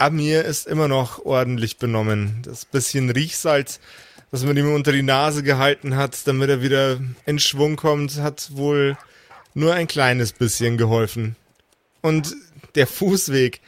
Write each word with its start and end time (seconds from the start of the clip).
Amir 0.00 0.46
ist 0.46 0.66
immer 0.66 0.88
noch 0.88 1.24
ordentlich 1.26 1.76
benommen. 1.76 2.40
Das 2.42 2.64
bisschen 2.64 3.10
Riechsalz, 3.10 3.80
das 4.30 4.44
man 4.44 4.56
ihm 4.56 4.72
unter 4.72 4.92
die 4.92 5.02
Nase 5.02 5.42
gehalten 5.42 5.94
hat, 5.94 6.26
damit 6.26 6.48
er 6.48 6.62
wieder 6.62 6.98
in 7.26 7.38
Schwung 7.38 7.76
kommt, 7.76 8.16
hat 8.16 8.50
wohl 8.52 8.96
nur 9.52 9.74
ein 9.74 9.88
kleines 9.88 10.32
bisschen 10.32 10.78
geholfen. 10.78 11.36
Und 12.00 12.34
der 12.76 12.86
Fußweg 12.86 13.60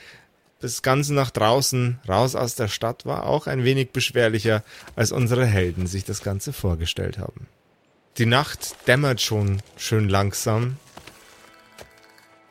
bis 0.59 0.81
ganz 0.81 1.11
nach 1.11 1.31
draußen, 1.31 1.99
raus 2.09 2.35
aus 2.35 2.55
der 2.55 2.69
Stadt, 2.69 3.05
war 3.05 3.27
auch 3.27 3.47
ein 3.47 3.65
wenig 3.65 3.91
beschwerlicher, 3.91 4.63
als 4.97 5.13
unsere 5.13 5.45
Helden 5.45 5.87
sich 5.87 6.05
das 6.05 6.23
Ganze 6.23 6.55
vorgestellt 6.55 7.19
haben. 7.19 7.47
Die 8.17 8.27
Nacht 8.27 8.77
dämmert 8.87 9.21
schon 9.21 9.61
schön 9.77 10.09
langsam. 10.09 10.79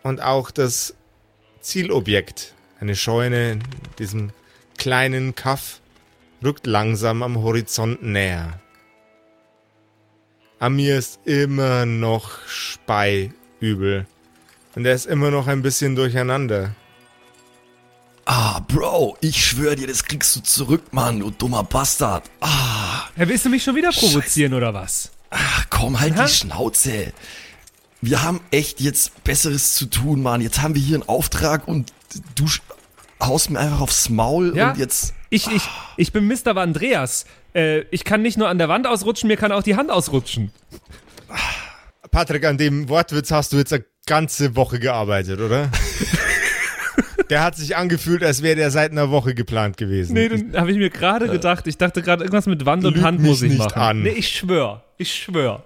Und 0.04 0.22
auch 0.22 0.52
das 0.52 0.94
Zielobjekt 1.62 2.54
eine 2.82 2.96
Scheune 2.96 3.54
in 3.54 3.64
diesem 4.00 4.32
kleinen 4.78 5.36
Kaff 5.36 5.80
rückt 6.44 6.66
langsam 6.66 7.22
am 7.22 7.38
Horizont 7.38 8.02
näher. 8.02 8.60
Amir 10.60 10.98
ist 10.98 11.20
immer 11.26 11.86
noch 11.86 12.40
speiübel. 12.48 14.08
Und 14.76 14.86
er 14.86 14.96
ist 14.96 15.06
immer 15.06 15.32
noch 15.32 15.48
ein 15.48 15.62
bisschen 15.62 15.96
durcheinander. 15.96 16.76
Ah, 18.26 18.60
Bro, 18.68 19.18
ich 19.22 19.46
schwör 19.46 19.76
dir, 19.76 19.88
das 19.88 20.04
kriegst 20.04 20.36
du 20.36 20.40
zurück, 20.42 20.94
Mann, 20.94 21.20
du 21.20 21.32
dummer 21.32 21.64
Bastard. 21.64 22.30
Ah. 22.40 23.08
Ja, 23.18 23.28
willst 23.28 23.46
du 23.46 23.50
mich 23.50 23.64
schon 23.64 23.76
wieder 23.76 23.92
provozieren 23.92 24.52
Scheiße. 24.52 24.58
oder 24.58 24.74
was? 24.74 25.12
Ach, 25.30 25.66
komm, 25.70 26.00
halt 26.00 26.16
ha? 26.16 26.26
die 26.26 26.32
Schnauze. 26.32 27.14
Wir 28.02 28.24
haben 28.24 28.40
echt 28.52 28.80
jetzt 28.80 29.24
Besseres 29.24 29.76
zu 29.76 29.86
tun, 29.88 30.22
Mann. 30.22 30.42
Jetzt 30.42 30.62
haben 30.62 30.76
wir 30.76 30.82
hier 30.82 30.96
einen 30.96 31.10
Auftrag 31.10 31.68
und 31.68 31.92
du 32.36 32.46
haust 33.20 33.50
mir 33.50 33.60
einfach 33.60 33.82
aufs 33.82 34.10
Maul 34.10 34.56
ja? 34.56 34.72
und 34.72 34.78
jetzt. 34.78 35.14
Ich, 35.30 35.48
ich, 35.48 35.64
ich 35.98 36.12
bin 36.12 36.28
Mr. 36.28 36.58
Andreas. 36.58 37.26
Äh, 37.54 37.82
ich 37.92 38.04
kann 38.04 38.22
nicht 38.22 38.38
nur 38.38 38.50
an 38.50 38.58
der 38.58 38.70
Wand 38.70 38.88
ausrutschen, 38.88 39.28
mir 39.28 39.38
kann 39.38 39.52
auch 39.52 39.64
die 39.64 39.76
Hand 39.76 39.92
ausrutschen. 39.92 40.52
Patrick, 42.12 42.46
an 42.46 42.58
dem 42.58 42.90
Wortwitz 42.90 43.32
hast 43.32 43.54
du 43.54 43.58
jetzt 43.58 43.72
eine 43.72 43.86
ganze 44.06 44.56
Woche 44.56 44.80
gearbeitet, 44.80 45.40
oder? 45.40 45.70
der 47.30 47.42
hat 47.42 47.56
sich 47.56 47.78
angefühlt, 47.78 48.24
als 48.24 48.44
wäre 48.44 48.58
der 48.58 48.72
seit 48.72 48.92
einer 48.92 49.10
Woche 49.10 49.34
geplant 49.34 49.78
gewesen. 49.78 50.14
Nee, 50.14 50.28
dann 50.28 50.54
habe 50.56 50.72
ich 50.72 50.78
mir 50.78 50.90
gerade 50.90 51.28
äh, 51.28 51.30
gedacht, 51.30 51.68
ich 51.68 51.78
dachte 51.78 52.02
gerade, 52.02 52.24
irgendwas 52.24 52.48
mit 52.48 52.66
Wand 52.66 52.84
und 52.86 53.02
Hand 53.02 53.22
muss 53.22 53.42
ich 53.42 53.52
nicht 53.52 53.60
machen. 53.60 53.82
An. 53.82 54.02
Nee, 54.04 54.10
ich 54.10 54.30
schwör. 54.30 54.84
Ich 54.98 55.14
schwör. 55.14 55.66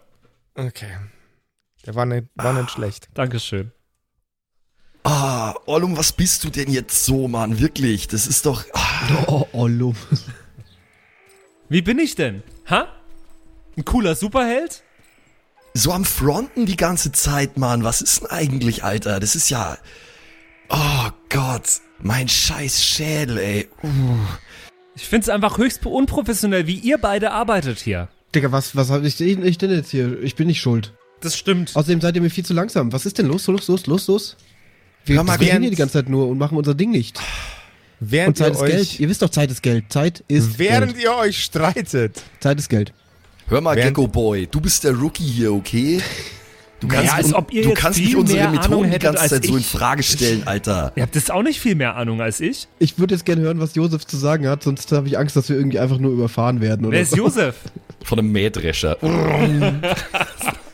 Okay. 0.53 0.97
Der 1.85 1.95
war 1.95 2.05
nicht, 2.05 2.27
war 2.35 2.53
nicht 2.53 2.65
ah, 2.65 2.69
schlecht. 2.69 3.09
Dankeschön. 3.15 3.71
Ah, 5.05 5.53
Ollum, 5.67 5.95
was 5.97 6.13
bist 6.13 6.43
du 6.43 6.49
denn 6.49 6.71
jetzt 6.71 7.05
so, 7.05 7.27
Mann? 7.27 7.59
Wirklich, 7.59 8.07
das 8.07 8.25
ist 8.25 8.47
doch. 8.47 8.65
Ah. 8.73 9.23
Oh, 9.27 9.45
Ollum. 9.51 9.95
Wie 11.69 11.83
bin 11.83 11.99
ich 11.99 12.15
denn? 12.15 12.41
Ha? 12.67 12.87
Ein 13.77 13.85
cooler 13.85 14.15
Superheld? 14.15 14.81
So 15.75 15.91
am 15.91 16.05
Fronten 16.05 16.65
die 16.65 16.75
ganze 16.75 17.11
Zeit, 17.11 17.55
Mann. 17.57 17.83
Was 17.83 18.01
ist 18.01 18.21
denn 18.21 18.31
eigentlich, 18.31 18.83
Alter? 18.83 19.19
Das 19.19 19.35
ist 19.35 19.51
ja. 19.51 19.77
Oh 20.69 21.09
Gott, 21.29 21.81
mein 21.99 22.27
scheiß 22.27 22.83
Schädel, 22.83 23.37
ey. 23.37 23.69
Uh. 23.83 24.17
Ich 24.95 25.05
find's 25.05 25.29
einfach 25.29 25.59
höchst 25.59 25.85
unprofessionell, 25.85 26.65
wie 26.65 26.79
ihr 26.79 26.97
beide 26.97 27.29
arbeitet 27.29 27.77
hier. 27.77 28.07
Digga, 28.33 28.51
was, 28.51 28.75
was 28.75 28.89
hab 28.89 29.03
ich, 29.03 29.21
ich 29.21 29.57
denn 29.59 29.69
jetzt 29.71 29.91
hier? 29.91 30.19
Ich 30.23 30.35
bin 30.35 30.47
nicht 30.47 30.61
schuld. 30.61 30.93
Das 31.19 31.37
stimmt. 31.37 31.75
Außerdem 31.75 32.01
seid 32.01 32.15
ihr 32.15 32.21
mir 32.23 32.31
viel 32.31 32.45
zu 32.45 32.55
langsam. 32.55 32.91
Was 32.91 33.05
ist 33.05 33.19
denn 33.19 33.27
los, 33.27 33.45
los, 33.45 33.67
los, 33.67 33.85
los, 33.85 34.07
los? 34.07 34.37
Wir 35.05 35.23
machen 35.23 35.41
hier 35.41 35.59
die 35.59 35.75
ganze 35.75 35.93
Zeit 35.93 36.09
nur 36.09 36.27
und 36.27 36.37
machen 36.37 36.57
unser 36.57 36.73
Ding 36.73 36.91
nicht. 36.91 37.19
Während 37.99 38.29
und 38.29 38.37
Zeit 38.37 38.53
ist 38.53 38.61
euch, 38.61 38.71
Geld. 38.71 38.99
Ihr 38.99 39.09
wisst 39.09 39.21
doch, 39.21 39.29
Zeit 39.29 39.51
ist 39.51 39.63
Geld. 39.63 39.85
Zeit 39.89 40.23
ist 40.27 40.59
Während 40.59 40.93
Geld. 40.93 41.05
ihr 41.05 41.15
euch 41.15 41.43
streitet. 41.43 42.21
Zeit 42.39 42.59
ist 42.59 42.69
Geld. 42.69 42.93
Hör 43.47 43.61
mal, 43.61 43.75
während 43.75 43.95
Gecko 43.95 44.07
Boy, 44.07 44.47
du 44.47 44.59
bist 44.59 44.83
der 44.83 44.93
Rookie 44.93 45.23
hier, 45.23 45.53
okay? 45.53 46.01
Du 46.79 46.87
kannst, 46.87 47.05
naja, 47.05 47.17
als 47.17 47.33
ob 47.33 47.53
ihr 47.53 47.63
du 47.63 47.73
kannst 47.73 47.99
nicht 47.99 48.15
unsere 48.15 48.49
Methoden 48.49 48.91
die 48.91 48.99
ganze 48.99 49.27
Zeit 49.27 49.45
ich. 49.45 49.51
so 49.51 49.57
in 49.57 49.63
Frage 49.63 50.03
stellen, 50.03 50.43
Alter. 50.45 50.91
Ihr 50.95 51.03
habt 51.03 51.15
das 51.15 51.29
auch 51.29 51.43
nicht 51.43 51.59
viel 51.59 51.75
mehr 51.75 51.95
Ahnung 51.95 52.21
als 52.21 52.41
ich. 52.41 52.67
Ich 52.79 52.99
würde 52.99 53.13
jetzt 53.13 53.25
gerne 53.25 53.41
hören, 53.43 53.59
was 53.59 53.75
Josef 53.75 54.05
zu 54.05 54.17
sagen 54.17 54.47
hat, 54.47 54.63
sonst 54.63 54.91
habe 54.91 55.07
ich 55.07 55.17
Angst, 55.17 55.35
dass 55.35 55.47
wir 55.47 55.55
irgendwie 55.55 55.79
einfach 55.79 55.99
nur 55.99 56.11
überfahren 56.11 56.59
werden. 56.59 56.91
Wer 56.91 57.01
ist 57.01 57.11
so. 57.11 57.17
Josef? 57.17 57.55
Von 58.03 58.19
einem 58.19 58.31
Mähdrescher. 58.31 58.97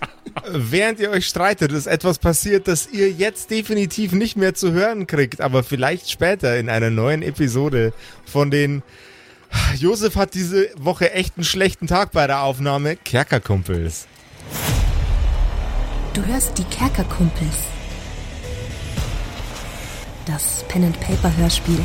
während 0.47 0.99
ihr 0.99 1.11
euch 1.11 1.27
streitet, 1.27 1.71
ist 1.71 1.87
etwas 1.87 2.19
passiert, 2.19 2.67
das 2.67 2.87
ihr 2.91 3.11
jetzt 3.11 3.51
definitiv 3.51 4.13
nicht 4.13 4.37
mehr 4.37 4.53
zu 4.53 4.71
hören 4.71 5.07
kriegt, 5.07 5.41
aber 5.41 5.63
vielleicht 5.63 6.09
später 6.09 6.57
in 6.57 6.69
einer 6.69 6.89
neuen 6.89 7.21
Episode 7.21 7.93
von 8.25 8.51
den 8.51 8.83
Josef 9.77 10.15
hat 10.15 10.33
diese 10.33 10.69
Woche 10.77 11.11
echt 11.13 11.37
einen 11.37 11.43
schlechten 11.43 11.87
Tag 11.87 12.11
bei 12.11 12.25
der 12.27 12.43
Aufnahme. 12.43 12.95
Kerkerkumpels. 12.95 14.07
Du 16.13 16.25
hörst 16.25 16.57
die 16.57 16.63
Kerkerkumpels. 16.65 17.55
Das 20.25 20.63
Pen 20.67 20.85
and 20.85 20.99
Paper 20.99 21.35
Hörspiel. 21.37 21.79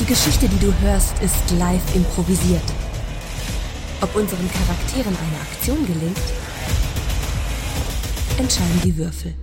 Die 0.00 0.06
Geschichte, 0.06 0.48
die 0.48 0.58
du 0.58 0.72
hörst, 0.80 1.14
ist 1.22 1.50
live 1.58 1.94
improvisiert. 1.94 2.62
Ob 4.00 4.14
unseren 4.16 4.50
Charakteren 4.50 5.16
eine 5.16 5.40
Aktion 5.40 5.86
gelingt, 5.86 6.18
entscheiden 8.42 8.80
die 8.82 8.96
Würfel. 8.96 9.34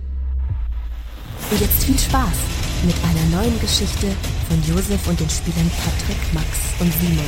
Und 1.50 1.60
jetzt 1.60 1.84
viel 1.84 1.98
Spaß 1.98 2.36
mit 2.84 2.94
einer 3.02 3.42
neuen 3.42 3.58
Geschichte 3.58 4.08
von 4.46 4.62
Josef 4.68 5.06
und 5.08 5.18
den 5.18 5.30
Spielern 5.30 5.70
Patrick, 5.82 6.34
Max 6.34 6.46
und 6.78 6.92
Simon. 6.92 7.24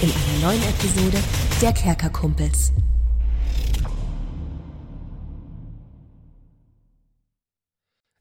In 0.00 0.10
einer 0.10 0.46
neuen 0.46 0.62
Episode 0.62 1.18
der 1.60 1.72
Kerkerkumpels. 1.74 2.72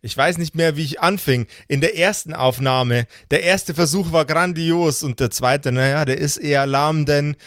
Ich 0.02 0.16
weiß 0.16 0.38
nicht 0.38 0.56
mehr, 0.56 0.76
wie 0.76 0.84
ich 0.84 1.00
anfing. 1.00 1.48
In 1.70 1.80
der 1.80 1.98
ersten 1.98 2.34
Aufnahme, 2.34 3.08
der 3.32 3.44
erste 3.44 3.74
Versuch 3.74 4.12
war 4.12 4.26
grandios 4.26 5.04
und 5.04 5.22
der 5.22 5.32
zweite, 5.32 5.72
naja, 5.72 6.04
der 6.04 6.18
ist 6.18 6.38
eher 6.38 6.66
lahm, 6.68 7.06
denn 7.06 7.38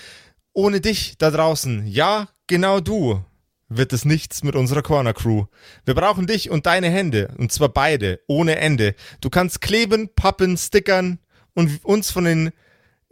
ohne 0.55 0.81
dich 0.81 1.19
da 1.19 1.31
draußen, 1.31 1.87
ja, 1.87 2.29
genau 2.47 2.81
du, 2.81 3.23
wird 3.69 3.93
es 3.93 4.05
nichts 4.05 4.43
mit 4.43 4.57
unserer 4.57 4.83
Corner 4.83 5.15
Crew. 5.15 5.47
Wir 5.85 5.95
brauchen 5.95 6.27
dich 6.27 6.51
und 6.51 6.67
deine 6.67 6.91
Hände, 6.91 7.35
und 7.37 7.53
zwar 7.53 7.69
beide, 7.69 8.21
ohne 8.27 8.57
Ende. 8.57 8.95
Du 9.21 9.31
kannst 9.31 9.61
kleben, 9.61 10.09
pappen, 10.15 10.57
stickern 10.57 11.19
und 11.55 11.85
uns 11.85 12.11
von 12.11 12.25
den 12.25 12.53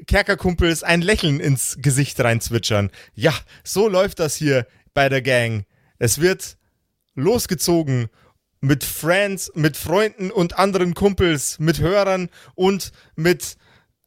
Kerkerkumpels 0.06 0.82
ein 0.82 1.02
Lächeln 1.02 1.40
ins 1.40 1.76
Gesicht 1.80 2.20
reinzwitschern. 2.20 2.90
Ja, 3.14 3.34
so 3.64 3.88
läuft 3.88 4.18
das 4.18 4.34
hier 4.36 4.66
bei 4.94 5.08
der 5.08 5.22
Gang. 5.22 5.64
Es 5.98 6.20
wird 6.20 6.56
losgezogen 7.14 8.08
mit 8.60 8.84
Friends, 8.84 9.50
mit 9.54 9.76
Freunden 9.76 10.30
und 10.30 10.58
anderen 10.58 10.94
Kumpels, 10.94 11.58
mit 11.58 11.80
Hörern 11.80 12.28
und 12.54 12.92
mit 13.14 13.56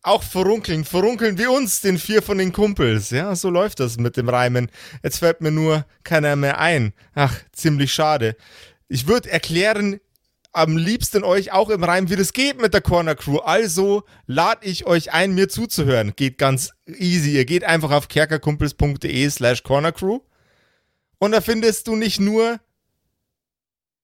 auch 0.01 0.23
verunkeln, 0.23 0.85
verunkeln 0.85 1.37
wie 1.37 1.47
uns, 1.47 1.81
den 1.81 1.97
vier 1.97 2.21
von 2.21 2.37
den 2.37 2.53
Kumpels. 2.53 3.09
Ja, 3.09 3.35
so 3.35 3.49
läuft 3.49 3.79
das 3.79 3.97
mit 3.97 4.17
dem 4.17 4.29
Reimen. 4.29 4.71
Jetzt 5.03 5.19
fällt 5.19 5.41
mir 5.41 5.51
nur 5.51 5.85
keiner 6.03 6.35
mehr 6.35 6.59
ein. 6.59 6.93
Ach, 7.15 7.35
ziemlich 7.51 7.93
schade. 7.93 8.35
Ich 8.87 9.07
würde 9.07 9.29
erklären, 9.29 9.99
am 10.51 10.77
liebsten 10.77 11.23
euch 11.23 11.51
auch 11.51 11.69
im 11.69 11.83
Reim, 11.83 12.09
wie 12.09 12.15
das 12.15 12.33
geht 12.33 12.59
mit 12.61 12.73
der 12.73 12.81
Corner 12.81 13.15
Crew. 13.15 13.37
Also 13.37 14.03
lade 14.25 14.65
ich 14.65 14.85
euch 14.85 15.11
ein, 15.13 15.35
mir 15.35 15.47
zuzuhören. 15.47 16.13
Geht 16.15 16.37
ganz 16.37 16.71
easy. 16.87 17.33
Ihr 17.35 17.45
geht 17.45 17.63
einfach 17.63 17.91
auf 17.91 18.07
kerkerkumpels.de 18.07 19.29
slash 19.29 19.63
Corner 19.63 19.91
Crew 19.91 20.21
und 21.19 21.33
da 21.33 21.41
findest 21.41 21.87
du 21.87 21.95
nicht 21.95 22.19
nur 22.19 22.59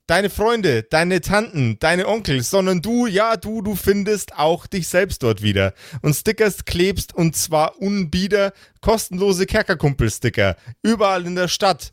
deine 0.07 0.29
Freunde, 0.29 0.83
deine 0.83 1.21
Tanten, 1.21 1.77
deine 1.79 2.07
Onkel, 2.07 2.41
sondern 2.43 2.81
du, 2.81 3.07
ja, 3.07 3.37
du, 3.37 3.61
du 3.61 3.75
findest 3.75 4.37
auch 4.37 4.67
dich 4.67 4.87
selbst 4.87 5.23
dort 5.23 5.41
wieder 5.41 5.73
und 6.01 6.13
stickerst, 6.13 6.65
klebst 6.65 7.13
und 7.13 7.35
zwar 7.35 7.79
unbieder 7.79 8.53
kostenlose 8.81 9.45
Kerkerkumpel-Sticker 9.45 10.55
überall 10.83 11.25
in 11.25 11.35
der 11.35 11.47
Stadt. 11.47 11.91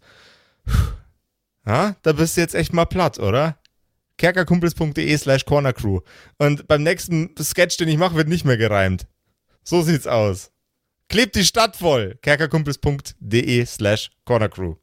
Ja, 1.67 1.97
da 2.03 2.13
bist 2.13 2.37
du 2.37 2.41
jetzt 2.41 2.55
echt 2.55 2.73
mal 2.73 2.87
platt, 2.87 3.19
oder? 3.19 3.59
kerkerkumpels.de 4.19 5.17
slash 5.17 5.45
cornercrew 5.45 6.01
und 6.39 6.69
beim 6.69 6.83
nächsten 6.83 7.35
Sketch, 7.41 7.77
den 7.79 7.89
ich 7.89 7.97
mache, 7.97 8.15
wird 8.15 8.29
nicht 8.29 8.45
mehr 8.45 8.57
gereimt. 8.57 9.07
So 9.65 9.83
sieht's 9.83 10.07
aus. 10.07 10.53
Klebt 11.09 11.35
die 11.35 11.45
Stadt 11.45 11.77
voll. 11.77 12.19
kerkerkumpels.de 12.23 13.67
slash 13.67 14.11
cornercrew 14.25 14.77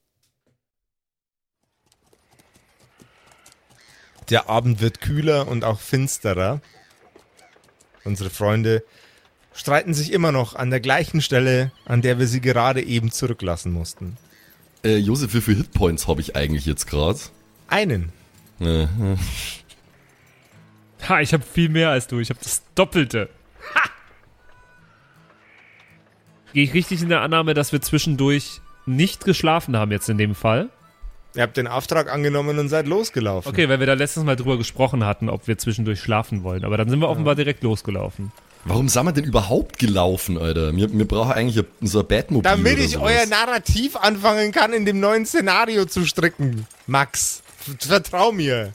Der 4.30 4.50
Abend 4.50 4.82
wird 4.82 5.02
kühler 5.02 5.48
und 5.48 5.64
auch 5.64 5.80
finsterer. 5.80 6.62
Unsere 8.04 8.30
Freunde 8.30 8.84
streiten 9.54 9.94
sich 9.94 10.14
immer 10.14 10.32
noch 10.32 10.56
an 10.56 10.70
der 10.70 10.80
gleichen 10.80 11.22
Stelle, 11.22 11.72
an 11.86 12.02
der 12.02 12.20
wir 12.20 12.28
sie 12.28 12.42
gerade 12.42 12.82
eben 12.82 13.12
zurücklassen 13.12 13.72
mussten. 13.72 14.18
Äh, 14.84 14.98
Josef, 14.98 15.34
wie 15.34 15.42
viele 15.42 15.58
Hitpoints 15.58 16.08
habe 16.08 16.22
ich 16.22 16.36
eigentlich 16.36 16.66
jetzt 16.66 16.88
gerade? 16.88 17.20
Einen. 17.68 18.12
Ha, 21.08 21.22
ich 21.22 21.34
habe 21.34 21.44
viel 21.44 21.70
mehr 21.70 21.90
als 21.90 22.08
du. 22.08 22.20
Ich 22.20 22.30
habe 22.30 22.40
das 22.42 22.62
Doppelte. 22.76 23.30
Ha! 23.76 23.90
Gehe 26.54 26.64
ich 26.64 26.74
richtig 26.74 27.02
in 27.02 27.10
der 27.10 27.22
Annahme, 27.22 27.54
dass 27.54 27.72
wir 27.72 27.82
zwischendurch 27.82 28.62
nicht 28.86 29.26
geschlafen 29.26 29.78
haben 29.78 29.92
jetzt 29.92 30.10
in 30.10 30.18
dem 30.18 30.36
Fall? 30.36 30.70
Ihr 31.40 31.44
habt 31.44 31.56
den 31.56 31.68
Auftrag 31.68 32.12
angenommen 32.12 32.60
und 32.60 32.68
seid 32.68 32.86
losgelaufen. 32.86 33.50
Okay, 33.50 33.70
weil 33.70 33.80
wir 33.80 33.88
da 33.88 33.94
letztes 33.94 34.26
Mal 34.26 34.36
drüber 34.36 34.58
gesprochen 34.58 35.06
hatten, 35.06 35.30
ob 35.30 35.48
wir 35.48 35.58
zwischendurch 35.58 36.02
schlafen 36.02 36.44
wollen. 36.44 36.66
Aber 36.66 36.76
dann 36.76 36.90
sind 36.90 37.00
wir 37.00 37.06
ja. 37.06 37.12
offenbar 37.14 37.36
direkt 37.36 37.64
losgelaufen. 37.64 38.34
Warum 38.66 38.90
sind 38.90 39.06
wir 39.06 39.14
denn 39.14 39.24
überhaupt 39.24 39.80
gelaufen, 39.80 40.38
Alter? 40.38 40.76
Wir, 40.76 40.92
wir 40.92 41.08
brauchen 41.08 41.32
eigentlich 41.32 41.64
so 41.80 42.02
ein 42.02 42.08
Batmobil. 42.08 42.44
Damit 42.44 42.80
ich 42.80 42.98
euer 42.98 43.26
Narrativ 43.26 43.96
anfangen 43.96 44.52
kann, 44.52 44.74
in 44.74 44.84
dem 44.84 45.00
neuen 45.00 45.26
Szenario 45.26 45.86
zu 45.86 46.06
stricken. 46.06 46.68
Max, 46.88 47.42
vertrau 47.80 48.34
mir. 48.34 48.74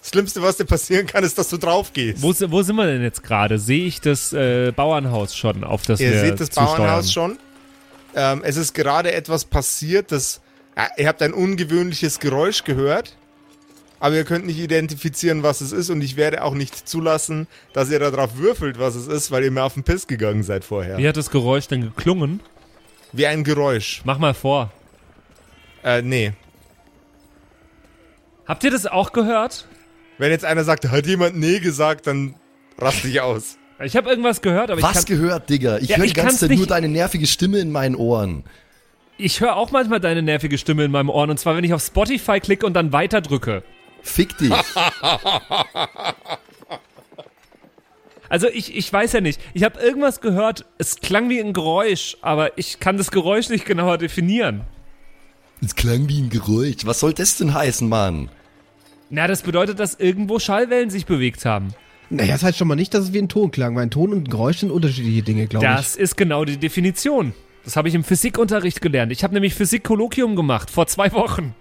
Das 0.00 0.10
Schlimmste, 0.10 0.42
was 0.42 0.58
dir 0.58 0.64
passieren 0.64 1.08
kann, 1.08 1.24
ist, 1.24 1.36
dass 1.38 1.48
du 1.48 1.56
drauf 1.56 1.92
gehst. 1.92 2.22
Wo, 2.22 2.32
wo 2.52 2.62
sind 2.62 2.76
wir 2.76 2.86
denn 2.86 3.02
jetzt 3.02 3.24
gerade? 3.24 3.58
Sehe 3.58 3.84
ich 3.84 4.00
das 4.00 4.32
äh, 4.32 4.70
Bauernhaus 4.70 5.36
schon, 5.36 5.64
auf 5.64 5.82
das 5.82 5.98
Ihr 5.98 6.12
wir 6.12 6.20
seht 6.20 6.38
das 6.38 6.50
Bauernhaus 6.50 7.12
schon. 7.12 7.36
Ähm, 8.14 8.42
es 8.44 8.56
ist 8.56 8.74
gerade 8.74 9.10
etwas 9.10 9.44
passiert, 9.44 10.12
das. 10.12 10.40
Ja, 10.76 10.88
ihr 10.96 11.08
habt 11.08 11.22
ein 11.22 11.32
ungewöhnliches 11.32 12.20
Geräusch 12.20 12.64
gehört 12.64 13.16
aber 13.98 14.14
ihr 14.14 14.24
könnt 14.24 14.46
nicht 14.46 14.58
identifizieren, 14.58 15.42
was 15.42 15.60
es 15.60 15.72
ist 15.72 15.90
und 15.90 16.02
ich 16.02 16.16
werde 16.16 16.44
auch 16.44 16.54
nicht 16.54 16.88
zulassen, 16.88 17.46
dass 17.72 17.90
ihr 17.90 17.98
darauf 17.98 18.36
würfelt, 18.36 18.78
was 18.78 18.94
es 18.94 19.06
ist, 19.06 19.30
weil 19.30 19.44
ihr 19.44 19.50
mir 19.50 19.64
auf 19.64 19.74
den 19.74 19.84
Piss 19.84 20.06
gegangen 20.06 20.42
seid 20.42 20.64
vorher. 20.64 20.98
Wie 20.98 21.08
hat 21.08 21.16
das 21.16 21.30
Geräusch 21.30 21.68
denn 21.68 21.82
geklungen? 21.82 22.40
Wie 23.12 23.26
ein 23.26 23.44
Geräusch. 23.44 24.02
Mach 24.04 24.18
mal 24.18 24.34
vor. 24.34 24.70
Äh, 25.82 26.02
nee. 26.02 26.32
Habt 28.46 28.64
ihr 28.64 28.70
das 28.70 28.86
auch 28.86 29.12
gehört? 29.12 29.66
Wenn 30.18 30.30
jetzt 30.30 30.44
einer 30.44 30.64
sagt, 30.64 30.88
hat 30.88 31.06
jemand 31.06 31.36
nee 31.36 31.58
gesagt, 31.58 32.06
dann 32.06 32.34
raste 32.78 33.08
ich 33.08 33.20
aus. 33.20 33.58
Ich 33.82 33.96
habe 33.96 34.08
irgendwas 34.08 34.40
gehört, 34.40 34.70
aber 34.70 34.80
Was 34.80 34.90
ich 34.90 35.06
kann, 35.06 35.18
gehört, 35.18 35.50
Digga? 35.50 35.78
Ich 35.78 35.90
ja, 35.90 35.96
höre 35.98 36.06
die 36.06 36.12
ganze 36.14 36.48
Zeit 36.48 36.56
nur 36.56 36.66
deine 36.66 36.88
nervige 36.88 37.26
Stimme 37.26 37.58
in 37.58 37.70
meinen 37.70 37.94
Ohren. 37.94 38.44
Ich 39.18 39.40
höre 39.40 39.56
auch 39.56 39.70
manchmal 39.70 40.00
deine 40.00 40.22
nervige 40.22 40.58
Stimme 40.58 40.84
in 40.84 40.90
meinem 40.90 41.08
Ohren 41.08 41.30
und 41.30 41.38
zwar, 41.38 41.56
wenn 41.56 41.64
ich 41.64 41.72
auf 41.72 41.82
Spotify 41.82 42.40
klicke 42.40 42.66
und 42.66 42.74
dann 42.74 42.92
weiter 42.92 43.20
drücke. 43.20 43.62
Fick 44.02 44.36
dich. 44.38 44.52
Also 48.28 48.48
ich, 48.48 48.74
ich 48.76 48.92
weiß 48.92 49.12
ja 49.12 49.20
nicht. 49.20 49.40
Ich 49.54 49.62
habe 49.62 49.78
irgendwas 49.80 50.20
gehört, 50.20 50.64
es 50.78 50.96
klang 50.96 51.28
wie 51.28 51.40
ein 51.40 51.52
Geräusch, 51.52 52.16
aber 52.22 52.58
ich 52.58 52.80
kann 52.80 52.96
das 52.98 53.10
Geräusch 53.12 53.48
nicht 53.50 53.64
genauer 53.64 53.98
definieren. 53.98 54.62
Es 55.62 55.76
klang 55.76 56.08
wie 56.08 56.22
ein 56.22 56.28
Geräusch. 56.28 56.84
Was 56.84 57.00
soll 57.00 57.12
das 57.12 57.36
denn 57.36 57.54
heißen, 57.54 57.88
Mann? 57.88 58.28
Na, 59.10 59.28
das 59.28 59.42
bedeutet, 59.42 59.78
dass 59.78 59.94
irgendwo 59.94 60.38
Schallwellen 60.38 60.90
sich 60.90 61.06
bewegt 61.06 61.44
haben. 61.44 61.72
Naja, 62.10 62.32
das 62.32 62.42
heißt 62.42 62.58
schon 62.58 62.68
mal 62.68 62.74
nicht, 62.74 62.94
dass 62.94 63.04
es 63.04 63.12
wie 63.12 63.18
ein 63.18 63.28
Ton 63.28 63.50
klang, 63.50 63.74
weil 63.76 63.84
ein 63.84 63.90
Ton 63.90 64.12
und 64.12 64.24
ein 64.24 64.30
Geräusch 64.30 64.58
sind 64.58 64.70
unterschiedliche 64.70 65.22
Dinge, 65.22 65.46
glaube 65.46 65.64
ich. 65.66 65.72
Das 65.72 65.96
ist 65.96 66.16
genau 66.16 66.44
die 66.44 66.56
Definition. 66.56 67.32
Das 67.66 67.76
habe 67.76 67.88
ich 67.88 67.96
im 67.96 68.04
Physikunterricht 68.04 68.80
gelernt. 68.80 69.10
Ich 69.10 69.24
habe 69.24 69.34
nämlich 69.34 69.54
Physik-Kolloquium 69.54 70.36
gemacht, 70.36 70.70
vor 70.70 70.86
zwei 70.86 71.10
Wochen. 71.12 71.52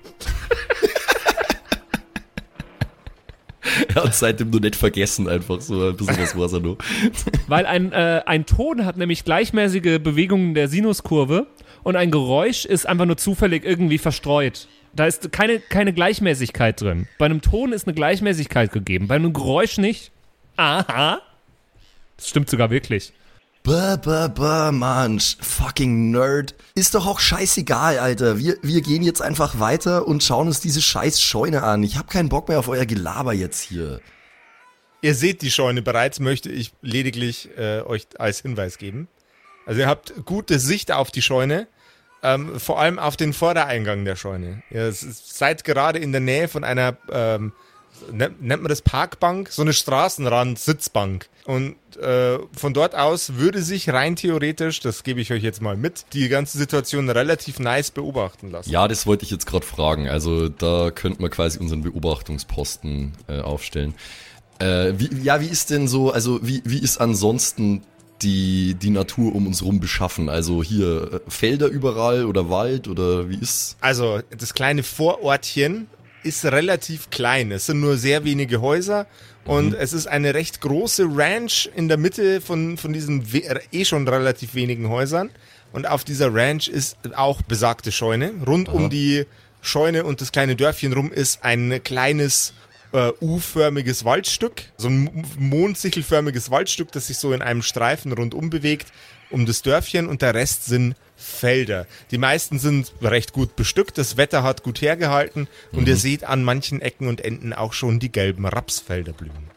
er 3.88 4.04
hat 4.04 4.14
seitdem 4.14 4.52
nur 4.52 4.62
nicht 4.62 4.76
vergessen, 4.76 5.28
einfach 5.28 5.60
so 5.62 5.90
ein 5.90 5.98
bisschen 5.98 6.20
was 6.20 6.38
war 6.38 6.54
er 6.54 6.60
nur. 6.60 6.78
Weil 7.48 7.66
ein, 7.66 7.92
äh, 7.92 8.22
ein 8.28 8.46
Ton 8.46 8.86
hat 8.86 8.98
nämlich 8.98 9.26
gleichmäßige 9.26 10.00
Bewegungen 10.00 10.54
der 10.54 10.68
Sinuskurve 10.68 11.48
und 11.82 11.96
ein 11.96 12.12
Geräusch 12.12 12.66
ist 12.66 12.86
einfach 12.86 13.06
nur 13.06 13.18
zufällig 13.18 13.66
irgendwie 13.66 13.98
verstreut. 13.98 14.68
Da 14.94 15.08
ist 15.08 15.32
keine, 15.32 15.60
keine 15.60 15.92
Gleichmäßigkeit 15.92 16.80
drin. 16.82 17.08
Bei 17.18 17.26
einem 17.26 17.42
Ton 17.42 17.74
ist 17.74 17.88
eine 17.88 17.96
Gleichmäßigkeit 17.96 18.72
gegeben, 18.72 19.08
bei 19.08 19.16
einem 19.16 19.34
Geräusch 19.34 19.80
nicht. 19.80 20.12
Aha. 20.56 21.20
Das 22.16 22.30
stimmt 22.30 22.48
sogar 22.48 22.70
wirklich. 22.70 23.12
Bäh, 23.66 23.98
bäh, 23.98 24.30
bäh, 24.30 24.72
Mann, 24.72 25.20
fucking 25.20 26.12
Nerd. 26.12 26.54
Ist 26.76 26.94
doch 26.94 27.08
auch 27.08 27.20
scheißegal, 27.20 27.98
Alter. 27.98 28.38
Wir, 28.38 28.58
wir 28.62 28.82
gehen 28.82 29.02
jetzt 29.02 29.24
einfach 29.24 29.60
weiter 29.60 30.08
und 30.08 30.24
schauen 30.24 30.46
uns 30.46 30.60
diese 30.60 30.84
scheiß 30.84 31.20
Scheune 31.20 31.64
an. 31.64 31.82
Ich 31.82 31.98
hab 31.98 32.08
keinen 32.08 32.30
Bock 32.30 32.48
mehr 32.48 32.60
auf 32.60 32.68
euer 32.68 32.86
Gelaber 32.86 33.34
jetzt 33.34 33.62
hier. 33.62 34.02
Ihr 35.02 35.16
seht 35.16 35.42
die 35.42 35.50
Scheune 35.50 35.82
bereits, 35.82 36.20
möchte 36.20 36.52
ich 36.52 36.74
lediglich 36.84 37.50
äh, 37.58 37.82
euch 37.82 38.06
als 38.20 38.42
Hinweis 38.42 38.78
geben. 38.78 39.08
Also 39.66 39.82
ihr 39.82 39.88
habt 39.88 40.14
gute 40.26 40.60
Sicht 40.60 40.92
auf 40.92 41.10
die 41.10 41.24
Scheune, 41.24 41.68
ähm, 42.22 42.60
vor 42.60 42.80
allem 42.80 43.00
auf 43.00 43.18
den 43.18 43.34
Vordereingang 43.34 44.06
der 44.06 44.16
Scheune. 44.16 44.62
Ihr 44.70 44.92
seid 44.92 45.64
gerade 45.64 45.98
in 45.98 46.12
der 46.12 46.22
Nähe 46.22 46.48
von 46.50 46.64
einer 46.64 46.98
ähm, 47.12 47.52
nennt, 48.12 48.42
nennt 48.42 48.62
man 48.62 48.70
das 48.70 48.82
Parkbank, 48.82 49.50
so 49.50 49.62
eine 49.62 49.74
Straßenrand-Sitzbank. 49.74 51.30
Und 51.46 51.76
äh, 51.98 52.40
von 52.56 52.74
dort 52.74 52.96
aus 52.96 53.36
würde 53.36 53.62
sich 53.62 53.90
rein 53.90 54.16
theoretisch, 54.16 54.80
das 54.80 55.04
gebe 55.04 55.22
ich 55.22 55.32
euch 55.32 55.44
jetzt 55.44 55.62
mal 55.62 55.78
mit, 55.78 56.06
die 56.14 56.28
ganze 56.28 56.58
Situation 56.58 57.10
relativ 57.10 57.60
nice 57.60 57.92
beobachten 57.92 58.50
lassen. 58.50 58.70
Ja, 58.70 58.88
das 58.88 59.06
wollte 59.06 59.26
ich 59.26 59.32
jetzt 59.32 59.46
gerade 59.46 59.66
fragen. 59.66 60.10
Also 60.10 60.50
da 60.50 60.92
könnte 60.92 61.22
man 61.22 61.30
quasi 61.30 61.60
unseren 61.60 61.84
Beobachtungsposten 61.84 63.14
äh, 63.28 63.40
aufstellen. 63.42 63.94
Äh, 64.60 64.94
wie, 64.98 65.10
ja, 65.22 65.42
wie 65.42 65.48
ist 65.48 65.70
denn 65.70 65.88
so, 65.88 66.12
also 66.12 66.40
wie, 66.42 66.62
wie 66.66 66.80
ist 66.80 66.98
ansonsten 66.98 67.84
die, 68.22 68.76
die 68.76 68.90
Natur 68.90 69.36
um 69.36 69.48
uns 69.48 69.64
rum 69.64 69.80
beschaffen? 69.80 70.30
Also 70.30 70.64
hier 70.64 71.14
äh, 71.14 71.30
Felder 71.30 71.68
überall 71.68 72.26
oder 72.26 72.50
Wald 72.50 72.88
oder 72.88 73.30
wie 73.30 73.38
ist? 73.38 73.78
Also 73.82 74.22
das 74.36 74.54
kleine 74.54 74.84
Vorortchen 74.84 75.88
ist 76.26 76.46
relativ 76.46 77.10
klein. 77.10 77.52
Es 77.52 77.68
sind 77.68 77.80
nur 77.80 77.98
sehr 77.98 78.24
wenige 78.24 78.62
Häuser 78.62 79.08
und 79.46 79.70
mhm. 79.70 79.76
es 79.80 79.94
ist 79.94 80.08
eine 80.08 80.34
recht 80.34 80.62
große 80.62 81.06
Ranch 81.10 81.70
in 81.76 81.88
der 81.88 81.98
Mitte 81.98 82.42
von, 82.42 82.78
von 82.78 82.94
diesen 82.94 83.26
eh 83.72 83.86
schon 83.86 84.08
relativ 84.08 84.56
wenigen 84.56 84.90
Häusern. 84.90 85.30
Und 85.72 85.88
auf 85.88 86.04
dieser 86.04 86.34
Ranch 86.34 86.68
ist 86.68 86.98
auch 87.16 87.42
besagte 87.42 87.92
Scheune. 87.92 88.32
Rund 88.46 88.70
Aha. 88.70 88.76
um 88.76 88.90
die 88.90 89.26
Scheune 89.62 90.04
und 90.06 90.22
das 90.22 90.32
kleine 90.32 90.56
Dörfchen 90.56 90.94
rum 90.94 91.12
ist 91.12 91.44
ein 91.44 91.82
kleines 91.84 92.54
äh, 92.92 93.12
U-förmiges 93.22 94.06
Waldstück, 94.06 94.64
so 94.78 94.88
ein 94.88 95.26
mondsichelförmiges 95.38 96.50
Waldstück, 96.50 96.92
das 96.92 97.08
sich 97.08 97.18
so 97.18 97.34
in 97.34 97.42
einem 97.42 97.62
Streifen 97.62 98.14
rundum 98.14 98.50
bewegt 98.50 98.88
um 99.30 99.46
das 99.46 99.62
Dörfchen 99.62 100.08
und 100.08 100.22
der 100.22 100.34
Rest 100.34 100.66
sind 100.66 100.96
Felder. 101.16 101.88
Die 102.12 102.18
meisten 102.18 102.60
sind 102.60 102.94
recht 103.02 103.34
gut 103.34 103.56
bestückt, 103.56 103.98
das 103.98 104.18
Wetter 104.18 104.44
hat 104.44 104.64
gut 104.64 104.82
hergehalten 104.82 105.48
und 105.72 105.82
mhm. 105.82 105.88
ihr 105.88 105.96
seht 105.96 106.24
an 106.24 106.44
manchen 106.44 106.82
Ecken 106.82 107.08
und 107.08 107.22
Enden 107.22 107.54
auch 107.54 107.74
schon 107.74 108.00
die 108.00 108.12
gelben 108.12 108.46
Rapsfelder 108.46 109.14
blühen. 109.14 109.56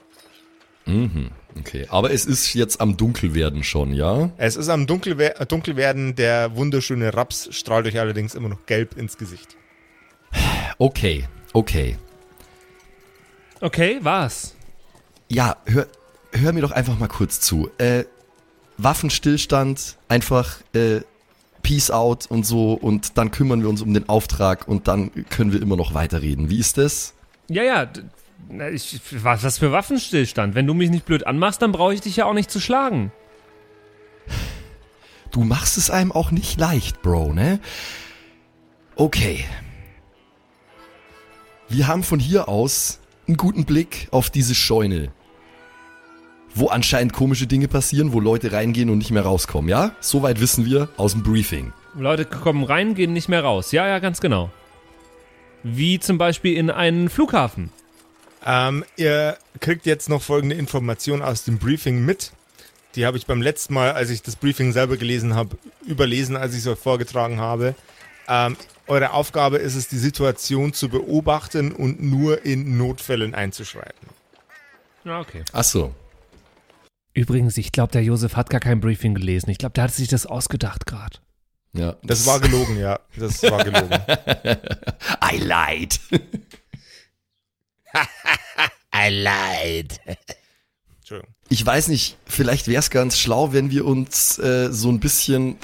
Mhm, 0.88 1.30
okay. 1.58 1.86
Aber 1.90 2.10
es 2.12 2.24
ist 2.24 2.54
jetzt 2.54 2.80
am 2.80 2.96
Dunkelwerden 2.96 3.62
schon, 3.62 3.92
ja? 3.92 4.30
Es 4.38 4.56
ist 4.56 4.70
am 4.70 4.86
Dunkelwer 4.86 5.44
Dunkelwerden. 5.44 6.14
Der 6.14 6.56
wunderschöne 6.56 7.12
Raps 7.12 7.48
strahlt 7.52 7.86
euch 7.86 8.00
allerdings 8.00 8.34
immer 8.34 8.48
noch 8.48 8.64
gelb 8.64 8.96
ins 8.96 9.18
Gesicht. 9.18 9.56
Okay, 10.78 11.28
okay. 11.52 11.98
Okay, 13.60 13.98
was? 14.00 14.54
Ja, 15.28 15.56
hör, 15.66 15.88
hör 16.32 16.52
mir 16.52 16.62
doch 16.62 16.70
einfach 16.70 16.98
mal 16.98 17.08
kurz 17.08 17.40
zu. 17.40 17.70
Äh, 17.76 18.04
Waffenstillstand, 18.78 19.98
einfach 20.08 20.60
äh, 20.72 21.00
Peace 21.68 21.90
out 21.90 22.24
und 22.30 22.46
so 22.46 22.72
und 22.72 23.18
dann 23.18 23.30
kümmern 23.30 23.60
wir 23.60 23.68
uns 23.68 23.82
um 23.82 23.92
den 23.92 24.08
Auftrag 24.08 24.66
und 24.66 24.88
dann 24.88 25.10
können 25.28 25.52
wir 25.52 25.60
immer 25.60 25.76
noch 25.76 25.92
weiterreden. 25.92 26.48
Wie 26.48 26.58
ist 26.58 26.78
das? 26.78 27.12
Ja, 27.50 27.62
ja. 27.62 27.86
Ich, 28.72 28.98
was, 29.22 29.44
was 29.44 29.58
für 29.58 29.70
Waffenstillstand? 29.70 30.54
Wenn 30.54 30.66
du 30.66 30.72
mich 30.72 30.88
nicht 30.88 31.04
blöd 31.04 31.26
anmachst, 31.26 31.60
dann 31.60 31.72
brauche 31.72 31.92
ich 31.92 32.00
dich 32.00 32.16
ja 32.16 32.24
auch 32.24 32.32
nicht 32.32 32.50
zu 32.50 32.58
schlagen. 32.58 33.12
Du 35.30 35.44
machst 35.44 35.76
es 35.76 35.90
einem 35.90 36.10
auch 36.10 36.30
nicht 36.30 36.58
leicht, 36.58 37.02
Bro, 37.02 37.34
ne? 37.34 37.60
Okay. 38.96 39.44
Wir 41.68 41.86
haben 41.86 42.02
von 42.02 42.18
hier 42.18 42.48
aus 42.48 42.98
einen 43.26 43.36
guten 43.36 43.66
Blick 43.66 44.08
auf 44.10 44.30
diese 44.30 44.54
Scheune 44.54 45.12
wo 46.54 46.68
anscheinend 46.68 47.12
komische 47.12 47.46
Dinge 47.46 47.68
passieren, 47.68 48.12
wo 48.12 48.20
Leute 48.20 48.52
reingehen 48.52 48.90
und 48.90 48.98
nicht 48.98 49.10
mehr 49.10 49.22
rauskommen, 49.22 49.68
ja? 49.68 49.92
Soweit 50.00 50.40
wissen 50.40 50.64
wir 50.64 50.88
aus 50.96 51.12
dem 51.12 51.22
Briefing. 51.22 51.72
Leute 51.94 52.24
kommen 52.24 52.64
rein, 52.64 52.94
gehen 52.94 53.12
nicht 53.12 53.28
mehr 53.28 53.42
raus. 53.42 53.72
Ja, 53.72 53.86
ja, 53.86 53.98
ganz 53.98 54.20
genau. 54.20 54.50
Wie 55.62 55.98
zum 55.98 56.18
Beispiel 56.18 56.56
in 56.56 56.70
einen 56.70 57.08
Flughafen. 57.08 57.70
Ähm, 58.46 58.84
ihr 58.96 59.36
kriegt 59.60 59.86
jetzt 59.86 60.08
noch 60.08 60.22
folgende 60.22 60.54
Information 60.54 61.22
aus 61.22 61.44
dem 61.44 61.58
Briefing 61.58 62.04
mit. 62.04 62.32
Die 62.94 63.04
habe 63.04 63.16
ich 63.16 63.26
beim 63.26 63.42
letzten 63.42 63.74
Mal, 63.74 63.92
als 63.92 64.10
ich 64.10 64.22
das 64.22 64.36
Briefing 64.36 64.72
selber 64.72 64.96
gelesen 64.96 65.34
habe, 65.34 65.58
überlesen, 65.86 66.36
als 66.36 66.54
ich 66.54 66.60
es 66.60 66.66
euch 66.66 66.78
vorgetragen 66.78 67.40
habe. 67.40 67.74
Ähm, 68.28 68.56
eure 68.86 69.12
Aufgabe 69.12 69.58
ist 69.58 69.74
es, 69.74 69.88
die 69.88 69.98
Situation 69.98 70.72
zu 70.72 70.88
beobachten 70.88 71.72
und 71.72 72.02
nur 72.02 72.44
in 72.44 72.78
Notfällen 72.78 73.34
einzuschreiten. 73.34 74.08
Ja, 75.04 75.20
okay. 75.20 75.42
Ach 75.52 75.64
so. 75.64 75.94
Übrigens, 77.18 77.58
ich 77.58 77.72
glaube, 77.72 77.90
der 77.90 78.04
Josef 78.04 78.36
hat 78.36 78.48
gar 78.48 78.60
kein 78.60 78.78
Briefing 78.78 79.12
gelesen. 79.12 79.50
Ich 79.50 79.58
glaube, 79.58 79.72
der 79.72 79.82
hat 79.84 79.92
sich 79.92 80.06
das 80.06 80.24
ausgedacht 80.24 80.86
gerade. 80.86 81.18
Ja. 81.72 81.96
Das 82.04 82.26
war 82.26 82.38
gelogen, 82.38 82.78
ja. 82.78 83.00
Das 83.16 83.42
war 83.42 83.64
gelogen. 83.64 83.90
I 85.20 85.38
lied. 85.38 85.98
I 88.94 89.08
lied. 89.08 89.98
Entschuldigung. 90.98 91.34
Ich 91.48 91.66
weiß 91.66 91.88
nicht, 91.88 92.18
vielleicht 92.24 92.68
wäre 92.68 92.78
es 92.78 92.90
ganz 92.90 93.18
schlau, 93.18 93.52
wenn 93.52 93.72
wir 93.72 93.84
uns 93.84 94.38
äh, 94.38 94.68
so 94.70 94.88
ein 94.88 95.00
bisschen 95.00 95.56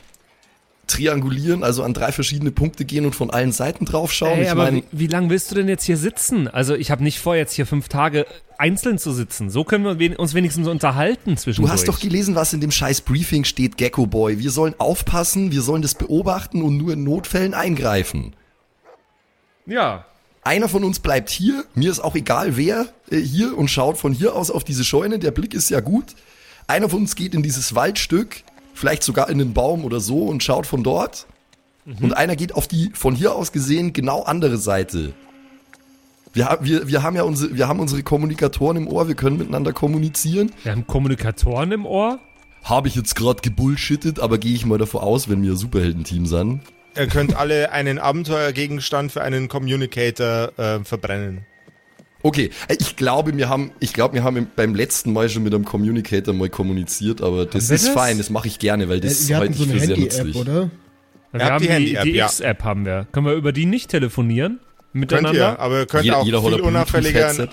triangulieren, 0.87 1.62
also 1.62 1.83
an 1.83 1.95
drei 1.95 2.12
verschiedene 2.12 2.50
Punkte 2.50 2.85
gehen 2.85 3.07
und 3.07 3.14
von 3.14 3.31
allen 3.31 3.53
Seiten 3.53 3.85
drauf 3.85 4.12
schauen. 4.12 4.38
Ey, 4.38 4.45
ich 4.45 4.50
aber 4.50 4.64
mein, 4.64 4.76
wie, 4.76 4.85
wie 4.93 5.07
lange 5.07 5.31
willst 5.31 5.50
du 5.50 5.55
denn 5.55 5.69
jetzt 5.69 5.85
hier 5.85 5.97
sitzen? 5.97 6.49
Also 6.49 6.75
ich 6.75 6.91
habe 6.91 7.03
nicht 7.03 7.19
vor, 7.19 7.37
jetzt 7.37 7.55
hier 7.55 7.67
fünf 7.67 7.88
Tage 7.88 8.26
einzeln 8.59 8.99
zu 8.99 9.12
sitzen. 9.12 9.50
So 9.50 9.64
können 9.64 9.99
wir 9.99 10.19
uns 10.19 10.35
wenigstens 10.35 10.69
unterhalten 10.69 11.37
zwischendurch. 11.37 11.71
Du 11.71 11.73
hast 11.73 11.88
doch 11.88 12.00
gelesen, 12.00 12.35
was 12.35 12.53
in 12.53 12.61
dem 12.61 12.71
scheiß 12.71 13.03
Briefing 13.03 13.45
steht, 13.45 13.76
Gecko 13.76 14.07
Boy. 14.07 14.38
Wir 14.38 14.50
sollen 14.50 14.75
aufpassen, 14.79 15.53
wir 15.53 15.62
sollen 15.62 15.83
das 15.83 15.95
beobachten 15.95 16.62
und 16.62 16.76
nur 16.76 16.93
in 16.93 17.05
Notfällen 17.05 17.55
eingreifen. 17.55 18.35
Ja. 19.67 20.05
Einer 20.43 20.69
von 20.69 20.85
uns 20.85 20.99
bleibt 20.99 21.31
hier, 21.31 21.64
mir 21.75 21.91
ist 21.91 22.00
auch 22.00 22.14
egal 22.14 22.57
wer, 22.57 22.87
äh, 23.11 23.17
hier 23.17 23.57
und 23.57 23.69
schaut 23.69 23.97
von 23.97 24.12
hier 24.12 24.37
aus 24.37 24.50
auf 24.50 24.62
diese 24.62 24.85
Scheune, 24.85 25.19
der 25.19 25.31
Blick 25.31 25.55
ist 25.55 25.71
ja 25.71 25.81
gut. 25.81 26.14
Einer 26.67 26.88
von 26.88 27.00
uns 27.00 27.17
geht 27.17 27.35
in 27.35 27.43
dieses 27.43 27.75
Waldstück, 27.75 28.43
vielleicht 28.75 29.02
sogar 29.02 29.31
in 29.31 29.38
den 29.38 29.54
Baum 29.54 29.85
oder 29.85 30.00
so 30.00 30.25
und 30.25 30.43
schaut 30.43 30.66
von 30.66 30.83
dort. 30.83 31.26
Und 32.00 32.16
einer 32.16 32.35
geht 32.35 32.54
auf 32.54 32.66
die 32.66 32.90
von 32.95 33.14
hier 33.14 33.35
aus 33.35 33.52
gesehen 33.52 33.93
genau 33.93 34.23
andere 34.23 34.57
Seite. 34.57 35.12
Wir, 36.33 36.59
wir, 36.62 36.88
wir, 36.88 37.02
haben 37.02 37.14
ja 37.14 37.23
unsere, 37.23 37.57
wir 37.57 37.69
haben 37.69 37.78
unsere 37.78 38.02
Kommunikatoren 38.02 38.76
im 38.76 38.88
Ohr, 38.88 39.07
wir 39.07 39.14
können 39.14 39.38
miteinander 39.38 39.73
kommunizieren. 39.73 40.50
Wir 40.62 40.73
haben 40.73 40.87
Kommunikatoren 40.87 41.71
im 41.73 41.87
Ohr. 41.87 42.19
Habe 42.64 42.88
ich 42.88 42.97
jetzt 42.97 43.14
gerade 43.14 43.43
gebullshittet, 43.43 44.19
aber 44.19 44.38
gehe 44.38 44.54
ich 44.54 44.64
mal 44.64 44.78
davon 44.78 45.02
aus, 45.02 45.28
wenn 45.28 45.43
wir 45.43 45.54
Superheldenteam 45.54 46.26
sind. 46.26 46.61
Ihr 46.97 47.07
könnt 47.07 47.37
alle 47.37 47.71
einen 47.71 47.99
Abenteuergegenstand 47.99 49.12
für 49.12 49.23
einen 49.23 49.49
Communicator 49.49 50.59
äh, 50.59 50.83
verbrennen. 50.83 51.45
Okay, 52.25 52.50
äh, 52.69 52.76
ich 52.81 52.97
glaube, 52.97 53.37
wir 53.37 53.49
haben, 53.49 53.71
ich 53.81 53.93
glaube, 53.93 54.14
wir 54.14 54.25
haben 54.25 54.37
im- 54.38 54.47
beim 54.57 54.75
letzten 54.75 55.12
Mal 55.12 55.28
schon 55.28 55.43
mit 55.45 55.54
einem 55.54 55.64
Communicator 55.64 56.33
mal 56.35 56.49
kommuniziert, 56.49 57.21
aber 57.21 57.45
das 57.47 57.69
wir 57.69 57.76
ist 57.76 57.87
das? 57.88 57.95
fein, 57.95 58.19
das 58.19 58.31
mache 58.31 58.49
ich 58.49 58.59
gerne, 58.59 58.88
weil 58.88 58.99
das 59.00 59.26
Äh, 59.26 59.28
wir 59.28 59.37
halte 59.37 59.50
hatten 59.54 59.59
so 59.59 59.64
ich 59.64 59.71
eine 59.71 59.81
für 59.81 59.87
sehr 59.87 59.97
Handy-App, 59.97 60.25
nützlich. 60.25 60.37
oder? 60.37 60.71
Wir 61.33 61.40
habt 61.40 61.52
haben 61.52 61.61
die 61.61 61.66
die, 61.66 61.73
Handy-App, 61.73 62.04
die 62.04 62.11
ja. 62.12 62.26
X-App 62.26 62.62
haben 62.64 62.87
wir. 62.87 63.07
Können 63.12 63.26
wir 63.26 63.35
über 63.35 63.52
die 63.52 63.66
nicht 63.66 63.90
telefonieren? 63.90 64.59
Könnt 64.93 64.95
Miteinander? 64.95 65.38
ihr, 65.38 65.59
aber 65.59 65.78
ihr 65.81 65.87
könnt 65.87 66.04
Jeder, 66.04 66.19
auch 66.19 66.25
jeder 66.25 66.43
viel 66.43 66.61
unauffälliger. 66.61 67.49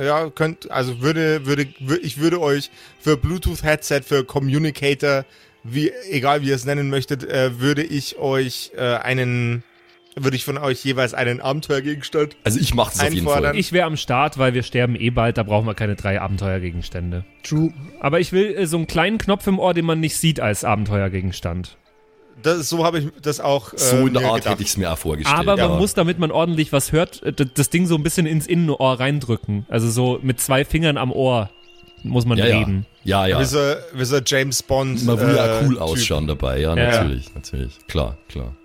Ja, 0.00 0.30
könnt, 0.30 0.70
also 0.70 1.02
würde, 1.02 1.44
würde, 1.44 1.64
wür- 1.84 1.98
ich 2.00 2.18
würde 2.18 2.40
euch 2.40 2.70
für 3.00 3.16
Bluetooth-Headset, 3.16 4.02
für 4.06 4.24
Communicator, 4.24 5.26
wie, 5.64 5.90
egal 6.10 6.40
wie 6.42 6.48
ihr 6.48 6.54
es 6.54 6.64
nennen 6.64 6.88
möchtet, 6.88 7.24
äh, 7.28 7.58
würde 7.60 7.82
ich 7.82 8.16
euch 8.16 8.70
äh, 8.78 8.80
einen, 8.80 9.62
würde 10.16 10.36
ich 10.36 10.44
von 10.44 10.58
euch 10.58 10.84
jeweils 10.84 11.14
einen 11.14 11.40
Abenteuergegenstand. 11.40 12.36
Also 12.44 12.58
ich 12.58 12.74
mache 12.74 12.92
das 12.92 13.00
auf 13.06 13.12
jeden 13.12 13.24
Fall. 13.26 13.36
Einfordern. 13.36 13.56
Ich 13.56 13.72
wäre 13.72 13.86
am 13.86 13.96
Start, 13.96 14.38
weil 14.38 14.54
wir 14.54 14.62
sterben 14.62 14.96
eh 14.96 15.10
bald, 15.10 15.38
da 15.38 15.42
brauchen 15.42 15.66
wir 15.66 15.74
keine 15.74 15.94
drei 15.96 16.20
Abenteuergegenstände. 16.20 17.24
True. 17.42 17.72
Aber 18.00 18.20
ich 18.20 18.32
will 18.32 18.54
äh, 18.56 18.66
so 18.66 18.76
einen 18.76 18.86
kleinen 18.86 19.18
Knopf 19.18 19.46
im 19.46 19.58
Ohr, 19.58 19.74
den 19.74 19.84
man 19.84 20.00
nicht 20.00 20.16
sieht 20.16 20.40
als 20.40 20.64
Abenteuergegenstand. 20.64 21.76
Das, 22.42 22.68
so 22.70 22.84
habe 22.84 23.00
ich 23.00 23.08
das 23.22 23.38
auch. 23.40 23.72
Äh, 23.74 23.78
So 23.78 24.06
in 24.06 24.14
der 24.14 24.24
Art 24.26 24.36
gedacht. 24.36 24.52
hätte 24.52 24.62
ich 24.62 24.70
es 24.70 24.76
mir 24.76 24.90
auch 24.92 24.98
vorgestellt. 24.98 25.38
Aber 25.38 25.56
man 25.56 25.70
ja. 25.72 25.76
muss, 25.76 25.94
damit 25.94 26.18
man 26.18 26.30
ordentlich 26.30 26.72
was 26.72 26.90
hört, 26.92 27.22
äh, 27.22 27.32
das 27.32 27.70
Ding 27.70 27.86
so 27.86 27.94
ein 27.96 28.02
bisschen 28.02 28.26
ins 28.26 28.46
Innenohr 28.46 28.98
reindrücken. 28.98 29.66
Also 29.68 29.90
so 29.90 30.18
mit 30.22 30.40
zwei 30.40 30.64
Fingern 30.64 30.96
am 30.96 31.12
Ohr 31.12 31.50
muss 32.02 32.24
man 32.24 32.38
ja, 32.38 32.46
ja. 32.46 32.58
reden. 32.58 32.86
Ja, 33.04 33.26
ja. 33.26 33.40
Wie 33.40 33.44
so, 33.44 33.58
wie 33.92 34.04
so 34.04 34.18
James 34.24 34.62
Bond. 34.62 35.04
Man 35.04 35.20
will 35.20 35.36
ja 35.36 35.60
äh, 35.60 35.64
cool 35.64 35.74
Typ. 35.74 35.80
ausschauen 35.82 36.26
dabei, 36.26 36.60
ja, 36.60 36.74
Ja. 36.74 36.90
natürlich, 37.02 37.34
natürlich. 37.34 37.72
Klar, 37.88 38.16
klar. 38.28 38.56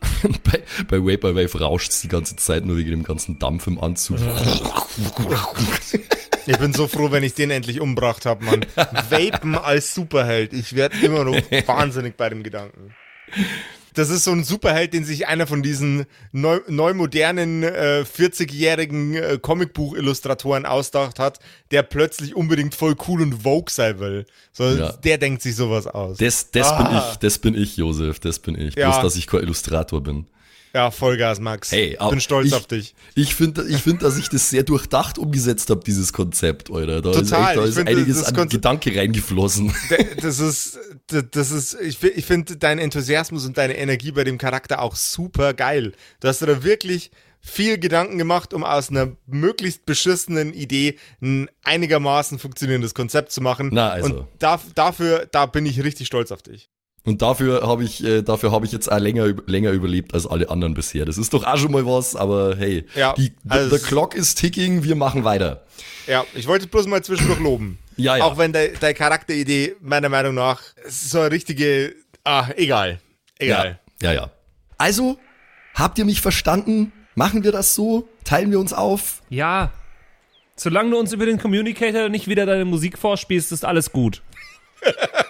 bei, 0.44 0.62
bei 0.88 0.98
Vaporwave 0.98 1.60
rauscht 1.60 1.90
es 1.90 2.00
die 2.00 2.08
ganze 2.08 2.36
Zeit 2.36 2.64
nur 2.64 2.76
wegen 2.76 2.90
dem 2.90 3.02
ganzen 3.02 3.38
Dampf 3.38 3.66
im 3.66 3.80
Anzug. 3.80 4.18
Ich 6.46 6.58
bin 6.58 6.72
so 6.72 6.88
froh, 6.88 7.10
wenn 7.10 7.22
ich 7.22 7.34
den 7.34 7.50
endlich 7.50 7.80
umgebracht 7.80 8.26
habe, 8.26 8.44
Mann. 8.44 8.66
Vapen 8.74 9.56
als 9.56 9.94
Superheld. 9.94 10.52
Ich 10.52 10.74
werde 10.74 10.98
immer 11.04 11.24
noch 11.24 11.36
wahnsinnig 11.66 12.16
bei 12.16 12.28
dem 12.28 12.42
Gedanken. 12.42 12.94
Das 13.94 14.10
ist 14.10 14.24
so 14.24 14.30
ein 14.32 14.44
Superheld, 14.44 14.94
den 14.94 15.04
sich 15.04 15.26
einer 15.26 15.46
von 15.46 15.62
diesen 15.62 16.06
neu, 16.32 16.60
neu 16.68 16.94
modernen 16.94 17.62
äh, 17.62 18.04
40-jährigen 18.04 19.14
äh, 19.14 19.38
Comicbuch-Illustratoren 19.40 20.66
ausgedacht 20.66 21.18
hat, 21.18 21.38
der 21.70 21.82
plötzlich 21.82 22.34
unbedingt 22.36 22.74
voll 22.74 22.94
cool 23.08 23.22
und 23.22 23.42
vogue 23.42 23.70
sein 23.70 23.98
will. 24.00 24.26
So, 24.52 24.64
Ja. 24.64 24.92
Der 24.92 25.18
denkt 25.18 25.42
sich 25.42 25.56
sowas 25.56 25.86
aus. 25.86 26.18
Das, 26.18 26.50
das 26.50 26.76
bin 26.76 26.86
Ah. 26.86 27.10
ich, 27.12 27.16
das 27.18 27.38
bin 27.38 27.54
ich, 27.54 27.76
Josef, 27.76 28.20
das 28.20 28.38
bin 28.38 28.54
ich. 28.60 28.74
Ja. 28.74 28.90
Bloß, 28.90 29.02
dass 29.02 29.16
ich 29.16 29.26
kein 29.26 29.40
Illustrator 29.40 30.02
bin. 30.02 30.26
Ja, 30.74 30.90
Vollgas, 30.90 31.40
Max. 31.40 31.72
Hey, 31.72 31.96
aber 31.98 32.10
bin 32.10 32.20
stolz 32.20 32.48
ich- 32.48 32.54
auf 32.54 32.66
dich. 32.66 32.94
Ich 33.14 33.34
finde, 33.34 33.66
ich 33.68 33.78
find, 33.78 34.02
dass 34.02 34.16
ich 34.18 34.28
das 34.28 34.50
sehr 34.50 34.62
durchdacht 34.62 35.18
umgesetzt 35.18 35.68
habe, 35.70 35.80
dieses 35.84 36.12
Konzept, 36.12 36.70
Alter. 36.70 37.02
Da 37.02 37.10
ist, 37.10 37.16
Total, 37.30 37.48
echt, 37.50 37.56
da 37.58 37.62
ich 37.64 37.68
ist 37.70 37.78
einiges 37.78 38.24
an 38.24 38.34
Konzept- 38.34 38.50
Gedanke 38.52 38.96
reingeflossen. 38.96 39.72
das 40.22 40.38
ist, 40.38 40.78
das 41.08 41.50
ist, 41.50 41.76
ich, 41.80 42.02
ich 42.02 42.24
finde 42.24 42.56
deinen 42.56 42.78
Enthusiasmus 42.78 43.44
und 43.46 43.58
deine 43.58 43.76
Energie 43.76 44.12
bei 44.12 44.24
dem 44.24 44.38
Charakter 44.38 44.80
auch 44.80 44.96
super 44.96 45.54
geil. 45.54 45.92
Du 46.20 46.28
hast 46.28 46.40
da 46.42 46.62
wirklich 46.62 47.10
viel 47.42 47.78
Gedanken 47.78 48.18
gemacht, 48.18 48.52
um 48.52 48.64
aus 48.64 48.90
einer 48.90 49.16
möglichst 49.26 49.86
beschissenen 49.86 50.52
Idee 50.52 50.98
ein 51.22 51.48
einigermaßen 51.64 52.38
funktionierendes 52.38 52.92
Konzept 52.94 53.32
zu 53.32 53.40
machen. 53.40 53.70
Na, 53.72 53.88
also. 53.90 54.14
Und 54.14 54.26
da, 54.38 54.60
dafür, 54.74 55.26
da 55.32 55.46
bin 55.46 55.64
ich 55.64 55.82
richtig 55.82 56.06
stolz 56.06 56.32
auf 56.32 56.42
dich. 56.42 56.68
Und 57.04 57.22
dafür 57.22 57.62
habe 57.66 57.82
ich, 57.82 58.04
äh, 58.04 58.22
dafür 58.22 58.52
habe 58.52 58.66
ich 58.66 58.72
jetzt 58.72 58.90
auch 58.92 58.98
länger, 58.98 59.32
länger 59.46 59.70
überlebt 59.70 60.12
als 60.12 60.26
alle 60.26 60.50
anderen 60.50 60.74
bisher. 60.74 61.06
Das 61.06 61.16
ist 61.16 61.32
doch 61.32 61.44
auch 61.44 61.56
schon 61.56 61.72
mal 61.72 61.86
was, 61.86 62.14
aber 62.14 62.56
hey, 62.56 62.84
Ja, 62.94 63.14
die, 63.14 63.32
also- 63.48 63.76
the 63.76 63.82
clock 63.82 64.14
is 64.14 64.34
ticking, 64.34 64.84
wir 64.84 64.96
machen 64.96 65.24
weiter. 65.24 65.64
Ja, 66.06 66.24
ich 66.34 66.46
wollte 66.46 66.66
bloß 66.66 66.86
mal 66.86 67.02
zwischendurch 67.02 67.40
loben. 67.40 67.78
Ja, 67.96 68.16
ja. 68.16 68.24
Auch 68.24 68.38
wenn 68.38 68.50
de, 68.54 68.72
deine 68.80 68.94
Charakteridee 68.94 69.76
meiner 69.82 70.08
Meinung 70.08 70.34
nach 70.34 70.62
so 70.88 71.20
eine 71.20 71.30
richtige, 71.32 71.94
ah, 72.24 72.46
egal. 72.56 72.98
Egal. 73.38 73.78
Ja, 74.00 74.12
ja, 74.12 74.20
ja. 74.22 74.30
Also, 74.78 75.18
habt 75.74 75.98
ihr 75.98 76.06
mich 76.06 76.22
verstanden? 76.22 76.92
Machen 77.14 77.44
wir 77.44 77.52
das 77.52 77.74
so? 77.74 78.08
Teilen 78.24 78.50
wir 78.52 78.58
uns 78.58 78.72
auf? 78.72 79.20
Ja. 79.28 79.70
Solange 80.56 80.92
du 80.92 80.98
uns 80.98 81.12
über 81.12 81.26
den 81.26 81.38
Communicator 81.38 82.08
nicht 82.08 82.26
wieder 82.26 82.46
deine 82.46 82.64
Musik 82.64 82.96
vorspielst, 82.96 83.52
ist 83.52 83.66
alles 83.66 83.92
gut. 83.92 84.22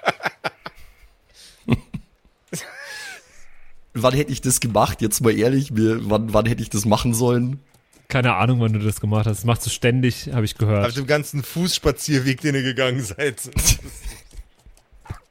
Wann 3.94 4.14
hätte 4.14 4.32
ich 4.32 4.40
das 4.40 4.60
gemacht? 4.60 5.00
Jetzt 5.02 5.20
mal 5.20 5.36
ehrlich, 5.36 5.72
mir, 5.72 5.98
wann, 6.08 6.32
wann 6.32 6.46
hätte 6.46 6.62
ich 6.62 6.70
das 6.70 6.84
machen 6.84 7.12
sollen? 7.14 7.60
Keine 8.08 8.34
Ahnung, 8.34 8.60
wann 8.60 8.72
du 8.72 8.80
das 8.80 9.00
gemacht 9.00 9.26
hast. 9.26 9.38
Das 9.38 9.44
machst 9.44 9.66
du 9.66 9.70
ständig, 9.70 10.30
habe 10.32 10.44
ich 10.44 10.52
Auf 10.54 10.58
gehört. 10.58 10.96
dem 10.96 11.06
ganzen 11.06 11.42
Fußspazierweg, 11.42 12.40
den 12.40 12.54
ihr 12.56 12.62
gegangen 12.62 13.02
seid. 13.02 13.36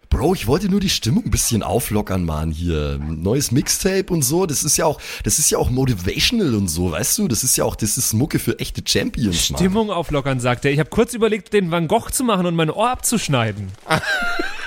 Bro, 0.09 0.33
ich 0.33 0.47
wollte 0.47 0.69
nur 0.69 0.79
die 0.79 0.89
Stimmung 0.89 1.25
ein 1.25 1.31
bisschen 1.31 1.61
auflockern, 1.61 2.25
Mann, 2.25 2.51
hier. 2.51 2.97
Neues 2.99 3.51
Mixtape 3.51 4.11
und 4.11 4.23
so, 4.23 4.45
das 4.45 4.63
ist 4.63 4.75
ja 4.77 4.85
auch, 4.85 4.99
das 5.23 5.39
ist 5.39 5.51
ja 5.51 5.57
auch 5.59 5.69
motivational 5.69 6.55
und 6.55 6.67
so, 6.67 6.91
weißt 6.91 7.19
du? 7.19 7.27
Das 7.27 7.43
ist 7.43 7.55
ja 7.57 7.63
auch, 7.63 7.75
das 7.75 7.97
ist 7.97 8.13
Mucke 8.13 8.39
für 8.39 8.57
echte 8.59 8.81
Champions, 8.83 9.51
Mann. 9.51 9.59
Stimmung 9.59 9.91
auflockern, 9.91 10.39
sagt 10.39 10.65
er. 10.65 10.71
Ich 10.71 10.79
habe 10.79 10.89
kurz 10.89 11.13
überlegt, 11.13 11.53
den 11.53 11.69
Van 11.69 11.87
Gogh 11.87 12.09
zu 12.11 12.23
machen 12.23 12.45
und 12.47 12.55
mein 12.55 12.71
Ohr 12.71 12.89
abzuschneiden. 12.89 13.67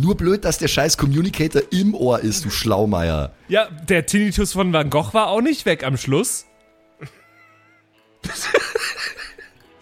Nur 0.00 0.16
blöd, 0.16 0.44
dass 0.44 0.56
der 0.58 0.68
scheiß 0.68 0.96
Communicator 0.96 1.60
im 1.70 1.94
Ohr 1.94 2.20
ist, 2.20 2.44
du 2.44 2.50
Schlaumeier. 2.50 3.32
Ja, 3.48 3.68
der 3.70 4.06
Tinnitus 4.06 4.52
von 4.52 4.72
Van 4.72 4.88
Gogh 4.88 5.12
war 5.12 5.26
auch 5.28 5.42
nicht 5.42 5.66
weg 5.66 5.84
am 5.84 5.96
Schluss. 5.98 6.46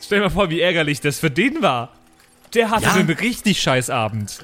Stell 0.01 0.19
dir 0.19 0.25
mal 0.25 0.31
vor, 0.31 0.51
wie 0.51 0.61
ärgerlich 0.61 1.01
das 1.01 1.19
für 1.19 1.31
den 1.31 1.63
war. 1.63 1.93
Der 2.55 2.71
hatte 2.71 2.85
Ja. 2.87 2.95
einen 2.95 3.11
richtig 3.11 3.61
scheiß 3.61 3.91
Abend. 3.91 4.39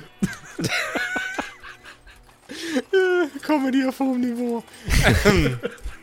Comedy 3.42 3.84
auf 3.86 3.98
hohem 3.98 4.20
Niveau. 4.20 4.62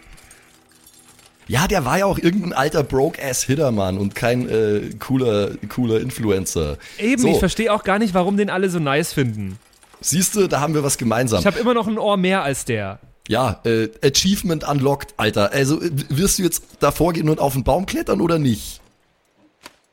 Ja, 1.51 1.67
der 1.67 1.83
war 1.83 1.97
ja 1.97 2.05
auch 2.05 2.17
irgendein 2.17 2.53
alter 2.53 2.81
Broke-Ass-Hitter, 2.81 3.71
Mann, 3.71 3.97
und 3.97 4.15
kein 4.15 4.47
äh, 4.47 4.89
cooler, 4.99 5.49
cooler 5.67 5.99
Influencer. 5.99 6.77
Eben, 6.97 7.21
So. 7.21 7.27
ich 7.27 7.39
verstehe 7.39 7.73
auch 7.73 7.83
gar 7.83 7.99
nicht, 7.99 8.13
warum 8.13 8.37
den 8.37 8.49
alle 8.49 8.69
so 8.69 8.79
nice 8.79 9.11
finden. 9.11 9.59
Siehst 9.99 10.33
du, 10.37 10.47
da 10.47 10.61
haben 10.61 10.73
wir 10.73 10.81
was 10.81 10.97
gemeinsam. 10.97 11.41
Ich 11.41 11.45
habe 11.45 11.59
immer 11.59 11.73
noch 11.73 11.89
ein 11.89 11.97
Ohr 11.97 12.15
mehr 12.15 12.41
als 12.41 12.63
der. 12.63 12.99
Ja, 13.27 13.59
äh, 13.65 13.89
Achievement 14.01 14.63
unlocked, 14.65 15.13
Alter. 15.17 15.51
Also, 15.51 15.81
äh, 15.81 15.91
wirst 16.07 16.39
du 16.39 16.43
jetzt 16.43 16.63
davor 16.79 17.11
gehen 17.11 17.27
und 17.27 17.41
auf 17.41 17.51
den 17.51 17.65
Baum 17.65 17.85
klettern 17.85 18.21
oder 18.21 18.39
nicht? 18.39 18.79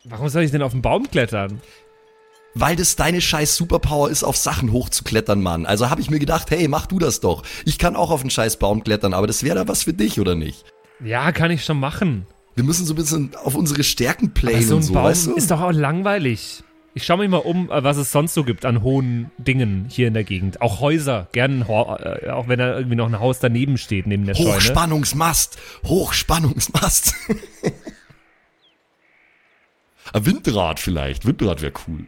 Warum 0.04 0.28
soll 0.28 0.44
ich 0.44 0.52
denn 0.52 0.62
auf 0.62 0.70
den 0.70 0.82
Baum 0.82 1.10
klettern? 1.10 1.60
Weil 2.54 2.76
das 2.76 2.94
deine 2.94 3.20
scheiß 3.20 3.56
Superpower 3.56 4.10
ist, 4.10 4.22
auf 4.22 4.36
Sachen 4.36 4.70
hochzuklettern, 4.70 5.42
Mann. 5.42 5.66
Also 5.66 5.90
habe 5.90 6.02
ich 6.02 6.08
mir 6.08 6.20
gedacht, 6.20 6.52
hey, 6.52 6.68
mach 6.68 6.86
du 6.86 7.00
das 7.00 7.18
doch. 7.18 7.42
Ich 7.64 7.78
kann 7.78 7.96
auch 7.96 8.12
auf 8.12 8.20
einen 8.20 8.30
scheiß 8.30 8.58
Baum 8.58 8.84
klettern, 8.84 9.12
aber 9.12 9.26
das 9.26 9.42
wäre 9.42 9.56
da 9.56 9.66
was 9.66 9.82
für 9.82 9.92
dich, 9.92 10.20
oder 10.20 10.36
nicht? 10.36 10.64
Ja, 11.04 11.32
kann 11.32 11.50
ich 11.50 11.64
schon 11.64 11.80
machen. 11.80 12.26
Wir 12.54 12.64
müssen 12.64 12.86
so 12.86 12.94
ein 12.94 12.96
bisschen 12.96 13.34
auf 13.36 13.54
unsere 13.54 13.84
Stärken 13.84 14.34
playen 14.34 14.62
so 14.66 14.74
und 14.76 14.80
ein 14.82 14.86
so, 14.86 14.94
Baum 14.94 15.04
weißt 15.04 15.26
du? 15.28 15.34
ist 15.34 15.50
doch 15.50 15.60
auch 15.60 15.72
langweilig. 15.72 16.64
Ich 16.94 17.04
schaue 17.04 17.18
mich 17.18 17.28
mal 17.28 17.36
um, 17.36 17.70
äh, 17.70 17.84
was 17.84 17.96
es 17.96 18.10
sonst 18.10 18.34
so 18.34 18.42
gibt 18.42 18.64
an 18.64 18.82
hohen 18.82 19.30
Dingen 19.38 19.86
hier 19.88 20.08
in 20.08 20.14
der 20.14 20.24
Gegend. 20.24 20.60
Auch 20.60 20.80
Häuser, 20.80 21.28
gern, 21.30 21.62
äh, 21.62 22.30
auch 22.30 22.48
wenn 22.48 22.58
da 22.58 22.76
irgendwie 22.76 22.96
noch 22.96 23.06
ein 23.06 23.20
Haus 23.20 23.38
daneben 23.38 23.78
steht, 23.78 24.08
neben 24.08 24.26
der 24.26 24.34
Scheune. 24.34 24.56
Hochspannungsmast. 24.56 25.58
Hochspannungsmast. 25.84 27.14
Ein 30.12 30.26
Windrad 30.26 30.80
vielleicht. 30.80 31.26
Windrad 31.26 31.62
wäre 31.62 31.74
cool. 31.86 32.06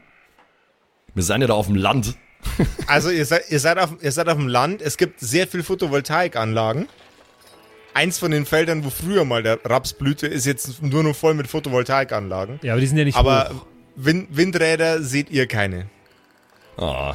Wir 1.15 1.23
sind 1.23 1.43
ja 1.43 1.47
da 1.47 1.55
auf 1.55 1.67
dem 1.67 1.77
Land. 1.77 2.17
Also 2.87 3.11
ihr 3.11 3.27
seid, 3.27 3.51
ihr, 3.51 3.61
seid 3.61 3.79
auf, 3.79 3.97
ihr 4.01 4.11
seid 4.11 4.29
auf 4.29 4.39
dem 4.39 4.49
Land, 4.49 4.81
es 4.81 4.97
gibt 4.97 5.21
sehr 5.21 5.47
viel 5.47 5.63
Photovoltaikanlagen. 5.63 6.89
Eins 7.95 8.19
von 8.19 8.31
den 8.31 8.47
Feldern, 8.47 8.85
wo 8.85 8.91
früher 8.91 9.25
mal 9.25 9.43
der 9.43 9.59
Raps 9.65 9.93
blühte, 9.93 10.27
ist 10.27 10.47
jetzt 10.47 10.83
nur 10.83 11.03
noch 11.03 11.15
voll 11.17 11.35
mit 11.35 11.47
Photovoltaikanlagen. 11.49 12.61
Ja, 12.63 12.73
aber 12.73 12.81
die 12.81 12.87
sind 12.87 12.99
ja 12.99 13.05
nicht 13.05 13.17
Aber 13.17 13.51
hoch. 13.53 13.67
Wind, 13.97 14.29
Windräder 14.31 15.03
seht 15.03 15.31
ihr 15.31 15.47
keine. 15.47 15.87
Ah. 16.77 17.15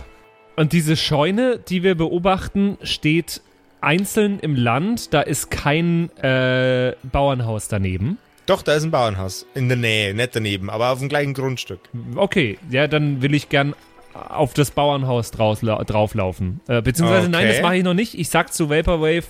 Und 0.56 0.74
diese 0.74 0.96
Scheune, 0.96 1.60
die 1.60 1.84
wir 1.84 1.96
beobachten, 1.96 2.78
steht 2.84 3.42
einzeln 3.82 4.40
im 4.40 4.56
Land. 4.56 5.14
Da 5.14 5.22
ist 5.22 5.50
kein 5.52 6.10
äh, 6.18 6.94
Bauernhaus 7.04 7.68
daneben. 7.68 8.18
Doch, 8.46 8.62
da 8.62 8.74
ist 8.76 8.84
ein 8.84 8.92
Bauernhaus. 8.92 9.46
In 9.56 9.68
der 9.70 9.78
Nähe, 9.78 10.14
nicht 10.14 10.36
daneben, 10.36 10.70
aber 10.70 10.92
auf 10.92 11.00
dem 11.00 11.10
gleichen 11.10 11.34
Grundstück. 11.34 11.80
Okay, 12.16 12.60
ja, 12.70 12.88
dann 12.88 13.22
will 13.22 13.34
ich 13.34 13.50
gern 13.50 13.74
auf 14.14 14.54
das 14.54 14.72
Bauernhaus 14.72 15.34
drausla- 15.34 15.84
drauflaufen. 15.84 16.62
Äh, 16.68 16.82
beziehungsweise, 16.82 17.28
nein, 17.28 17.46
Okay. 17.46 17.54
das 17.54 17.62
mache 17.64 17.78
ich 17.78 17.84
noch 17.84 17.94
nicht. 17.96 18.14
Ich 18.18 18.30
sag 18.30 18.54
zu 18.54 18.70
Vaporwave, 18.70 19.26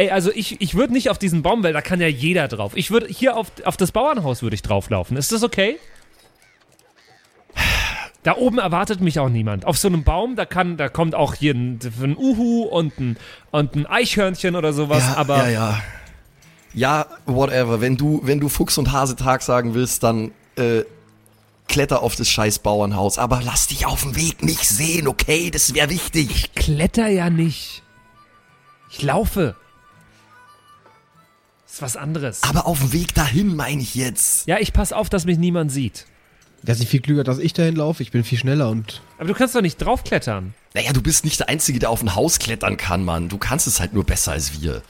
ey, 0.00 0.10
also 0.10 0.30
ich, 0.32 0.60
ich 0.60 0.74
würde 0.74 0.94
nicht 0.94 1.10
auf 1.10 1.18
diesen 1.18 1.42
Baum, 1.42 1.62
weil 1.62 1.74
da 1.74 1.82
kann 1.82 2.00
ja 2.00 2.06
jeder 2.06 2.48
drauf. 2.48 2.72
Ich 2.74 2.90
würde 2.90 3.06
hier 3.06 3.36
auf, 3.36 3.52
auf 3.64 3.76
das 3.76 3.92
Bauernhaus 3.92 4.42
würde 4.42 4.54
ich 4.54 4.62
drauflaufen. 4.62 5.16
Ist 5.16 5.30
das 5.30 5.42
okay? 5.42 5.78
Da 8.22 8.36
oben 8.36 8.58
erwartet 8.58 9.00
mich 9.00 9.18
auch 9.18 9.28
niemand. 9.28 9.66
Auf 9.66 9.78
so 9.78 9.88
einem 9.88 10.04
Baum, 10.04 10.36
da 10.36 10.46
kann, 10.46 10.76
da 10.76 10.88
kommt 10.88 11.14
auch 11.14 11.34
hier 11.34 11.54
ein, 11.54 11.78
ein 12.02 12.16
Uhu 12.16 12.62
und 12.62 12.98
ein, 12.98 13.16
und 13.50 13.76
ein 13.76 13.86
Eichhörnchen 13.86 14.56
oder 14.56 14.72
sowas, 14.72 15.02
ja, 15.06 15.16
aber 15.16 15.48
ja, 15.48 15.48
ja. 15.48 15.82
Ja, 16.72 17.06
whatever. 17.26 17.80
Wenn 17.80 17.96
du, 17.96 18.20
wenn 18.24 18.40
du 18.40 18.48
Fuchs 18.48 18.78
und 18.78 18.92
Hasetag 18.92 19.42
sagen 19.42 19.74
willst, 19.74 20.02
dann 20.02 20.30
äh, 20.56 20.84
kletter 21.66 22.02
auf 22.02 22.14
das 22.14 22.28
scheiß 22.28 22.60
Bauernhaus. 22.60 23.18
Aber 23.18 23.40
lass 23.42 23.66
dich 23.66 23.86
auf 23.86 24.02
dem 24.02 24.16
Weg 24.16 24.42
nicht 24.42 24.66
sehen, 24.66 25.08
okay? 25.08 25.50
Das 25.50 25.74
wäre 25.74 25.90
wichtig. 25.90 26.54
kletter 26.54 27.08
ja 27.08 27.28
nicht. 27.28 27.82
Ich 28.90 29.02
laufe. 29.02 29.56
Ist 31.80 31.96
was 31.96 31.96
anderes. 31.96 32.42
Aber 32.42 32.66
auf 32.66 32.78
dem 32.80 32.92
Weg 32.92 33.14
dahin 33.14 33.56
meine 33.56 33.80
ich 33.82 33.94
jetzt. 33.94 34.46
Ja, 34.46 34.58
ich 34.58 34.72
pass 34.72 34.92
auf, 34.92 35.08
dass 35.08 35.24
mich 35.24 35.38
niemand 35.38 35.72
sieht. 35.72 36.06
Der 36.62 36.74
ist 36.74 36.80
nicht 36.80 36.90
viel 36.90 37.00
klüger, 37.00 37.24
dass 37.24 37.38
ich 37.38 37.54
dahin 37.54 37.74
laufe. 37.76 38.02
Ich 38.02 38.10
bin 38.10 38.22
viel 38.22 38.36
schneller 38.38 38.68
und. 38.68 39.00
Aber 39.18 39.28
du 39.28 39.34
kannst 39.34 39.54
doch 39.54 39.62
nicht 39.62 39.78
draufklettern. 39.78 40.52
Naja, 40.74 40.92
du 40.92 41.00
bist 41.02 41.24
nicht 41.24 41.40
der 41.40 41.48
Einzige, 41.48 41.78
der 41.78 41.88
auf 41.90 42.02
ein 42.02 42.14
Haus 42.14 42.38
klettern 42.38 42.76
kann, 42.76 43.02
Mann. 43.04 43.28
Du 43.30 43.38
kannst 43.38 43.66
es 43.66 43.80
halt 43.80 43.94
nur 43.94 44.04
besser 44.04 44.32
als 44.32 44.60
wir. 44.60 44.82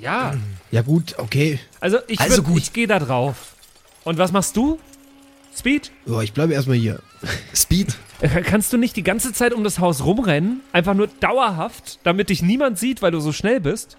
Ja. 0.00 0.34
Ja, 0.70 0.82
gut, 0.82 1.14
okay. 1.18 1.58
Also 1.80 1.98
ich, 2.06 2.20
Also 2.20 2.42
würd- 2.42 2.46
gut. 2.46 2.58
ich 2.58 2.72
gehe 2.72 2.86
da 2.86 2.98
drauf. 2.98 3.54
Und 4.04 4.18
was 4.18 4.30
machst 4.32 4.56
du? 4.56 4.78
Speed? 5.56 5.90
Ja, 6.06 6.20
ich 6.20 6.32
bleibe 6.32 6.52
erstmal 6.52 6.76
hier. 6.76 7.00
Speed? 7.54 7.96
Kannst 8.44 8.72
du 8.72 8.76
nicht 8.76 8.94
die 8.96 9.02
ganze 9.02 9.32
Zeit 9.32 9.52
um 9.52 9.64
das 9.64 9.78
Haus 9.80 10.04
rumrennen? 10.04 10.60
Einfach 10.72 10.94
nur 10.94 11.08
dauerhaft, 11.08 11.98
damit 12.04 12.28
dich 12.28 12.42
niemand 12.42 12.78
sieht, 12.78 13.02
weil 13.02 13.10
du 13.10 13.20
so 13.20 13.32
schnell 13.32 13.60
bist? 13.60 13.96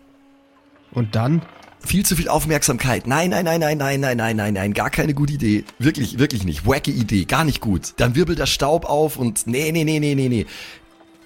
Und 0.92 1.16
dann? 1.16 1.42
Viel 1.82 2.06
zu 2.06 2.16
viel 2.16 2.28
Aufmerksamkeit. 2.28 3.08
Nein, 3.08 3.30
nein, 3.30 3.46
nein, 3.46 3.60
nein, 3.60 3.78
nein, 3.78 4.00
nein, 4.00 4.18
nein, 4.18 4.36
nein, 4.36 4.54
nein. 4.54 4.74
Gar 4.74 4.90
keine 4.90 5.14
gute 5.14 5.34
Idee. 5.34 5.64
Wirklich, 5.80 6.20
wirklich 6.20 6.44
nicht. 6.44 6.68
Wacke 6.68 6.92
Idee. 6.92 7.24
Gar 7.24 7.46
nicht 7.46 7.62
gut. 7.62 7.94
Dann 7.98 8.16
wirbelt 8.16 8.40
der 8.40 8.48
Staub 8.48 8.86
auf 8.86 9.18
und 9.18 9.48
nee, 9.48 9.72
nee, 9.72 9.86
nee, 9.86 10.00
nee, 10.00 10.16
nee, 10.16 10.30
nee. 10.30 10.46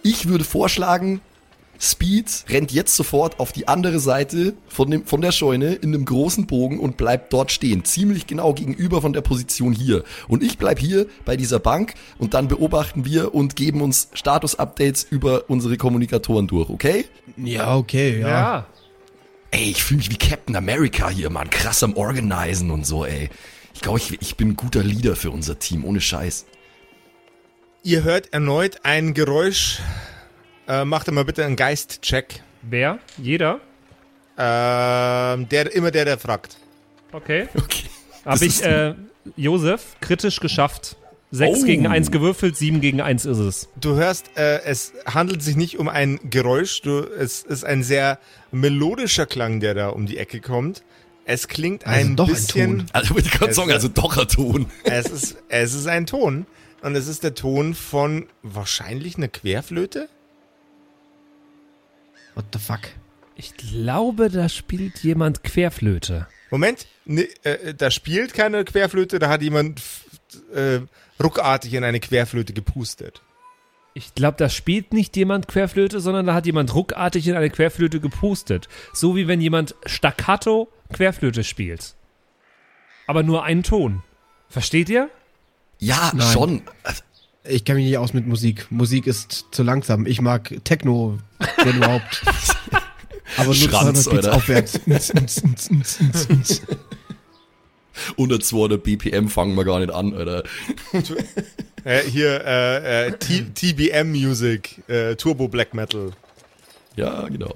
Ich 0.04 0.28
würde 0.28 0.44
vorschlagen, 0.44 1.22
Speed 1.80 2.46
rennt 2.50 2.72
jetzt 2.72 2.96
sofort 2.96 3.40
auf 3.40 3.52
die 3.52 3.68
andere 3.68 4.00
Seite 4.00 4.54
von, 4.68 4.90
dem, 4.92 5.06
von 5.06 5.22
der 5.22 5.32
Scheune 5.32 5.74
in 5.74 5.94
einem 5.94 6.06
großen 6.06 6.46
Bogen 6.46 6.80
und 6.80 6.98
bleibt 6.98 7.34
dort 7.34 7.52
stehen. 7.52 7.84
Ziemlich 7.84 8.28
genau 8.28 8.54
gegenüber 8.54 9.02
von 9.02 9.12
der 9.12 9.22
Position 9.22 9.74
hier. 9.74 10.04
Und 10.28 10.44
ich 10.44 10.58
bleib 10.58 10.80
hier 10.80 11.08
bei 11.26 11.36
dieser 11.36 11.60
Bank 11.60 11.96
und 12.20 12.36
dann 12.36 12.48
beobachten 12.48 13.06
wir 13.06 13.34
und 13.34 13.56
geben 13.56 13.82
uns 13.82 14.10
Status-Updates 14.14 15.08
über 15.10 15.50
unsere 15.50 15.78
Kommunikatoren 15.78 16.48
durch, 16.48 16.70
okay? 16.70 17.06
Ja, 17.38 17.76
okay, 17.76 18.22
ja. 18.22 18.66
Ey, 19.54 19.70
ich 19.70 19.84
fühle 19.84 20.00
mich 20.00 20.10
wie 20.10 20.18
Captain 20.18 20.56
America 20.56 21.10
hier, 21.10 21.30
Mann. 21.30 21.48
Krass 21.52 21.84
am 21.84 21.96
Organisen 21.96 22.72
und 22.72 22.88
so, 22.88 23.06
ey. 23.06 23.30
Ich 23.76 23.82
glaube, 23.82 24.00
ich, 24.00 24.20
ich 24.20 24.36
bin 24.36 24.50
ein 24.50 24.56
guter 24.56 24.82
Leader 24.82 25.16
für 25.16 25.30
unser 25.30 25.60
Team, 25.60 25.86
ohne 25.86 26.02
Scheiß. 26.02 26.48
Ihr 27.84 28.04
hört 28.04 28.34
erneut 28.34 28.80
ein 28.82 29.14
Geräusch. 29.14 29.80
Äh, 30.68 30.86
macht 30.86 31.12
mal 31.12 31.24
bitte 31.24 31.46
einen 31.46 31.56
Geist-Check. 31.56 32.42
Wer? 32.64 32.98
Jeder? 33.20 33.60
Ähm, 34.40 35.48
der, 35.50 35.72
immer 35.76 35.92
der, 35.92 36.06
der 36.06 36.18
fragt. 36.18 36.58
Okay. 37.12 37.48
Okay. 37.56 37.90
Habe 38.26 38.46
ich, 38.46 38.64
äh, 38.64 38.96
Josef, 39.36 39.98
kritisch 40.00 40.40
geschafft. 40.40 40.96
6 41.36 41.60
Oh. 41.62 41.66
gegen 41.66 41.88
1 41.88 42.12
gewürfelt, 42.12 42.56
7 42.56 42.80
gegen 42.80 43.02
1 43.02 43.26
ist 43.26 43.40
es. 43.40 43.68
Du 43.82 43.96
hörst, 43.96 44.38
äh, 44.38 44.62
es 44.66 44.94
handelt 45.06 45.42
sich 45.42 45.56
nicht 45.56 45.80
um 45.80 45.90
ein 45.90 46.20
Geräusch, 46.30 46.82
du, 46.82 47.00
es 47.00 47.42
ist 47.42 47.64
ein 47.66 47.82
sehr 47.84 48.20
melodischer 48.52 49.26
Klang, 49.26 49.60
der 49.60 49.74
da 49.74 49.90
um 49.90 50.06
die 50.06 50.18
Ecke 50.20 50.42
kommt. 50.42 50.84
Es 51.26 51.48
klingt 51.48 51.88
Also 51.88 52.00
ein 52.00 52.16
doch 52.16 52.28
ein 52.28 52.34
bisschen. 52.36 52.78
Ton. 52.80 52.86
Also, 52.94 53.18
ich 53.18 53.32
kann 53.32 53.50
Es- 53.50 53.56
sagen, 53.56 53.72
also 53.72 53.88
doch 53.88 54.16
ein 54.18 54.28
Ton. 54.28 54.68
es, 54.84 55.10
ist, 55.10 55.38
es 55.50 55.74
ist 55.74 55.88
ein 55.88 56.06
Ton. 56.06 56.46
Und 56.84 56.96
es 56.96 57.08
ist 57.08 57.24
der 57.24 57.34
Ton 57.34 57.74
von 57.74 58.28
wahrscheinlich 58.44 59.16
einer 59.18 59.30
Querflöte? 59.30 60.10
What 62.36 62.46
the 62.54 62.60
fuck? 62.60 62.82
Ich 63.36 63.56
glaube, 63.58 64.30
da 64.30 64.50
spielt 64.50 65.00
jemand 65.00 65.44
Querflöte. 65.44 66.28
Moment, 66.52 66.86
ne, 67.06 67.28
äh, 67.44 67.74
da 67.74 67.90
spielt 67.90 68.34
keine 68.34 68.64
Querflöte, 68.66 69.18
da 69.18 69.30
hat 69.30 69.42
jemand 69.42 69.82
äh, 70.54 70.80
ruckartig 71.24 71.74
in 71.74 71.84
eine 71.84 72.00
Querflöte 72.00 72.54
gepustet. 72.54 73.22
Ich 73.96 74.16
glaube, 74.16 74.38
da 74.38 74.50
spielt 74.50 74.92
nicht 74.92 75.16
jemand 75.16 75.48
Querflöte, 75.48 76.00
sondern 76.00 76.26
da 76.26 76.34
hat 76.34 76.46
jemand 76.48 76.74
ruckartig 76.74 77.28
in 77.28 77.36
eine 77.36 77.50
Querflöte 77.50 78.00
gepustet. 78.00 78.68
So 78.92 79.16
wie 79.16 79.28
wenn 79.28 79.40
jemand 79.40 79.76
staccato 79.86 80.68
Querflöte 80.92 81.44
spielt. 81.44 81.94
Aber 83.06 83.22
nur 83.22 83.44
einen 83.44 83.64
Ton. 83.64 84.02
Versteht 84.50 84.90
ihr? 84.90 85.10
Ja, 85.80 86.12
Nein. 86.16 86.34
schon. 86.34 86.62
Ich 87.44 87.66
kenne 87.66 87.80
mich 87.80 87.88
nicht 87.88 87.98
aus 87.98 88.14
mit 88.14 88.26
Musik. 88.26 88.68
Musik 88.72 89.06
ist 89.06 89.48
zu 89.52 89.64
langsam. 89.64 90.06
Ich 90.06 90.22
mag 90.22 90.54
Techno, 90.64 91.20
wenn 91.64 91.78
überhaupt. 91.78 92.24
Aber 93.38 93.48
nur 93.48 93.56
Schranz, 93.56 94.04
200 94.04 94.24
Beats 94.24 94.28
aufwärts. 94.28 94.80
Unter 98.16 98.40
200 98.40 98.84
BPM 98.84 99.28
fangen 99.28 99.56
wir 99.56 99.66
gar 99.66 99.80
nicht 99.80 99.92
an, 99.92 100.14
Alter. 100.14 100.44
Äh, 101.86 102.04
hier, 102.04 102.46
äh, 102.46 103.08
äh, 103.08 103.12
TBM 103.12 104.12
Music, 104.12 104.82
äh, 104.88 105.16
Turbo 105.18 105.50
Black 105.50 105.74
Metal. 105.74 106.12
Ja, 106.96 107.28
genau. 107.28 107.54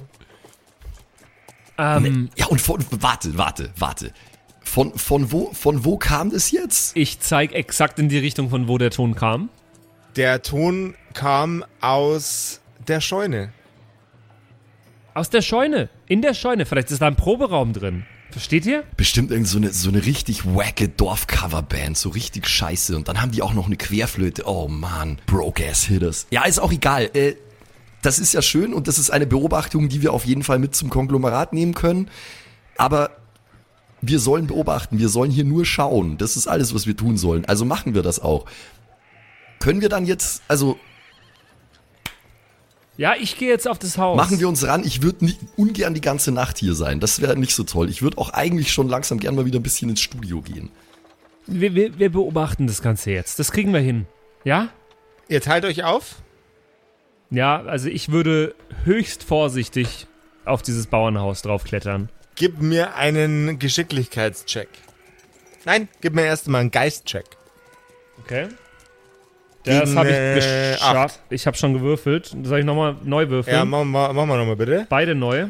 Ähm, 1.77 2.29
Ja, 2.35 2.47
und 2.47 2.59
von, 2.59 2.83
warte, 2.91 3.37
warte, 3.37 3.71
warte. 3.77 4.11
Von, 4.61 4.93
von, 4.97 5.31
wo, 5.31 5.53
von 5.53 5.85
wo 5.85 5.97
kam 5.97 6.29
das 6.29 6.51
jetzt? 6.51 6.97
ich 6.97 7.21
zeige 7.21 7.55
exakt 7.55 7.99
in 7.99 8.09
die 8.09 8.17
Richtung, 8.17 8.49
von 8.49 8.67
wo 8.67 8.77
der 8.77 8.91
Ton 8.91 9.15
kam. 9.15 9.47
Der 10.17 10.41
Ton 10.41 10.95
kam 11.13 11.63
aus 11.79 12.59
der 12.85 12.99
Scheune. 12.99 13.53
Aus 15.13 15.29
der 15.29 15.41
Scheune. 15.41 15.89
In 16.07 16.21
der 16.21 16.33
Scheune. 16.33 16.65
Vielleicht 16.65 16.91
ist 16.91 17.01
da 17.01 17.07
ein 17.07 17.15
Proberaum 17.15 17.71
drin. 17.71 18.05
Versteht 18.31 18.65
ihr? 18.65 18.83
Bestimmt 18.97 19.31
irgend 19.31 19.47
so 19.47 19.57
eine, 19.57 19.71
so 19.71 19.89
eine 19.89 20.05
richtig 20.05 20.45
wacke 20.45 20.89
Dorfcoverband, 20.89 21.97
so 21.97 22.09
richtig 22.09 22.47
scheiße. 22.47 22.95
Und 22.95 23.07
dann 23.07 23.21
haben 23.21 23.31
die 23.31 23.41
auch 23.41 23.53
noch 23.53 23.67
eine 23.67 23.77
Querflöte. 23.77 24.43
Oh 24.45 24.67
man, 24.67 25.17
Broke-Ass-Hitters. 25.25 26.27
Ja, 26.29 26.45
ist 26.45 26.59
auch 26.59 26.71
egal. 26.71 27.09
Äh, 27.13 27.35
das 28.01 28.19
ist 28.19 28.33
ja 28.33 28.41
schön 28.41 28.73
und 28.73 28.87
das 28.87 28.99
ist 28.99 29.09
eine 29.09 29.25
Beobachtung, 29.25 29.89
die 29.89 30.01
wir 30.01 30.13
auf 30.13 30.25
jeden 30.25 30.43
Fall 30.43 30.59
mit 30.59 30.75
zum 30.75 30.89
Konglomerat 30.89 31.53
nehmen 31.53 31.73
können. 31.73 32.09
Aber 32.77 33.11
wir 34.01 34.19
sollen 34.19 34.47
beobachten, 34.47 34.99
wir 34.99 35.09
sollen 35.09 35.31
hier 35.31 35.45
nur 35.45 35.65
schauen. 35.65 36.17
Das 36.17 36.37
ist 36.37 36.47
alles, 36.47 36.75
was 36.75 36.85
wir 36.85 36.95
tun 36.95 37.17
sollen. 37.17 37.45
Also 37.45 37.65
machen 37.65 37.95
wir 37.95 38.03
das 38.03 38.19
auch. 38.19 38.45
Können 39.59 39.81
wir 39.81 39.89
dann 39.89 40.05
jetzt, 40.05 40.43
also 40.47 40.77
Ja, 42.97 43.13
ich 43.19 43.37
gehe 43.37 43.47
jetzt 43.47 43.67
auf 43.67 43.77
das 43.77 43.97
Haus. 43.97 44.17
machen 44.17 44.39
wir 44.39 44.47
uns 44.49 44.65
ran. 44.65 44.83
Ich 44.83 45.03
würde 45.03 45.23
nicht 45.23 45.39
ungern 45.55 45.93
die 45.93 46.01
ganze 46.01 46.31
Nacht 46.31 46.57
hier 46.57 46.73
sein. 46.73 46.99
Das 46.99 47.21
wäre 47.21 47.37
nicht 47.37 47.53
so 47.53 47.63
toll. 47.63 47.89
Ich 47.89 48.01
würde 48.01 48.17
auch 48.17 48.31
eigentlich 48.31 48.71
schon 48.71 48.89
langsam 48.89 49.19
gern 49.19 49.35
mal 49.35 49.45
wieder 49.45 49.59
ein 49.59 49.63
bisschen 49.63 49.89
ins 49.89 50.01
Studio 50.01 50.41
gehen. 50.41 50.71
wir, 51.45 51.75
wir, 51.75 51.99
wir 51.99 52.11
beobachten 52.11 52.65
das 52.65 52.81
Ganze 52.81 53.11
jetzt. 53.11 53.37
Das 53.37 53.51
kriegen 53.51 53.71
wir 53.71 53.79
hin. 53.81 54.07
Ja? 54.43 54.69
Ihr 55.27 55.41
teilt 55.41 55.65
euch 55.65 55.83
auf? 55.83 56.15
Ja, 57.29 57.61
also 57.63 57.89
ich 57.89 58.09
würde 58.11 58.55
höchst 58.85 59.23
vorsichtig 59.23 60.07
auf 60.45 60.61
dieses 60.61 60.87
Bauernhaus 60.87 61.41
draufklettern. 61.41 62.09
Gib 62.35 62.61
mir 62.61 62.95
einen 62.95 63.59
Geschicklichkeitscheck. 63.59 64.69
Nein, 65.65 65.87
gib 66.01 66.15
mir 66.15 66.23
erst 66.23 66.47
mal 66.47 66.59
einen 66.59 66.71
Geistcheck. 66.71 67.25
Okay. 68.23 68.47
Das 69.67 69.95
habe 69.95 70.09
ich 70.09 70.15
äh, 70.15 70.71
geschafft. 70.73 71.19
Ich 71.29 71.45
habe 71.47 71.57
schon 71.57 71.73
gewürfelt. 71.73 72.35
Soll 72.43 72.59
ich 72.59 72.65
nochmal 72.65 72.95
neu 73.03 73.29
würfeln? 73.29 73.55
Ja, 73.55 73.65
machen 73.65 73.91
wir 73.91 74.13
mach 74.13 74.25
mal 74.25 74.37
nochmal 74.37 74.55
bitte. 74.55 74.85
Beide 74.89 75.13
neu. 75.15 75.47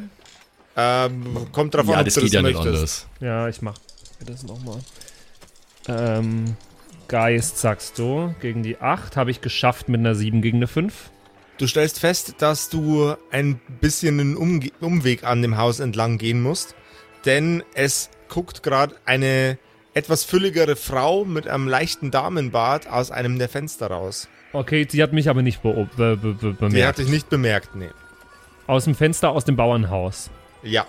Ähm, 0.75 1.47
kommt 1.51 1.73
drauf 1.73 1.88
Ja, 1.88 1.93
an, 1.93 1.99
ob 2.01 2.06
das 2.06 2.13
du 2.15 2.21
geht 2.21 2.30
das 2.30 2.34
ja 2.34 2.41
nicht 2.41 2.53
möchtest. 2.56 2.75
anders. 2.75 3.08
Ja, 3.19 3.47
ich 3.47 3.62
mach 3.62 3.77
das 4.25 4.43
nochmal. 4.43 4.77
Ähm, 5.88 6.56
Geist, 7.08 7.58
sagst 7.58 7.97
du. 7.97 8.36
Gegen 8.41 8.63
die 8.63 8.80
8 8.80 9.15
habe 9.15 9.32
ich 9.32 9.41
geschafft 9.41 9.88
mit 9.89 9.99
einer 9.99 10.13
7 10.15 10.41
gegen 10.41 10.58
eine 10.58 10.67
5. 10.67 10.93
Du 11.58 11.65
stellst 11.67 11.99
fest, 11.99 12.36
dass 12.39 12.69
du 12.69 13.15
ein 13.32 13.60
bisschen 13.82 14.19
einen 14.19 14.36
Umge 14.36 14.69
Umweg 14.82 15.23
an 15.23 15.41
dem 15.41 15.58
Haus 15.58 15.80
entlang 15.80 16.17
gehen 16.17 16.41
musst, 16.41 16.75
denn 17.25 17.63
es 17.73 18.10
guckt 18.30 18.62
gerade 18.62 18.95
eine 19.06 19.58
etwas 19.97 20.23
fülligere 20.23 20.75
Frau 20.75 21.25
mit 21.25 21.47
einem 21.47 21.67
leichten 21.67 22.12
Damenbart 22.12 22.88
aus 22.88 23.12
einem 23.12 23.39
der 23.39 23.49
Fenster 23.49 23.88
raus. 23.88 24.27
Okay, 24.53 24.88
sie 24.89 25.01
hat 25.03 25.12
mich 25.12 25.29
aber 25.29 25.41
nicht 25.41 25.62
be 25.62 25.88
be 25.97 26.15
be 26.15 26.33
be 26.33 26.36
Die 26.43 26.49
hat 26.51 26.60
bemerkt. 26.60 26.99
dich 26.99 27.10
nicht 27.10 27.29
bemerkt, 27.29 27.75
nee. 27.75 27.89
Aus 28.67 28.86
dem 28.86 28.95
Fenster 28.95 29.31
aus 29.31 29.43
dem 29.45 29.55
Bauernhaus. 29.55 30.29
Ja. 30.63 30.86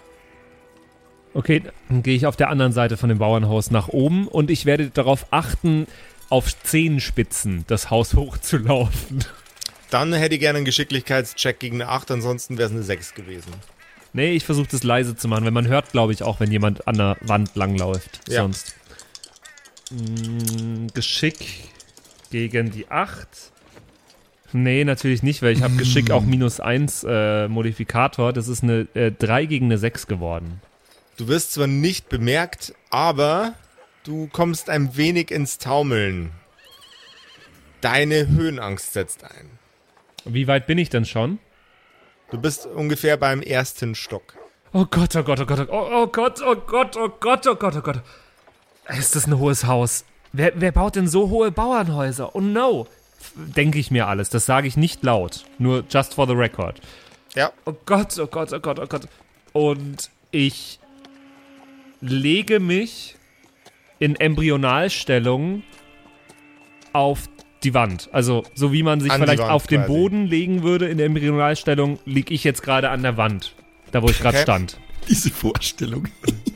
Okay, 1.34 1.62
dann 1.88 2.02
gehe 2.02 2.16
ich 2.16 2.26
auf 2.26 2.36
der 2.36 2.50
anderen 2.50 2.72
Seite 2.72 2.96
von 2.96 3.08
dem 3.08 3.18
Bauernhaus 3.18 3.70
nach 3.70 3.88
oben 3.88 4.28
und 4.28 4.50
ich 4.50 4.66
werde 4.66 4.90
darauf 4.90 5.26
achten, 5.30 5.86
auf 6.30 6.62
Zehenspitzen 6.62 7.64
das 7.66 7.90
Haus 7.90 8.14
hochzulaufen. 8.14 9.24
Dann 9.90 10.12
hätte 10.12 10.34
ich 10.34 10.40
gerne 10.40 10.58
einen 10.58 10.64
Geschicklichkeitscheck 10.66 11.58
gegen 11.58 11.80
eine 11.80 11.90
8, 11.90 12.10
ansonsten 12.10 12.58
wäre 12.58 12.66
es 12.68 12.74
eine 12.74 12.82
6 12.82 13.14
gewesen. 13.14 13.52
Nee, 14.12 14.32
ich 14.32 14.44
versuche 14.44 14.68
das 14.70 14.82
leise 14.82 15.16
zu 15.16 15.28
machen, 15.28 15.44
weil 15.44 15.50
man 15.50 15.66
hört, 15.68 15.92
glaube 15.92 16.12
ich, 16.12 16.22
auch, 16.22 16.40
wenn 16.40 16.50
jemand 16.50 16.86
an 16.88 16.96
der 16.96 17.16
Wand 17.20 17.54
langläuft. 17.56 18.20
Ja. 18.28 18.42
Sonst. 18.42 18.74
Mm, 19.90 20.88
Geschick 20.94 21.70
gegen 22.30 22.70
die 22.70 22.88
8. 22.90 23.28
Nee, 24.52 24.84
natürlich 24.84 25.22
nicht, 25.22 25.42
weil 25.42 25.52
ich 25.52 25.62
habe 25.62 25.76
Geschick 25.76 26.10
auch 26.10 26.22
minus 26.22 26.60
1 26.60 27.04
äh, 27.06 27.48
Modifikator. 27.48 28.32
Das 28.32 28.48
ist 28.48 28.62
eine 28.62 28.88
äh, 28.94 29.12
3 29.12 29.46
gegen 29.46 29.66
eine 29.66 29.78
6 29.78 30.06
geworden. 30.06 30.60
Du 31.16 31.28
wirst 31.28 31.52
zwar 31.52 31.66
nicht 31.66 32.08
bemerkt, 32.08 32.74
aber 32.90 33.54
du 34.04 34.28
kommst 34.28 34.70
ein 34.70 34.96
wenig 34.96 35.30
ins 35.30 35.58
Taumeln. 35.58 36.30
Deine 37.80 38.28
Höhenangst 38.28 38.92
setzt 38.92 39.24
ein. 39.24 39.58
Wie 40.24 40.46
weit 40.46 40.66
bin 40.66 40.78
ich 40.78 40.90
denn 40.90 41.04
schon? 41.04 41.38
Du 42.30 42.38
bist 42.38 42.66
ungefähr 42.66 43.16
beim 43.16 43.40
ersten 43.40 43.94
Stock. 43.94 44.34
Oh 44.72 44.84
Gott, 44.84 45.16
oh 45.16 45.22
Gott, 45.22 45.40
oh 45.40 45.46
Gott, 45.46 45.68
oh, 45.70 45.88
oh 45.90 46.06
Gott, 46.06 46.42
oh 46.44 46.56
Gott, 46.56 46.96
oh 46.96 47.08
Gott, 47.08 47.46
oh 47.46 47.54
Gott, 47.54 47.76
oh 47.76 47.80
Gott. 47.80 48.02
Ist 48.96 49.16
das 49.16 49.26
ein 49.26 49.38
hohes 49.38 49.64
Haus? 49.66 50.04
Wer, 50.32 50.52
wer 50.56 50.72
baut 50.72 50.96
denn 50.96 51.08
so 51.08 51.28
hohe 51.30 51.50
Bauernhäuser? 51.50 52.34
Oh 52.34 52.40
no. 52.40 52.86
Denke 53.34 53.78
ich 53.78 53.90
mir 53.90 54.06
alles. 54.06 54.30
Das 54.30 54.46
sage 54.46 54.68
ich 54.68 54.76
nicht 54.76 55.02
laut. 55.02 55.44
Nur 55.58 55.84
just 55.90 56.14
for 56.14 56.26
the 56.26 56.34
record. 56.34 56.80
Ja, 57.34 57.52
Oh 57.66 57.74
Gott, 57.84 58.18
oh 58.18 58.26
Gott, 58.26 58.52
oh 58.52 58.60
Gott, 58.60 58.78
oh 58.78 58.86
Gott. 58.86 59.02
Und 59.52 60.10
ich 60.30 60.78
lege 62.00 62.60
mich 62.60 63.16
in 63.98 64.16
Embryonalstellung 64.16 65.62
auf 66.92 67.28
die 67.64 67.74
Wand. 67.74 68.08
Also, 68.12 68.44
so 68.54 68.72
wie 68.72 68.82
man 68.82 69.00
sich 69.00 69.10
An 69.10 69.20
vielleicht 69.20 69.40
Wand 69.42 69.50
auf 69.50 69.66
den 69.66 69.80
quasi. 69.82 69.92
Boden 69.92 70.26
legen 70.26 70.62
würde 70.62 70.86
in 70.88 70.96
der 70.98 71.06
Embryonalstellung, 71.06 71.98
liege 72.04 72.32
ich 72.32 72.44
jetzt 72.44 72.62
gerade 72.62 72.90
an 72.90 73.02
der 73.02 73.16
Wand. 73.16 73.54
Da, 73.90 74.02
wo 74.02 74.08
ich 74.08 74.18
gerade 74.20 74.36
Okay. 74.36 74.42
stand. 74.44 74.78
Diese 75.08 75.30
Vorstellung. 75.30 76.06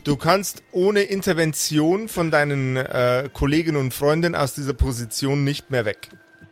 Du 0.05 0.17
kannst 0.17 0.62
ohne 0.73 1.03
Intervention 1.03 2.09
von 2.09 2.31
deinen 2.31 2.77
äh, 2.77 3.29
Kolleginnen 3.33 3.77
und 3.79 3.95
Freundinnen 3.95 4.35
aus 4.35 4.55
dieser 4.55 4.75
Position 4.75 5.45
nicht 5.45 5.71
mehr 5.71 5.85
weg. 5.85 6.09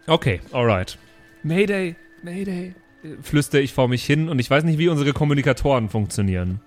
Okay, 0.06 0.40
alright. 0.52 0.98
Mayday, 1.42 1.96
Mayday. 2.22 2.74
Flüstere 3.22 3.62
ich 3.62 3.72
vor 3.72 3.88
mich 3.88 4.04
hin 4.04 4.28
und 4.28 4.38
ich 4.38 4.50
weiß 4.50 4.64
nicht, 4.64 4.78
wie 4.78 4.88
unsere 4.88 5.12
Kommunikatoren 5.12 5.88
funktionieren. 5.88 6.60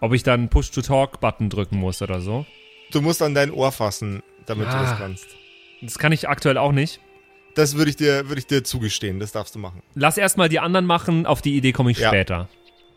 Ob 0.00 0.14
ich 0.14 0.22
dann 0.22 0.48
Push-to-Talk-Button 0.48 1.50
drücken 1.50 1.76
muss 1.76 2.00
oder 2.00 2.20
so. 2.20 2.46
Du 2.90 3.02
musst 3.02 3.20
an 3.20 3.34
dein 3.34 3.50
Ohr 3.50 3.70
fassen, 3.70 4.22
damit 4.46 4.66
du 4.66 4.72
Ah. 4.72 4.82
das 4.90 4.98
kannst. 4.98 5.26
Das 5.82 5.98
kann 5.98 6.12
ich 6.12 6.28
aktuell 6.28 6.56
auch 6.56 6.72
nicht. 6.72 7.00
Das 7.54 7.76
würde 7.76 7.90
ich, 7.90 7.96
dir, 7.96 8.28
würde 8.28 8.38
ich 8.38 8.46
dir 8.46 8.64
zugestehen, 8.64 9.18
das 9.18 9.32
darfst 9.32 9.54
du 9.54 9.58
machen. 9.58 9.82
Lass 9.94 10.16
erstmal 10.16 10.48
die 10.48 10.60
anderen 10.60 10.86
machen, 10.86 11.26
auf 11.26 11.42
die 11.42 11.56
Idee 11.56 11.72
komme 11.72 11.90
ich 11.90 11.98
Ja. 11.98 12.08
später. 12.08 12.48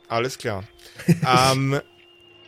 Alles 0.08 0.38
klar. 0.38 0.64
ähm, 1.08 1.80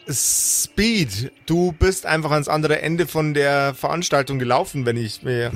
Speed, 0.10 1.32
du 1.46 1.72
bist 1.72 2.06
einfach 2.06 2.32
ans 2.32 2.48
andere 2.48 2.82
Ende 2.82 3.08
von 3.08 3.34
der 3.34 3.74
Veranstaltung 3.74 4.40
gelaufen, 4.40 4.86
wenn 4.86 4.98
ich 4.98 5.24
mir. 5.24 5.52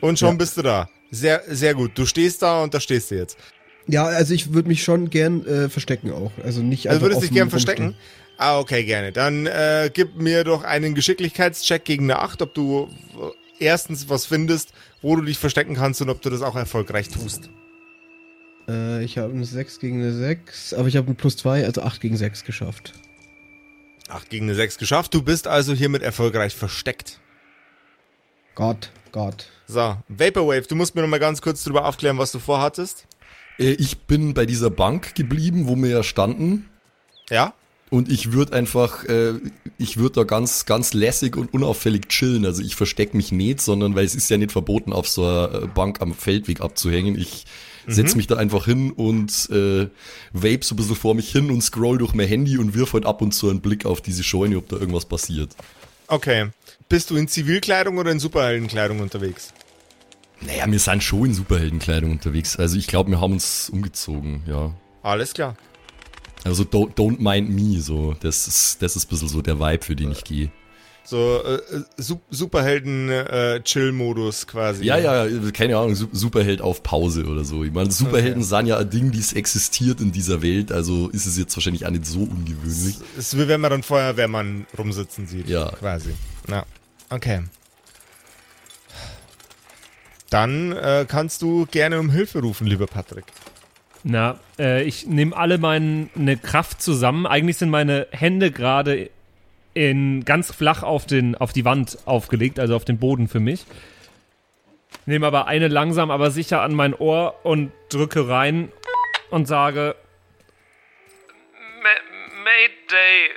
Und 0.00 0.18
schon 0.18 0.38
bist 0.38 0.56
du 0.56 0.62
da. 0.62 0.88
Sehr, 1.10 1.42
sehr 1.46 1.74
gut. 1.74 1.92
Du 1.94 2.06
stehst 2.06 2.42
da 2.42 2.62
und 2.62 2.72
da 2.72 2.80
stehst 2.80 3.10
du 3.10 3.16
jetzt. 3.16 3.36
Ja, 3.86 4.04
also 4.04 4.32
ich 4.32 4.54
würde 4.54 4.68
mich 4.68 4.82
schon 4.82 5.10
gern 5.10 5.44
äh, 5.44 5.68
verstecken 5.68 6.12
auch. 6.12 6.32
Also 6.42 6.62
nicht 6.62 6.88
Also 6.88 6.96
einfach 6.96 7.08
würdest 7.08 7.22
dich 7.22 7.32
gern 7.32 7.50
verstecken? 7.50 7.94
Ah, 8.38 8.58
okay, 8.58 8.84
gerne. 8.84 9.12
Dann 9.12 9.46
äh, 9.46 9.90
gib 9.92 10.16
mir 10.16 10.44
doch 10.44 10.64
einen 10.64 10.94
Geschicklichkeitscheck 10.94 11.84
gegen 11.84 12.04
eine 12.04 12.20
8, 12.20 12.42
ob 12.42 12.54
du 12.54 12.88
äh, 13.20 13.64
erstens 13.64 14.08
was 14.08 14.26
findest, 14.26 14.72
wo 15.02 15.16
du 15.16 15.22
dich 15.22 15.38
verstecken 15.38 15.74
kannst 15.74 16.00
und 16.00 16.10
ob 16.10 16.22
du 16.22 16.30
das 16.30 16.42
auch 16.42 16.56
erfolgreich 16.56 17.08
tust. 17.08 17.50
Äh, 18.72 19.04
ich 19.04 19.18
habe 19.18 19.32
eine 19.32 19.44
6 19.44 19.78
gegen 19.78 20.00
eine 20.00 20.12
6, 20.12 20.74
aber 20.74 20.88
ich 20.88 20.96
habe 20.96 21.10
ein 21.10 21.16
plus 21.16 21.36
2, 21.36 21.64
also 21.64 21.82
8 21.82 22.00
gegen 22.00 22.16
6 22.16 22.44
geschafft. 22.44 22.94
8 24.08 24.30
gegen 24.30 24.46
eine 24.46 24.54
6 24.54 24.78
geschafft. 24.78 25.14
Du 25.14 25.22
bist 25.22 25.46
also 25.46 25.72
hiermit 25.74 26.02
erfolgreich 26.02 26.54
versteckt. 26.54 27.20
Gott, 28.54 28.90
Gott. 29.12 29.46
So, 29.66 29.96
Vaporwave, 30.08 30.66
du 30.68 30.76
musst 30.76 30.94
mir 30.94 31.02
noch 31.02 31.08
mal 31.08 31.20
ganz 31.20 31.40
kurz 31.40 31.64
darüber 31.64 31.86
aufklären, 31.86 32.18
was 32.18 32.32
du 32.32 32.38
vorhattest. 32.38 33.06
Äh, 33.58 33.72
ich 33.72 34.00
bin 34.00 34.34
bei 34.34 34.46
dieser 34.46 34.70
Bank 34.70 35.14
geblieben, 35.14 35.66
wo 35.68 35.76
wir 35.76 35.90
ja 35.90 36.02
standen. 36.02 36.68
Ja? 37.30 37.54
Und 37.92 38.10
ich 38.10 38.32
würde 38.32 38.54
einfach, 38.54 39.04
äh, 39.04 39.34
ich 39.76 39.98
würde 39.98 40.14
da 40.14 40.24
ganz, 40.24 40.64
ganz 40.64 40.94
lässig 40.94 41.36
und 41.36 41.52
unauffällig 41.52 42.08
chillen. 42.08 42.46
Also 42.46 42.62
ich 42.62 42.74
verstecke 42.74 43.14
mich 43.14 43.32
nicht, 43.32 43.60
sondern 43.60 43.94
weil 43.94 44.06
es 44.06 44.14
ist 44.14 44.30
ja 44.30 44.38
nicht 44.38 44.50
verboten, 44.50 44.94
auf 44.94 45.06
so 45.06 45.26
einer 45.26 45.64
äh, 45.64 45.66
Bank 45.66 46.00
am 46.00 46.14
Feldweg 46.14 46.62
abzuhängen. 46.62 47.18
Ich 47.20 47.44
setz 47.86 48.14
mich 48.14 48.26
da 48.26 48.36
einfach 48.36 48.64
hin 48.64 48.92
und 48.92 49.50
äh, 49.50 49.88
vape 50.32 50.60
so 50.62 50.72
ein 50.74 50.76
bisschen 50.76 50.96
vor 50.96 51.14
mich 51.14 51.30
hin 51.32 51.50
und 51.50 51.60
scroll 51.60 51.98
durch 51.98 52.14
mein 52.14 52.28
Handy 52.28 52.56
und 52.56 52.74
wirf 52.74 52.94
halt 52.94 53.04
ab 53.04 53.20
und 53.20 53.32
zu 53.32 53.50
einen 53.50 53.60
Blick 53.60 53.84
auf 53.84 54.00
diese 54.00 54.24
Scheune, 54.24 54.56
ob 54.56 54.70
da 54.70 54.76
irgendwas 54.76 55.04
passiert. 55.04 55.54
Okay. 56.06 56.48
Bist 56.88 57.10
du 57.10 57.16
in 57.16 57.28
Zivilkleidung 57.28 57.98
oder 57.98 58.10
in 58.10 58.20
Superheldenkleidung 58.20 59.00
unterwegs? 59.00 59.52
Naja, 60.40 60.64
wir 60.66 60.78
sind 60.78 61.04
schon 61.04 61.26
in 61.26 61.34
Superheldenkleidung 61.34 62.12
unterwegs. 62.12 62.56
Also 62.56 62.78
ich 62.78 62.86
glaube, 62.86 63.10
wir 63.10 63.20
haben 63.20 63.34
uns 63.34 63.68
umgezogen, 63.68 64.44
ja. 64.46 64.72
Alles 65.02 65.34
klar. 65.34 65.56
Also 66.44 66.62
don't, 66.64 66.94
don't 66.94 67.18
mind 67.20 67.50
me, 67.50 67.80
so. 67.80 68.14
Das 68.20 68.46
ist, 68.48 68.80
das 68.82 68.96
ist 68.96 69.06
ein 69.06 69.10
bisschen 69.10 69.28
so 69.28 69.42
der 69.42 69.58
Vibe, 69.60 69.84
für 69.84 69.94
den 69.96 70.10
ich 70.12 70.24
gehe. 70.24 70.50
So 71.04 71.42
äh, 71.44 71.54
äh, 71.54 71.82
Su 71.96 72.20
Superhelden-Chill-Modus 72.30 74.46
quasi. 74.46 74.84
Ja, 74.84 74.98
ja, 74.98 75.26
keine 75.52 75.76
Ahnung, 75.76 75.96
Su- 75.96 76.06
Superheld 76.12 76.60
auf 76.60 76.82
Pause 76.84 77.24
oder 77.26 77.44
so. 77.44 77.64
Ich 77.64 77.72
meine, 77.72 77.90
Superhelden 77.90 78.44
sind 78.44 78.66
ja 78.66 78.78
ein 78.78 78.88
Ding, 78.88 79.10
das 79.12 79.32
existiert 79.32 80.00
in 80.00 80.12
dieser 80.12 80.42
Welt, 80.42 80.70
also 80.70 81.08
ist 81.08 81.26
es 81.26 81.36
jetzt 81.36 81.56
wahrscheinlich 81.56 81.84
auch 81.86 81.90
nicht 81.90 82.06
so 82.06 82.20
ungewöhnlich. 82.20 82.96
Es 83.18 83.32
ist 83.32 83.36
wie 83.38 83.48
wenn 83.48 83.60
man 83.60 83.70
dann 83.72 83.82
Feuerwehrmann 83.82 84.66
rumsitzen 84.78 85.26
sieht. 85.26 85.48
Ja. 85.48 85.70
Quasi. 85.72 86.14
Ja. 86.48 86.64
Okay. 87.10 87.42
Dann 90.30 90.72
äh, 90.72 91.04
kannst 91.06 91.42
du 91.42 91.66
gerne 91.70 92.00
um 92.00 92.08
Hilfe 92.10 92.40
rufen, 92.40 92.66
lieber 92.66 92.86
Patrick. 92.86 93.24
Na, 94.04 94.40
äh, 94.58 94.82
ich 94.82 95.06
nehme 95.06 95.36
alle 95.36 95.58
meine 95.58 96.36
Kraft 96.36 96.82
zusammen. 96.82 97.26
Eigentlich 97.26 97.58
sind 97.58 97.70
meine 97.70 98.08
Hände 98.10 98.50
gerade 98.50 99.10
in 99.74 100.24
ganz 100.24 100.52
flach 100.52 100.82
auf, 100.82 101.06
den, 101.06 101.34
auf 101.34 101.52
die 101.52 101.64
Wand 101.64 101.98
aufgelegt, 102.04 102.58
also 102.58 102.74
auf 102.76 102.84
den 102.84 102.98
Boden 102.98 103.28
für 103.28 103.40
mich. 103.40 103.64
Nehme 105.06 105.26
aber 105.26 105.46
eine 105.46 105.68
langsam, 105.68 106.10
aber 106.10 106.30
sicher 106.30 106.62
an 106.62 106.74
mein 106.74 106.94
Ohr 106.94 107.34
und 107.44 107.72
drücke 107.88 108.28
rein 108.28 108.70
und 109.30 109.46
sage: 109.46 109.96
Mayday, 112.44 113.30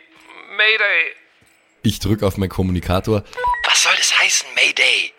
Mayday. 0.58 1.14
Ich 1.84 2.00
drücke 2.00 2.28
auf 2.28 2.38
meinen 2.38 2.50
Kommunikator. 2.50 3.24
Was 3.68 3.84
soll 3.84 3.94
das 3.98 4.20
heißen, 4.20 4.48
Mayday? 4.56 5.15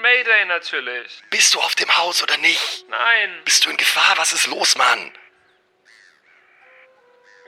Mayday 0.00 0.44
natürlich. 0.46 1.22
Bist 1.30 1.54
du 1.54 1.60
auf 1.60 1.74
dem 1.74 1.94
Haus 1.96 2.22
oder 2.22 2.36
nicht? 2.38 2.88
Nein, 2.88 3.42
Bist 3.44 3.64
du 3.64 3.70
in 3.70 3.76
Gefahr? 3.76 4.16
Was 4.16 4.32
ist 4.32 4.46
los, 4.46 4.76
Mann? 4.76 5.12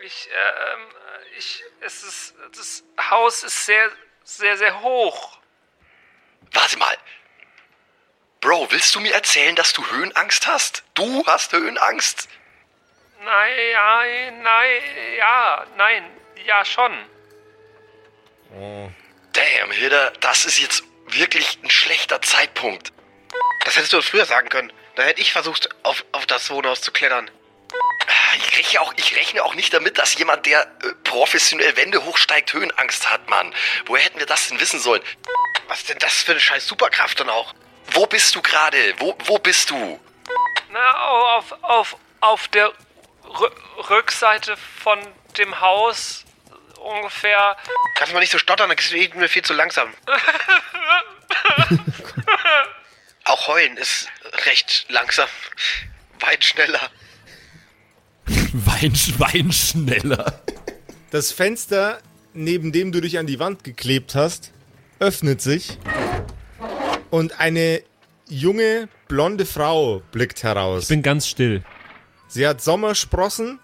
ich, 0.03 0.29
ähm, 0.33 0.87
ich, 1.39 1.65
es 1.81 2.03
ist, 2.03 2.35
das 2.55 2.85
Haus 3.11 3.43
ist 3.43 3.67
sehr, 3.67 3.91
sehr, 4.25 4.57
sehr 4.57 4.81
hoch. 4.81 5.39
Warte 6.53 6.77
mal. 6.79 6.97
Bro, 8.41 8.71
willst 8.71 8.95
du 8.95 9.01
mir 9.01 9.15
erzählen, 9.15 9.55
dass 9.55 9.73
du 9.73 9.89
Höhenangst 9.91 10.47
hast? 10.47 10.83
Du 10.95 11.25
hast 11.27 11.53
Höhenangst? 11.53 12.29
Nein, 13.21 14.43
nein, 14.43 14.83
ja, 15.17 15.67
nein, 15.77 16.11
ja 16.45 16.65
schon. 16.65 16.93
Damn, 19.33 19.71
Hilda, 19.71 20.11
das 20.21 20.45
ist 20.45 20.59
jetzt 20.59 20.83
wirklich 21.07 21.59
ein 21.62 21.71
schlechter 21.71 22.21
Zeitpunkt. 22.23 22.93
Das 23.65 23.77
hättest 23.77 23.93
du 23.93 23.99
uns 23.99 24.07
früher 24.09 24.27
sagen 24.27 24.49
können. 24.49 24.73
Da 24.97 25.05
hätte 25.05 25.21
ich 25.21 25.33
versucht, 25.33 25.69
auf, 25.85 26.05
auf 26.12 26.27
das 26.27 26.51
Wohnhaus 26.51 26.81
zu 26.83 26.93
klettern. 26.93 27.31
Ich 28.38 28.59
rechne, 28.59 28.81
auch, 28.81 28.93
ich 28.97 29.17
rechne 29.17 29.43
auch 29.43 29.55
nicht 29.55 29.73
damit, 29.73 29.99
dass 29.99 30.17
jemand, 30.19 30.45
der 30.47 30.62
äh, 30.62 30.67
professionell 31.05 31.77
Wände 31.77 32.05
hochsteigt, 32.05 32.53
Höhenangst 32.53 33.11
hat, 33.11 33.29
Mann. 33.29 33.55
Woher 33.87 34.05
hätten 34.05 34.19
wir 34.19 34.27
das 34.27 34.49
denn 34.49 34.61
wissen 34.61 34.81
sollen? 34.81 35.03
Was 35.69 35.81
ist 35.81 35.88
denn 35.91 35.99
das 35.99 36.23
für 36.23 36.33
eine 36.33 36.41
scheiß 36.41 36.67
Superkraft 36.67 37.21
dann 37.21 37.31
auch? 37.31 37.55
Wo 37.93 38.07
bist 38.07 38.35
du 38.35 38.43
gerade? 38.43 38.95
Wo, 38.99 39.17
wo 39.25 39.38
bist 39.38 39.71
du? 39.71 40.01
Na, 40.71 40.93
auf, 41.37 41.53
auf, 41.62 41.97
auf 42.21 42.49
der 42.49 42.73
Rü- 43.25 43.88
Rückseite 43.91 44.57
von 44.83 44.99
dem 45.38 45.61
Haus 45.61 46.25
ungefähr. 46.79 47.57
Kannst 47.97 48.11
du 48.12 48.15
mal 48.15 48.21
nicht 48.21 48.33
so 48.33 48.38
stottern, 48.38 48.69
dann 48.69 48.77
geht 48.77 49.15
mir 49.15 49.29
viel 49.29 49.43
zu 49.43 49.53
langsam. 49.55 49.95
auch 53.25 53.49
heulen 53.49 53.77
ist 53.77 54.09
recht 54.47 54.87
langsam. 54.88 55.29
Weit 56.21 56.45
schneller. 56.45 56.91
Wein, 58.53 58.93
Wein 59.19 59.53
schneller. 59.53 60.43
Das 61.11 61.33
Fenster, 61.33 62.01
neben 62.33 62.73
dem 62.73 62.93
du 62.93 63.01
dich 63.01 63.19
an 63.19 63.27
die 63.27 63.38
Wand 63.38 63.65
geklebt 63.65 64.15
hast, 64.15 64.53
öffnet 64.99 65.43
sich 65.43 65.79
und 67.11 67.41
eine 67.41 67.83
junge, 68.29 68.88
blonde 69.09 69.47
Frau 69.47 70.03
blickt 70.12 70.43
heraus. 70.43 70.85
Ich 70.85 70.88
bin 70.88 71.03
ganz 71.03 71.27
still. 71.27 71.62
Sie 72.29 72.47
hat 72.47 72.62
Sommersprossen, 72.62 73.61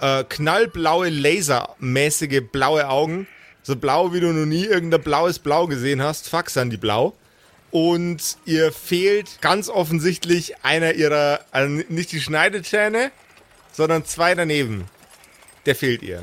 äh, 0.00 0.24
knallblaue, 0.24 1.08
lasermäßige 1.08 2.42
blaue 2.50 2.88
Augen. 2.88 3.28
So 3.66 3.74
blau, 3.74 4.12
wie 4.12 4.20
du 4.20 4.28
noch 4.28 4.46
nie 4.46 4.64
irgendein 4.64 5.02
blaues 5.02 5.40
Blau 5.40 5.66
gesehen 5.66 6.00
hast. 6.00 6.28
Fuck, 6.28 6.50
sind 6.50 6.70
die 6.70 6.76
blau. 6.76 7.14
Und 7.72 8.36
ihr 8.44 8.70
fehlt 8.70 9.40
ganz 9.40 9.68
offensichtlich 9.68 10.54
einer 10.62 10.94
ihrer, 10.94 11.40
also 11.50 11.82
nicht 11.88 12.12
die 12.12 12.20
Schneidezähne, 12.20 13.10
sondern 13.72 14.04
zwei 14.04 14.36
daneben. 14.36 14.84
Der 15.66 15.74
fehlt 15.74 16.04
ihr. 16.04 16.22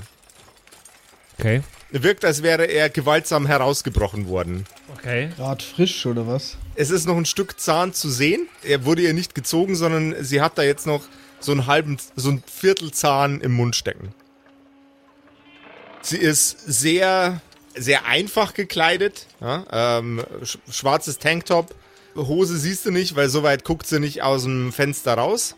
Okay. 1.38 1.63
Wirkt, 1.91 2.23
als 2.23 2.43
wäre 2.43 2.63
er 2.63 2.89
gewaltsam 2.89 3.45
herausgebrochen 3.45 4.29
worden. 4.29 4.65
Okay. 4.97 5.29
Grad 5.36 5.63
frisch 5.63 6.06
oder 6.06 6.25
was? 6.25 6.56
Es 6.75 6.91
ist 6.91 7.06
noch 7.08 7.17
ein 7.17 7.25
Stück 7.25 7.60
Zahn 7.60 7.93
zu 7.93 8.10
sehen. 8.10 8.47
Er 8.63 8.86
wurde 8.86 9.01
ihr 9.01 9.13
nicht 9.13 9.36
gezogen, 9.36 9.75
sondern 9.75 10.15
sie 10.23 10.39
hat 10.39 10.58
da 10.58 10.63
jetzt 10.63 10.88
noch 10.88 11.03
so 11.41 11.51
einen 11.51 11.67
halben, 11.67 11.97
so 12.15 12.29
ein 12.29 12.43
Viertelzahn 12.47 13.41
im 13.41 13.51
Mund 13.51 13.75
stecken. 13.75 14.13
Sie 16.04 16.18
ist 16.18 16.60
sehr, 16.60 17.42
sehr 17.76 18.06
einfach 18.06 18.54
gekleidet. 18.54 19.26
Ja, 19.39 19.66
ähm, 19.72 20.22
sch 20.44 20.58
schwarzes 20.70 21.18
Tanktop. 21.18 21.74
Hose 22.16 22.58
siehst 22.58 22.86
du 22.86 22.92
nicht, 22.92 23.16
weil 23.16 23.30
so 23.30 23.42
weit 23.42 23.63
guckt 23.63 23.88
sie 23.88 24.00
nicht 24.00 24.22
aus 24.22 24.44
dem 24.44 24.72
Fenster 24.72 25.16
raus. 25.16 25.56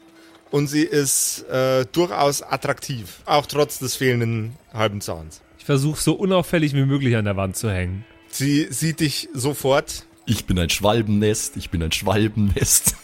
Und 0.52 0.68
sie 0.68 0.84
ist 0.84 1.42
äh, 1.50 1.86
durchaus 1.92 2.44
attraktiv. 2.44 3.22
Auch 3.26 3.48
trotz 3.48 3.80
des 3.80 3.96
fehlenden 3.96 4.56
halben 4.72 5.02
Zahns. 5.02 5.42
Ich 5.58 5.66
versuche 5.66 6.00
so 6.00 6.14
unauffällig 6.14 6.74
wie 6.76 6.86
möglich 6.86 7.16
an 7.16 7.26
der 7.26 7.36
Wand 7.36 7.58
zu 7.58 7.70
hängen. 7.70 8.06
Sie 8.30 8.68
sieht 8.70 9.00
dich 9.00 9.28
sofort. 9.34 10.06
Ich 10.28 10.46
bin 10.46 10.60
ein 10.60 10.70
Schwalbennest, 10.70 11.58
ich 11.58 11.72
bin 11.72 11.82
ein 11.82 11.92
Schwalbennest. 11.92 12.96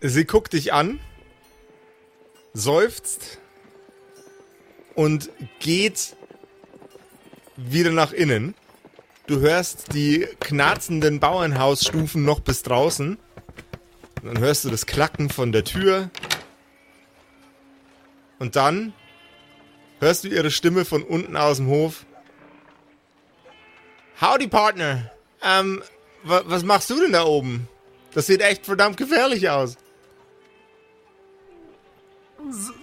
Sie 0.00 0.24
guckt 0.24 0.52
dich 0.52 0.72
an, 0.72 1.00
seufzt 2.52 3.38
und 4.98 5.30
geht 5.60 6.16
wieder 7.56 7.92
nach 7.92 8.10
innen. 8.10 8.56
Du 9.28 9.38
hörst 9.38 9.94
die 9.94 10.26
knarzenden 10.40 11.20
Bauernhausstufen 11.20 12.24
noch 12.24 12.40
bis 12.40 12.64
draußen. 12.64 13.16
Dann 14.24 14.40
hörst 14.40 14.64
du 14.64 14.70
das 14.70 14.86
Klacken 14.86 15.30
von 15.30 15.52
der 15.52 15.62
Tür. 15.62 16.10
Und 18.40 18.56
dann 18.56 18.92
hörst 20.00 20.24
du 20.24 20.28
ihre 20.28 20.50
Stimme 20.50 20.84
von 20.84 21.04
unten 21.04 21.36
aus 21.36 21.58
dem 21.58 21.68
Hof. 21.68 22.04
Howdy, 24.20 24.48
Partner. 24.48 25.12
Ähm, 25.44 25.80
wa 26.24 26.42
was 26.46 26.64
machst 26.64 26.90
du 26.90 27.00
denn 27.00 27.12
da 27.12 27.22
oben? 27.24 27.68
Das 28.14 28.26
sieht 28.26 28.40
echt 28.40 28.66
verdammt 28.66 28.96
gefährlich 28.96 29.48
aus. 29.48 29.76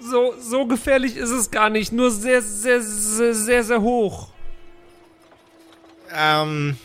So, 0.02 0.36
so 0.38 0.66
gefährlich 0.66 1.16
ist 1.16 1.30
es 1.30 1.50
gar 1.50 1.70
nicht. 1.70 1.92
Nur 1.92 2.12
sehr, 2.12 2.42
sehr, 2.42 2.82
sehr, 2.82 3.34
sehr, 3.34 3.64
sehr 3.64 3.82
hoch. 3.82 4.30
Ähm, 6.14 6.78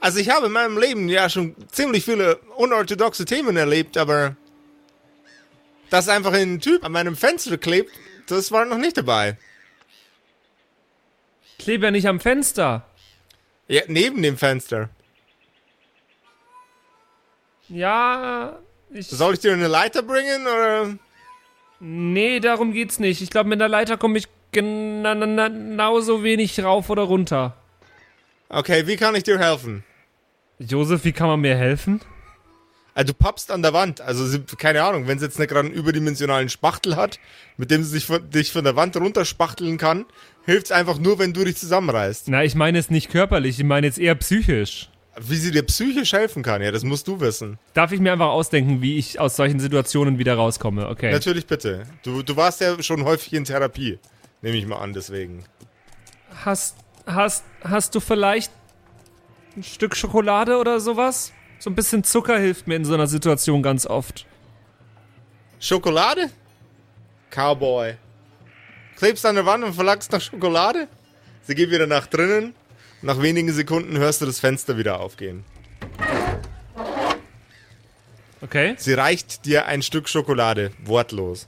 also 0.00 0.18
ich 0.18 0.30
habe 0.30 0.46
in 0.46 0.52
meinem 0.52 0.78
Leben 0.78 1.08
ja 1.08 1.28
schon 1.28 1.54
ziemlich 1.70 2.04
viele 2.04 2.36
unorthodoxe 2.56 3.24
Themen 3.24 3.56
erlebt, 3.56 3.96
aber 3.96 4.36
dass 5.90 6.08
einfach 6.08 6.32
ein 6.32 6.60
Typ 6.60 6.84
an 6.84 6.92
meinem 6.92 7.16
Fenster 7.16 7.58
klebt, 7.58 7.90
das 8.26 8.50
war 8.50 8.64
noch 8.64 8.78
nicht 8.78 8.96
dabei. 8.96 9.38
Klebe 11.58 11.86
ja 11.86 11.90
nicht 11.90 12.06
am 12.06 12.20
Fenster. 12.20 12.86
Ja, 13.68 13.82
neben 13.86 14.22
dem 14.22 14.36
Fenster. 14.36 14.90
Ja, 17.68 18.60
ich. 18.90 19.08
Soll 19.08 19.34
ich 19.34 19.40
dir 19.40 19.52
eine 19.52 19.66
Leiter 19.66 20.02
bringen 20.02 20.42
oder? 20.42 20.98
Nee, 21.80 22.40
darum 22.40 22.72
geht's 22.72 22.98
nicht. 22.98 23.20
Ich 23.22 23.30
glaube, 23.30 23.48
mit 23.48 23.60
der 23.60 23.68
Leiter 23.68 23.96
komme 23.96 24.18
ich 24.18 24.26
gena- 24.52 25.14
na- 25.14 25.26
na- 25.26 25.48
genauso 25.48 26.22
wenig 26.22 26.62
rauf 26.62 26.88
oder 26.90 27.02
runter. 27.02 27.56
Okay, 28.48 28.86
wie 28.86 28.96
kann 28.96 29.14
ich 29.14 29.24
dir 29.24 29.38
helfen? 29.38 29.84
Josef, 30.58 31.04
wie 31.04 31.12
kann 31.12 31.26
man 31.28 31.40
mir 31.40 31.56
helfen? 31.56 32.00
Also 32.94 33.12
du 33.12 33.18
pappst 33.18 33.50
an 33.50 33.60
der 33.60 33.74
Wand. 33.74 34.00
Also 34.00 34.38
keine 34.56 34.82
Ahnung, 34.82 35.06
wenn 35.06 35.18
sie 35.18 35.26
jetzt 35.26 35.38
nicht 35.38 35.50
gerade 35.50 35.68
einen 35.68 35.74
überdimensionalen 35.76 36.48
Spachtel 36.48 36.96
hat, 36.96 37.18
mit 37.58 37.70
dem 37.70 37.82
sie 37.84 37.90
sich 37.90 38.06
von, 38.06 38.30
dich 38.30 38.52
von 38.52 38.64
der 38.64 38.74
Wand 38.74 38.96
runterspachteln 38.96 39.76
kann, 39.76 40.06
hilft's 40.46 40.72
einfach 40.72 40.98
nur, 40.98 41.18
wenn 41.18 41.34
du 41.34 41.44
dich 41.44 41.58
zusammenreißt. 41.58 42.28
Na, 42.28 42.42
ich 42.42 42.54
meine 42.54 42.78
es 42.78 42.88
nicht 42.88 43.10
körperlich, 43.10 43.58
ich 43.58 43.64
meine 43.66 43.86
jetzt 43.86 43.98
eher 43.98 44.14
psychisch. 44.14 44.88
Wie 45.18 45.36
sie 45.36 45.50
dir 45.50 45.62
psychisch 45.62 46.12
helfen 46.12 46.42
kann, 46.42 46.60
ja, 46.60 46.70
das 46.70 46.84
musst 46.84 47.08
du 47.08 47.20
wissen. 47.20 47.58
Darf 47.72 47.92
ich 47.92 48.00
mir 48.00 48.12
einfach 48.12 48.28
ausdenken, 48.28 48.82
wie 48.82 48.98
ich 48.98 49.18
aus 49.18 49.36
solchen 49.36 49.60
Situationen 49.60 50.18
wieder 50.18 50.34
rauskomme? 50.34 50.88
Okay. 50.88 51.10
Natürlich 51.10 51.46
bitte. 51.46 51.84
Du, 52.02 52.22
du 52.22 52.36
warst 52.36 52.60
ja 52.60 52.82
schon 52.82 53.04
häufig 53.04 53.32
in 53.32 53.44
Therapie. 53.44 53.98
Nehme 54.42 54.56
ich 54.58 54.66
mal 54.66 54.76
an, 54.76 54.92
deswegen. 54.92 55.44
Hast, 56.44 56.76
hast, 57.06 57.44
hast 57.62 57.94
du 57.94 58.00
vielleicht 58.00 58.52
ein 59.56 59.62
Stück 59.62 59.96
Schokolade 59.96 60.58
oder 60.58 60.80
sowas? 60.80 61.32
So 61.58 61.70
ein 61.70 61.74
bisschen 61.74 62.04
Zucker 62.04 62.38
hilft 62.38 62.66
mir 62.66 62.76
in 62.76 62.84
so 62.84 62.92
einer 62.92 63.06
Situation 63.06 63.62
ganz 63.62 63.86
oft. 63.86 64.26
Schokolade? 65.58 66.30
Cowboy. 67.30 67.94
Klebst 68.96 69.24
an 69.24 69.34
der 69.34 69.46
Wand 69.46 69.64
und 69.64 69.74
verlangst 69.74 70.12
nach 70.12 70.20
Schokolade? 70.20 70.88
Sie 71.42 71.54
geht 71.54 71.70
wieder 71.70 71.86
nach 71.86 72.06
drinnen. 72.06 72.54
Nach 73.06 73.22
wenigen 73.22 73.52
Sekunden 73.52 73.96
hörst 73.98 74.20
du 74.20 74.26
das 74.26 74.40
Fenster 74.40 74.78
wieder 74.78 74.98
aufgehen. 74.98 75.44
Okay. 78.40 78.74
Sie 78.78 78.94
reicht 78.94 79.44
dir 79.44 79.66
ein 79.66 79.82
Stück 79.82 80.08
Schokolade, 80.08 80.72
wortlos. 80.82 81.46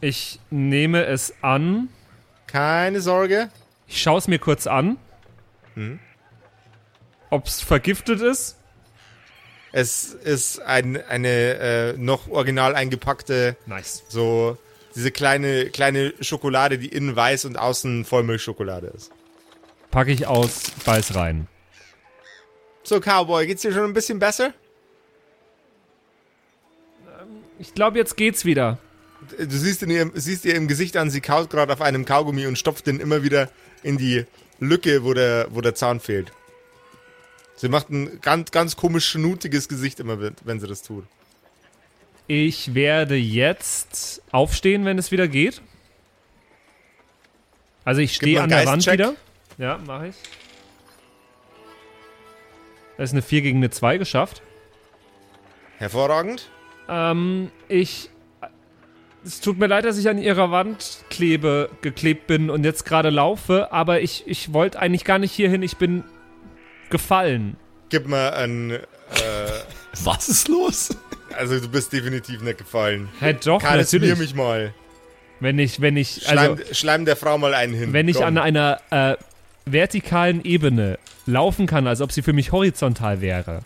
Ich 0.00 0.40
nehme 0.50 1.04
es 1.06 1.32
an. 1.40 1.88
Keine 2.48 3.00
Sorge. 3.00 3.48
Ich 3.86 4.02
schaue 4.02 4.18
es 4.18 4.26
mir 4.26 4.40
kurz 4.40 4.66
an. 4.66 4.96
Ob's 7.30 7.62
vergiftet 7.62 8.20
ist. 8.20 8.56
Es 9.70 10.12
ist 10.12 10.58
ein, 10.58 11.00
eine 11.06 11.28
äh, 11.28 11.92
noch 11.96 12.28
original 12.28 12.74
eingepackte, 12.74 13.56
Nice. 13.66 14.02
so 14.08 14.58
diese 14.96 15.12
kleine, 15.12 15.66
kleine 15.66 16.12
Schokolade, 16.22 16.76
die 16.76 16.88
innen 16.88 17.14
weiß 17.14 17.44
und 17.44 17.56
außen 17.56 18.04
Vollmilchschokolade 18.04 18.88
ist. 18.88 19.12
Packe 19.90 20.12
ich 20.12 20.26
aus, 20.26 20.70
beiß 20.84 21.14
rein. 21.14 21.46
So, 22.82 23.00
Cowboy, 23.00 23.46
geht's 23.46 23.62
dir 23.62 23.72
schon 23.72 23.84
ein 23.84 23.92
bisschen 23.94 24.18
besser? 24.18 24.52
Ich 27.58 27.74
glaube, 27.74 27.98
jetzt 27.98 28.16
geht's 28.16 28.44
wieder. 28.44 28.78
Du 29.36 29.48
siehst, 29.50 29.82
in 29.82 29.90
ihrem, 29.90 30.12
siehst 30.14 30.44
ihr 30.44 30.54
im 30.54 30.68
Gesicht 30.68 30.96
an, 30.96 31.10
sie 31.10 31.20
kaut 31.20 31.50
gerade 31.50 31.72
auf 31.72 31.80
einem 31.80 32.04
Kaugummi 32.04 32.46
und 32.46 32.56
stopft 32.58 32.86
den 32.86 33.00
immer 33.00 33.22
wieder 33.22 33.50
in 33.82 33.98
die 33.98 34.24
Lücke, 34.60 35.02
wo 35.04 35.12
der, 35.12 35.48
wo 35.50 35.60
der 35.60 35.74
Zahn 35.74 36.00
fehlt. 36.00 36.32
Sie 37.56 37.68
macht 37.68 37.90
ein 37.90 38.20
ganz, 38.20 38.52
ganz 38.52 38.76
komisch 38.76 39.06
schnutiges 39.08 39.68
Gesicht 39.68 39.98
immer, 39.98 40.18
wenn- 40.20 40.60
sie 40.60 40.66
das 40.68 40.82
tut. 40.82 41.04
Ich 42.28 42.74
werde 42.74 43.16
jetzt 43.16 44.22
aufstehen, 44.30 44.84
wenn 44.84 44.98
es 44.98 45.10
wieder 45.10 45.26
geht. 45.26 45.60
Also 47.84 48.00
ich 48.00 48.14
stehe 48.14 48.40
an 48.40 48.50
der 48.50 48.66
Wand 48.66 48.86
wieder. 48.86 49.14
Ja, 49.58 49.78
mache 49.86 50.08
ich. 50.08 50.16
Da 52.96 53.02
ist 53.02 53.12
eine 53.12 53.22
4 53.22 53.42
gegen 53.42 53.58
eine 53.58 53.70
2 53.70 53.98
geschafft. 53.98 54.42
Hervorragend. 55.78 56.48
Ähm, 56.88 57.50
ich 57.68 58.10
es 59.24 59.40
tut 59.40 59.58
mir 59.58 59.66
leid, 59.66 59.84
dass 59.84 59.98
ich 59.98 60.08
an 60.08 60.18
ihrer 60.18 60.50
Wand 60.50 61.04
klebe, 61.10 61.70
geklebt 61.82 62.26
bin 62.26 62.50
und 62.50 62.64
jetzt 62.64 62.84
gerade 62.84 63.10
laufe, 63.10 63.72
aber 63.72 64.00
ich, 64.00 64.24
ich 64.26 64.52
wollte 64.52 64.78
eigentlich 64.78 65.04
gar 65.04 65.18
nicht 65.18 65.32
hierhin. 65.32 65.62
Ich 65.62 65.76
bin 65.76 66.04
gefallen. 66.88 67.56
Gib 67.90 68.06
mal 68.08 68.30
ein. 68.30 68.70
Äh, 68.70 68.78
Was 70.04 70.28
ist 70.28 70.48
los? 70.48 70.96
also, 71.36 71.58
du 71.58 71.68
bist 71.68 71.92
definitiv 71.92 72.42
nicht 72.42 72.58
gefallen. 72.58 73.08
Hä, 73.20 73.34
doch, 73.44 73.60
Karl, 73.60 73.78
natürlich. 73.78 74.10
mir 74.10 74.16
mich 74.16 74.34
mal. 74.34 74.72
Wenn 75.40 75.58
ich, 75.58 75.80
wenn 75.80 75.96
ich, 75.96 76.28
also, 76.28 76.56
Schleim, 76.56 76.74
schleim 76.74 77.04
der 77.04 77.16
Frau 77.16 77.38
mal 77.38 77.54
einen 77.54 77.74
hin. 77.74 77.92
wenn 77.92 78.08
ich 78.08 78.16
Komm. 78.16 78.26
an 78.26 78.38
einer 78.38 78.80
äh, 78.90 79.16
vertikalen 79.72 80.44
Ebene 80.44 80.98
laufen 81.26 81.66
kann, 81.66 81.86
als 81.86 82.00
ob 82.00 82.12
sie 82.12 82.22
für 82.22 82.32
mich 82.32 82.52
horizontal 82.52 83.20
wäre, 83.20 83.62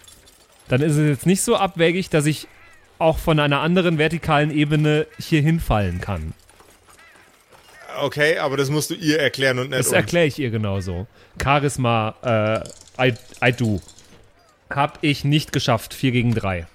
dann 0.68 0.80
ist 0.80 0.96
es 0.96 1.08
jetzt 1.08 1.26
nicht 1.26 1.42
so 1.42 1.56
abwegig, 1.56 2.10
dass 2.10 2.26
ich 2.26 2.48
auch 2.98 3.18
von 3.18 3.38
einer 3.40 3.60
anderen 3.60 3.98
vertikalen 3.98 4.50
Ebene 4.50 5.06
hier 5.18 5.42
hinfallen 5.42 6.00
kann. 6.00 6.34
Okay, 8.00 8.38
aber 8.38 8.56
das 8.56 8.70
musst 8.70 8.90
du 8.90 8.94
ihr 8.94 9.18
erklären 9.20 9.58
und 9.58 9.70
nicht 9.70 9.78
Das 9.78 9.92
erkläre 9.92 10.26
ich 10.26 10.38
ihr 10.38 10.50
genauso. 10.50 11.06
Charisma, 11.42 12.14
äh, 12.98 13.08
I, 13.08 13.14
I 13.44 13.52
do. 13.52 13.80
Hab 14.70 14.98
ich 15.02 15.24
nicht 15.24 15.52
geschafft. 15.52 15.92
4 15.92 16.12
gegen 16.12 16.34
3. 16.34 16.66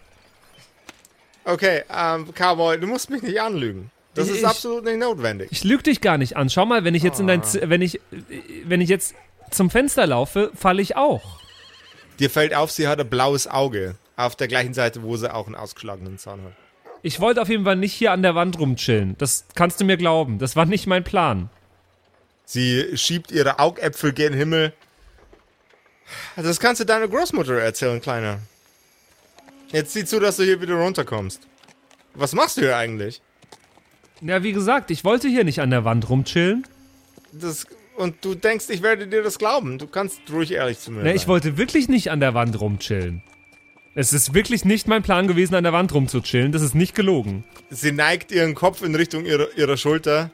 Okay, 1.45 1.83
ähm, 1.91 2.27
Cowboy, 2.33 2.79
du 2.79 2.87
musst 2.87 3.09
mich 3.09 3.23
nicht 3.23 3.41
anlügen. 3.41 3.89
Das 4.17 4.27
Ich- 4.29 4.37
ist 4.37 4.43
absolut 4.43 4.83
nicht 4.83 4.97
notwendig. 4.99 5.49
Ich 5.51 5.63
lüge 5.63 5.83
dich 5.83 6.01
gar 6.01 6.17
nicht 6.17 6.35
an. 6.35 6.49
Schau 6.49 6.65
mal, 6.65 6.83
wenn 6.83 6.95
ich 6.95 7.03
jetzt 7.03 7.19
in 7.19 7.27
dein, 7.27 7.43
Z- 7.43 7.69
wenn 7.69 7.81
ich, 7.81 7.99
wenn 8.65 8.81
ich 8.81 8.89
jetzt 8.89 9.15
zum 9.51 9.69
Fenster 9.69 10.05
laufe, 10.07 10.51
falle 10.55 10.81
ich 10.81 10.95
auch. 10.95 11.39
Dir 12.19 12.29
fällt 12.29 12.53
auf, 12.53 12.71
sie 12.71 12.87
hat 12.87 12.99
ein 12.99 13.09
blaues 13.09 13.47
Auge. 13.47 13.95
Auf 14.15 14.35
der 14.35 14.47
gleichen 14.47 14.73
Seite, 14.73 15.03
wo 15.03 15.15
sie 15.17 15.31
auch 15.31 15.45
einen 15.45 15.55
ausgeschlagenen 15.55 16.17
Zahn 16.17 16.41
hat. 16.43 16.53
Ich 17.03 17.19
wollte 17.19 17.41
auf 17.41 17.49
jeden 17.49 17.63
Fall 17.63 17.75
nicht 17.75 17.93
hier 17.93 18.11
an 18.11 18.23
der 18.23 18.33
Wand 18.33 18.57
rumchillen. 18.57 19.15
Das 19.19 19.45
kannst 19.53 19.79
du 19.79 19.85
mir 19.85 19.97
glauben. 19.97 20.39
Das 20.39 20.55
war 20.55 20.65
nicht 20.65 20.87
mein 20.87 21.03
Plan. 21.03 21.49
Sie 22.43 22.97
schiebt 22.97 23.29
ihre 23.31 23.59
Augäpfel 23.59 24.13
gen 24.13 24.33
Himmel. 24.33 24.73
Das 26.35 26.59
kannst 26.59 26.81
du 26.81 26.85
deiner 26.85 27.07
Großmutter 27.07 27.53
erzählen, 27.59 28.01
Kleiner. 28.01 28.39
Jetzt 29.71 29.93
sieh 29.93 30.05
zu, 30.05 30.19
dass 30.19 30.37
du 30.37 30.43
hier 30.43 30.59
wieder 30.61 30.75
runterkommst. 30.75 31.41
Was 32.13 32.33
machst 32.33 32.57
du 32.57 32.61
hier 32.61 32.77
eigentlich? 32.77 33.21
Ja, 34.21 34.43
wie 34.43 34.51
gesagt, 34.53 34.91
ich 34.91 35.03
wollte 35.03 35.27
hier 35.27 35.43
nicht 35.43 35.61
an 35.61 35.69
der 35.69 35.85
Wand 35.85 36.09
rumchillen. 36.09 36.65
Das, 37.31 37.67
und 37.97 38.15
du 38.25 38.35
denkst, 38.35 38.65
ich 38.69 38.81
werde 38.81 39.07
dir 39.07 39.21
das 39.23 39.37
glauben. 39.37 39.77
Du 39.77 39.87
kannst 39.87 40.21
ruhig 40.31 40.51
ehrlich 40.51 40.79
zu 40.79 40.91
mir 40.91 40.99
Ne, 40.99 41.09
sein. 41.09 41.15
ich 41.15 41.27
wollte 41.27 41.57
wirklich 41.57 41.87
nicht 41.89 42.09
an 42.11 42.19
der 42.19 42.33
Wand 42.33 42.59
rumchillen. 42.59 43.21
Es 43.95 44.13
ist 44.13 44.33
wirklich 44.33 44.63
nicht 44.65 44.87
mein 44.87 45.01
Plan 45.03 45.27
gewesen, 45.27 45.55
an 45.55 45.63
der 45.63 45.73
Wand 45.73 45.93
rumzuchillen. 45.93 46.51
Das 46.51 46.61
ist 46.61 46.75
nicht 46.75 46.93
gelogen. 46.95 47.43
Sie 47.69 47.91
neigt 47.91 48.31
ihren 48.31 48.53
Kopf 48.55 48.81
in 48.83 48.93
Richtung 48.95 49.25
ihrer, 49.25 49.47
ihrer 49.57 49.75
Schulter. 49.77 50.29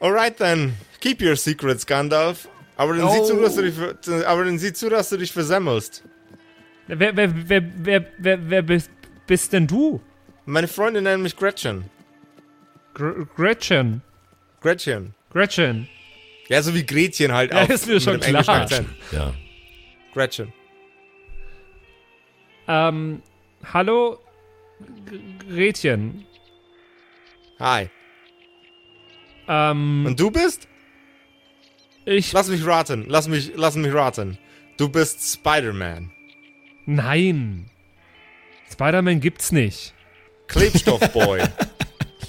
Alright 0.00 0.36
then, 0.38 0.74
keep 1.00 1.20
your 1.22 1.36
secrets, 1.36 1.86
Gandalf. 1.86 2.48
Aber 2.76 2.96
dann, 2.96 3.10
sieh 3.10 3.22
zu, 3.24 3.36
dass 3.40 3.54
du 3.56 3.62
dich, 3.62 3.74
ver- 3.74 4.26
aber 4.26 4.44
dann 4.44 4.58
sieh 4.58 4.72
zu, 4.72 4.88
dass 4.88 5.10
du 5.10 5.18
dich 5.18 5.32
versemmelst. 5.32 6.02
Wer, 6.86 7.14
wer, 7.16 7.48
wer, 7.48 7.62
wer, 7.76 8.06
wer, 8.18 8.50
wer 8.50 8.62
bist, 8.62 8.90
bist 9.26 9.52
denn 9.52 9.66
du? 9.66 10.00
Meine 10.46 10.66
Freundin 10.68 11.04
nennt 11.04 11.22
mich 11.22 11.36
Gretchen. 11.36 11.84
Gr 13.00 13.24
Gretchen. 13.34 14.02
Gretchen. 14.60 15.14
Gretchen. 15.32 15.88
Ja, 16.48 16.60
so 16.60 16.74
wie 16.74 16.84
Gretchen 16.84 17.32
halt 17.32 17.50
Ja, 17.50 17.62
auch. 17.62 17.68
ist 17.70 17.86
mir 17.86 17.98
schon 17.98 18.20
klar. 18.20 18.46
Akzent. 18.46 18.88
Ja. 19.10 19.32
Gretchen. 20.12 20.52
Ähm, 22.68 23.22
hallo, 23.72 24.18
Gretchen. 25.48 26.26
Hi. 27.58 27.88
Ähm, 29.48 30.04
Und 30.06 30.20
du 30.20 30.30
bist? 30.30 30.68
ich. 32.04 32.32
Lass 32.32 32.48
mich 32.48 32.66
raten. 32.66 33.06
Lass 33.08 33.28
mich, 33.28 33.52
lass 33.56 33.76
mich 33.76 33.94
raten. 33.94 34.36
Du 34.76 34.88
bist 34.90 35.20
Spider-Man. 35.38 36.10
Nein. 36.84 37.70
Spider-Man 38.70 39.20
gibt's 39.20 39.52
nicht. 39.52 39.94
Klebstoffboy. 40.48 41.40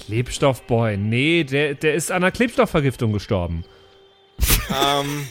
Klebstoffboy. 0.06 0.96
Nee, 0.96 1.44
der, 1.44 1.74
der 1.74 1.94
ist 1.94 2.10
an 2.10 2.22
einer 2.22 2.30
Klebstoffvergiftung 2.32 3.12
gestorben. 3.12 3.64
ähm, 4.70 5.26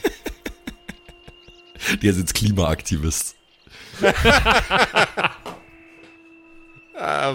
Der 2.02 2.10
ist 2.12 2.18
jetzt 2.18 2.34
Klimaaktivist. 2.34 3.36
äh, 6.98 7.32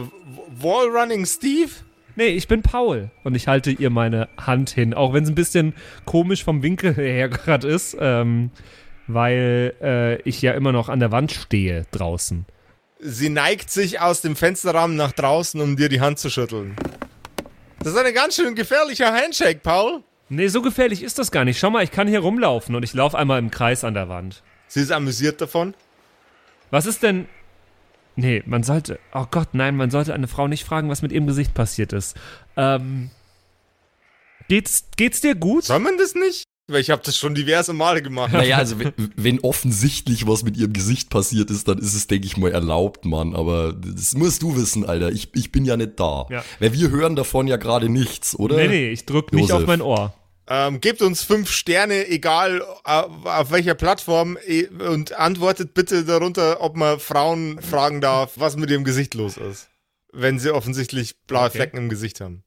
Wallrunning 0.59 1.25
Steve? 1.25 1.71
Nee, 2.15 2.29
ich 2.29 2.47
bin 2.47 2.63
Paul 2.63 3.11
und 3.23 3.35
ich 3.35 3.47
halte 3.47 3.69
ihr 3.71 3.91
meine 3.91 4.27
Hand 4.37 4.71
hin, 4.71 4.93
auch 4.95 5.13
wenn 5.13 5.23
es 5.23 5.29
ein 5.29 5.35
bisschen 5.35 5.73
komisch 6.05 6.43
vom 6.43 6.63
Winkel 6.63 6.95
her 6.95 7.29
gerade 7.29 7.67
ist, 7.67 7.95
ähm, 7.99 8.49
weil 9.05 9.75
äh, 9.81 10.21
ich 10.23 10.41
ja 10.41 10.53
immer 10.53 10.71
noch 10.71 10.89
an 10.89 10.99
der 10.99 11.11
Wand 11.11 11.31
stehe 11.31 11.85
draußen. 11.91 12.45
Sie 12.99 13.29
neigt 13.29 13.69
sich 13.69 13.99
aus 14.01 14.21
dem 14.21 14.35
Fensterrahmen 14.35 14.97
nach 14.97 15.11
draußen, 15.11 15.61
um 15.61 15.75
dir 15.77 15.87
die 15.89 16.01
Hand 16.01 16.17
zu 16.17 16.31
schütteln. 16.31 16.75
Das 17.79 17.93
ist 17.93 17.97
ein 17.97 18.13
ganz 18.13 18.35
schön 18.35 18.55
gefährlicher 18.55 19.13
Handshake, 19.13 19.59
Paul. 19.59 20.03
Nee, 20.29 20.47
so 20.47 20.61
gefährlich 20.61 21.03
ist 21.03 21.19
das 21.19 21.31
gar 21.31 21.45
nicht. 21.45 21.59
Schau 21.59 21.69
mal, 21.69 21.83
ich 21.83 21.91
kann 21.91 22.07
hier 22.07 22.19
rumlaufen 22.19 22.75
und 22.75 22.83
ich 22.83 22.93
laufe 22.93 23.17
einmal 23.17 23.39
im 23.39 23.51
Kreis 23.51 23.83
an 23.83 23.93
der 23.93 24.09
Wand. 24.09 24.43
Sie 24.67 24.81
ist 24.81 24.91
amüsiert 24.91 25.39
davon. 25.39 25.73
Was 26.69 26.85
ist 26.85 27.03
denn. 27.03 27.27
Nee, 28.15 28.43
man 28.45 28.63
sollte. 28.63 28.99
Oh 29.13 29.25
Gott, 29.29 29.49
nein, 29.53 29.75
man 29.77 29.91
sollte 29.91 30.13
eine 30.13 30.27
Frau 30.27 30.47
nicht 30.47 30.65
fragen, 30.65 30.89
was 30.89 31.01
mit 31.01 31.11
ihrem 31.11 31.27
Gesicht 31.27 31.53
passiert 31.53 31.93
ist. 31.93 32.17
Ähm. 32.57 33.09
Geht's, 34.49 34.85
geht's 34.95 35.21
dir 35.21 35.35
gut? 35.35 35.65
Soll 35.65 35.79
man 35.79 35.97
das 35.97 36.15
nicht? 36.15 36.43
Weil 36.69 36.81
ich 36.81 36.89
habe 36.89 37.01
das 37.05 37.15
schon 37.17 37.33
diverse 37.33 37.71
Male 37.71 38.01
gemacht. 38.01 38.33
Naja, 38.33 38.57
also 38.57 38.77
wenn, 38.77 38.91
wenn 39.15 39.39
offensichtlich 39.39 40.27
was 40.27 40.43
mit 40.43 40.57
ihrem 40.57 40.73
Gesicht 40.73 41.09
passiert 41.09 41.49
ist, 41.49 41.67
dann 41.69 41.77
ist 41.77 41.93
es, 41.93 42.07
denke 42.07 42.27
ich 42.27 42.35
mal, 42.35 42.51
erlaubt, 42.51 43.05
Mann. 43.05 43.33
Aber 43.35 43.71
das 43.71 44.13
musst 44.15 44.41
du 44.41 44.57
wissen, 44.57 44.85
Alter. 44.85 45.09
Ich, 45.09 45.29
ich 45.33 45.51
bin 45.53 45.63
ja 45.63 45.77
nicht 45.77 45.97
da. 45.97 46.25
Ja. 46.29 46.43
Weil 46.59 46.73
wir 46.73 46.89
hören 46.89 47.15
davon 47.15 47.47
ja 47.47 47.55
gerade 47.55 47.87
nichts, 47.87 48.37
oder? 48.37 48.57
Nee, 48.57 48.67
nee, 48.67 48.89
ich 48.89 49.05
drück 49.05 49.31
nicht 49.31 49.43
Josef. 49.49 49.61
auf 49.61 49.65
mein 49.67 49.81
Ohr. 49.81 50.13
Ähm, 50.49 50.79
gebt 50.81 51.01
uns 51.01 51.23
fünf 51.23 51.49
Sterne, 51.51 52.07
egal 52.07 52.61
auf, 52.83 53.25
auf 53.25 53.51
welcher 53.51 53.75
Plattform, 53.75 54.37
eh, 54.45 54.67
und 54.67 55.13
antwortet 55.13 55.73
bitte 55.73 56.03
darunter, 56.05 56.61
ob 56.61 56.75
man 56.77 56.99
Frauen 56.99 57.61
fragen 57.61 57.99
darf, 58.01 58.33
was 58.35 58.55
mit 58.57 58.69
ihrem 58.69 58.83
Gesicht 58.83 59.13
los 59.13 59.37
ist. 59.37 59.69
Wenn 60.13 60.39
sie 60.39 60.53
offensichtlich 60.53 61.15
blaue 61.27 61.45
Okay. 61.47 61.57
Flecken 61.57 61.77
im 61.77 61.89
Gesicht 61.89 62.19
haben. 62.21 62.43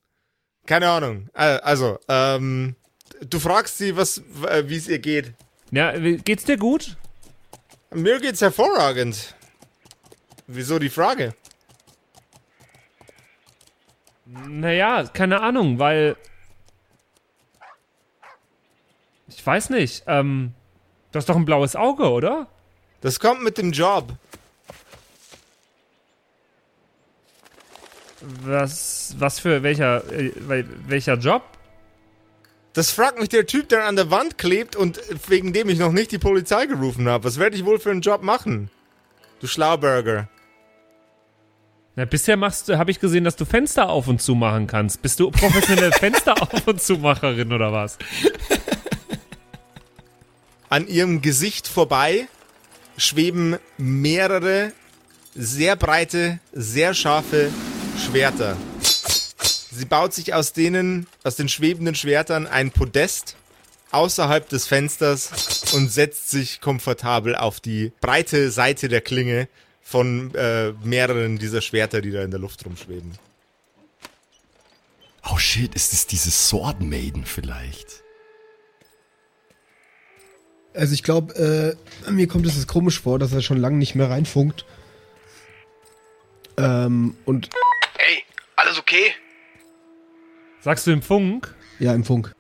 Keine 0.67 0.89
Ahnung. 0.91 1.29
Äh, 1.35 1.59
Also, 1.63 1.99
ähm, 2.09 2.75
du 3.21 3.39
fragst 3.39 3.79
sie, 3.79 3.97
was, 3.97 4.19
äh, 4.49 4.65
wie 4.69 4.77
es 4.77 4.89
ihr 4.89 4.99
geht. 4.99 5.33
Ja, 5.71 5.93
geht's 5.99 6.45
dir 6.45 6.57
gut? 6.57 6.97
Mir 7.93 8.21
geht's 8.21 8.41
hervorragend. 8.41 9.35
Wieso 10.47 10.79
die 10.79 10.91
Frage? 10.91 11.35
Naja, 14.27 15.05
keine 15.13 15.41
Ahnung, 15.41 15.79
weil. 15.79 16.17
Ich 19.29 19.45
weiß 19.45 19.71
nicht. 19.71 20.05
Ähm, 20.07 20.55
du 21.13 21.17
hast 21.19 21.29
doch 21.29 21.37
ein 21.37 21.45
blaues 21.45 21.75
Auge, 21.77 22.11
oder? 22.11 22.47
Das 23.01 23.19
kommt 23.19 23.43
mit 23.43 23.59
dem 23.59 23.73
Job. 23.73 24.13
Was, 28.21 29.15
was 29.19 29.41
für 29.41 29.63
welcher, 29.63 30.05
äh, 30.13 30.33
wel- 30.47 30.69
welcher 30.87 31.15
Job? 31.15 31.43
Das 32.73 32.93
fragt 32.93 33.19
mich 33.19 33.29
der 33.29 33.47
Typ, 33.47 33.69
der 33.69 33.87
an 33.87 33.97
der 33.97 34.11
Wand 34.11 34.39
klebt 34.39 34.77
und 34.77 35.01
wegen 35.29 35.53
dem 35.53 35.69
ich 35.69 35.79
noch 35.79 35.93
nicht 35.93 36.13
die 36.13 36.19
Polizei 36.19 36.67
gerufen 36.67 37.09
habe. 37.09 37.25
Was 37.25 37.39
werde 37.39 37.57
ich 37.57 37.65
wohl 37.65 37.81
für 37.81 37.91
einen 37.91 38.01
Job 38.01 38.23
machen? 38.23 38.71
Du 39.41 39.47
Schlauberger. 39.47 40.29
Na, 41.97 42.05
bisher 42.05 42.37
machst 42.37 42.69
du, 42.69 42.79
habe 42.79 42.93
ich 42.93 43.01
gesehen, 43.01 43.25
dass 43.25 43.35
du 43.35 43.45
Fenster 43.45 43.89
auf 43.89 44.07
und 44.07 44.23
zu 44.23 44.37
machen 44.37 44.69
kannst. 44.69 45.03
Bist 45.03 45.19
du 45.19 45.31
professionelle 45.31 45.93
Fenster 45.99 46.41
auf 46.41 46.67
und 46.67 46.81
zumacherin 46.81 47.53
oder 47.53 47.73
was? 47.73 47.99
An 50.69 50.87
ihrem 50.87 51.21
Gesicht 51.21 51.67
vorbei 51.67 52.29
schweben 52.97 53.57
mehrere 53.77 54.73
sehr 55.35 55.75
breite, 55.75 56.39
sehr 56.53 56.95
scharfe 56.95 57.51
Schwerter. 57.99 58.57
Sie 59.81 59.87
baut 59.87 60.13
sich 60.13 60.35
aus 60.35 60.53
denen, 60.53 61.07
aus 61.25 61.37
den 61.37 61.49
schwebenden 61.49 61.95
Schwertern 61.95 62.47
ein 62.47 62.71
Podest 62.71 63.37
außerhalb 63.93 64.47
des 64.47 64.67
Fensters 64.67 65.73
und 65.73 65.91
setzt 65.91 66.29
sich 66.31 66.61
komfortabel 66.61 67.35
auf 67.35 67.61
die 67.61 67.91
breite 68.03 68.51
Seite 68.51 68.89
der 68.89 69.01
Klinge 69.01 69.49
von 69.81 70.35
äh, 70.35 70.73
mehreren 70.85 71.39
dieser 71.39 71.63
Schwerter, 71.63 72.03
die 72.03 72.11
da 72.11 72.23
in 72.23 72.31
der 72.31 72.41
Luft 72.41 72.67
rumschweben. 72.67 73.13
Oh 75.33 75.39
shit, 75.39 75.75
ist 75.75 75.95
es 75.95 76.07
dieses 76.07 76.49
Sword 76.49 76.83
Maiden 76.83 77.25
vielleicht? 77.25 78.03
Also 80.75 80.93
ich 80.93 81.03
glaube, 81.03 81.79
äh, 82.07 82.11
mir 82.11 82.29
kommt 82.29 82.45
es 82.45 82.57
jetzt 82.57 82.69
komisch 82.69 83.01
vor, 83.01 83.19
dass 83.19 83.33
er 83.33 83.41
schon 83.41 83.57
lange 83.57 83.79
nicht 83.79 83.95
mehr 83.95 84.11
reinfunkt. 84.11 84.67
Ähm, 86.59 87.17
und 87.25 87.49
Ey, 87.97 88.25
alles 88.57 88.79
okay? 88.79 89.15
Sagst 90.61 90.87
du 90.87 90.91
im 90.91 91.03
Funk? 91.03 91.55
Ja, 91.79 91.95
im 91.95 92.05
Funk. 92.05 92.33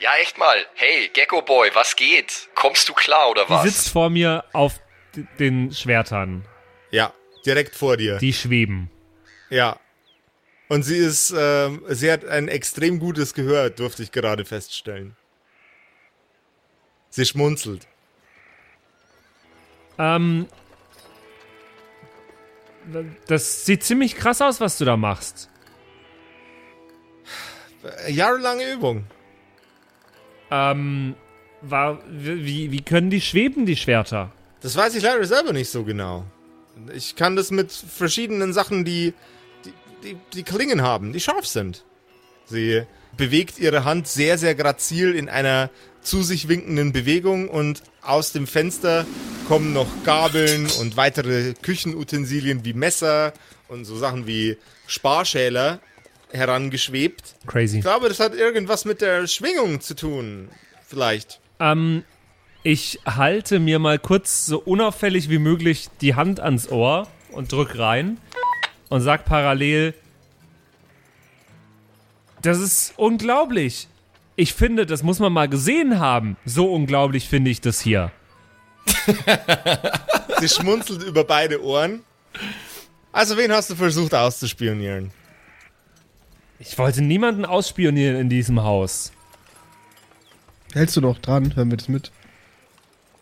Ja, 0.00 0.10
echt 0.20 0.36
mal. 0.38 0.56
Hey, 0.74 1.08
Gecko 1.12 1.42
Boy, 1.42 1.70
was 1.74 1.96
geht? 1.96 2.48
Kommst 2.54 2.88
du 2.88 2.92
klar 2.92 3.30
oder 3.30 3.44
Die 3.44 3.50
was? 3.50 3.62
sitzt 3.62 3.88
vor 3.90 4.10
mir 4.10 4.44
auf 4.52 4.80
den 5.38 5.72
Schwertern. 5.72 6.44
Ja, 6.90 7.12
direkt 7.46 7.74
vor 7.76 7.96
dir. 7.96 8.18
Die 8.18 8.32
schweben. 8.32 8.90
Ja. 9.48 9.78
Und 10.68 10.82
sie 10.82 10.96
ist, 10.98 11.32
ähm, 11.36 11.84
sie 11.88 12.10
hat 12.10 12.24
ein 12.24 12.48
extrem 12.48 12.98
gutes 12.98 13.34
Gehör, 13.34 13.70
durfte 13.70 14.02
ich 14.02 14.10
gerade 14.10 14.44
feststellen. 14.44 15.16
Sie 17.10 17.26
schmunzelt. 17.26 17.86
Ähm, 19.98 20.48
das 23.28 23.64
sieht 23.66 23.84
ziemlich 23.84 24.16
krass 24.16 24.40
aus, 24.40 24.60
was 24.60 24.78
du 24.78 24.84
da 24.84 24.96
machst. 24.96 25.48
Äh, 27.82 28.12
Jahrelange 28.12 28.72
Übung. 28.72 29.04
Ähm, 30.50 31.14
war, 31.62 32.00
wie, 32.08 32.70
wie 32.70 32.82
können 32.82 33.10
die 33.10 33.20
schweben, 33.20 33.66
die 33.66 33.76
Schwerter? 33.76 34.32
Das 34.60 34.76
weiß 34.76 34.94
ich 34.94 35.02
leider 35.02 35.24
selber 35.24 35.52
nicht 35.52 35.70
so 35.70 35.84
genau. 35.84 36.24
Ich 36.94 37.16
kann 37.16 37.36
das 37.36 37.50
mit 37.50 37.72
verschiedenen 37.72 38.52
Sachen, 38.52 38.84
die, 38.84 39.14
die, 39.64 39.72
die, 40.02 40.16
die 40.34 40.42
Klingen 40.42 40.82
haben, 40.82 41.12
die 41.12 41.20
scharf 41.20 41.46
sind. 41.46 41.84
Sie 42.46 42.82
bewegt 43.16 43.58
ihre 43.58 43.84
Hand 43.84 44.08
sehr, 44.08 44.38
sehr 44.38 44.54
grazil 44.54 45.14
in 45.14 45.28
einer 45.28 45.70
zu 46.00 46.22
sich 46.22 46.48
winkenden 46.48 46.92
Bewegung 46.92 47.48
und 47.48 47.82
aus 48.02 48.32
dem 48.32 48.46
Fenster 48.46 49.06
kommen 49.46 49.72
noch 49.72 49.88
Gabeln 50.04 50.68
und 50.80 50.96
weitere 50.96 51.54
Küchenutensilien 51.54 52.64
wie 52.64 52.72
Messer 52.72 53.32
und 53.68 53.84
so 53.84 53.96
Sachen 53.96 54.26
wie 54.26 54.56
Sparschäler 54.86 55.80
herangeschwebt. 56.32 57.36
Crazy. 57.46 57.78
Ich 57.78 57.82
glaube, 57.82 58.08
das 58.08 58.20
hat 58.20 58.34
irgendwas 58.34 58.84
mit 58.84 59.00
der 59.00 59.26
Schwingung 59.26 59.80
zu 59.80 59.94
tun. 59.94 60.48
Vielleicht. 60.86 61.40
Ähm, 61.60 62.04
ich 62.62 63.00
halte 63.04 63.58
mir 63.58 63.78
mal 63.78 63.98
kurz 63.98 64.46
so 64.46 64.58
unauffällig 64.58 65.28
wie 65.28 65.38
möglich 65.38 65.88
die 66.00 66.14
Hand 66.14 66.40
ans 66.40 66.68
Ohr 66.68 67.08
und 67.30 67.50
drück 67.52 67.78
rein 67.78 68.18
und 68.88 69.00
sag 69.00 69.24
parallel, 69.24 69.94
das 72.42 72.58
ist 72.58 72.94
unglaublich. 72.96 73.88
Ich 74.36 74.54
finde, 74.54 74.86
das 74.86 75.02
muss 75.02 75.18
man 75.18 75.32
mal 75.32 75.48
gesehen 75.48 75.98
haben. 76.00 76.36
So 76.44 76.72
unglaublich 76.72 77.28
finde 77.28 77.50
ich 77.50 77.60
das 77.60 77.80
hier. 77.80 78.10
Sie 80.40 80.48
schmunzelt 80.48 81.02
über 81.02 81.24
beide 81.24 81.62
Ohren. 81.62 82.02
Also, 83.12 83.36
wen 83.36 83.52
hast 83.52 83.70
du 83.70 83.76
versucht 83.76 84.14
auszuspionieren? 84.14 85.12
Ich 86.64 86.78
wollte 86.78 87.02
niemanden 87.02 87.44
ausspionieren 87.44 88.16
in 88.16 88.28
diesem 88.28 88.62
Haus. 88.62 89.10
Hältst 90.72 90.96
du 90.96 91.00
noch 91.00 91.18
dran? 91.18 91.56
Hören 91.56 91.70
wir 91.70 91.76
das 91.76 91.88
mit? 91.88 92.12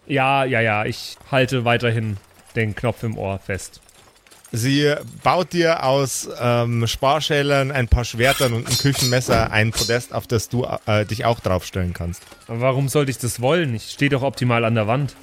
Ja, 0.07 0.45
ja, 0.45 0.61
ja, 0.61 0.84
ich 0.84 1.16
halte 1.30 1.64
weiterhin 1.64 2.18
den 2.55 2.74
Knopf 2.74 3.03
im 3.03 3.16
Ohr 3.16 3.38
fest. 3.38 3.80
Sie 4.53 4.93
baut 5.22 5.55
dir 5.55 5.84
aus 5.84 6.28
ähm, 6.38 6.86
Sparschälern, 6.86 7.70
ein 7.70 7.88
paar 7.88 8.05
Schwertern 8.05 8.53
und 8.53 8.68
ein 8.68 8.76
Küchenmesser 8.76 9.51
ein 9.51 9.70
Podest, 9.70 10.12
auf 10.12 10.26
das 10.26 10.49
du 10.51 10.66
äh, 10.86 11.07
dich 11.07 11.24
auch 11.24 11.41
draufstellen 11.41 11.95
kannst. 11.95 12.22
Aber 12.47 12.61
warum 12.61 12.88
sollte 12.88 13.11
ich 13.11 13.18
das 13.18 13.41
wollen? 13.41 13.74
Ich 13.74 13.91
stehe 13.91 14.11
doch 14.11 14.22
optimal 14.22 14.64
an 14.66 14.74
der 14.74 14.86
Wand. 14.86 15.14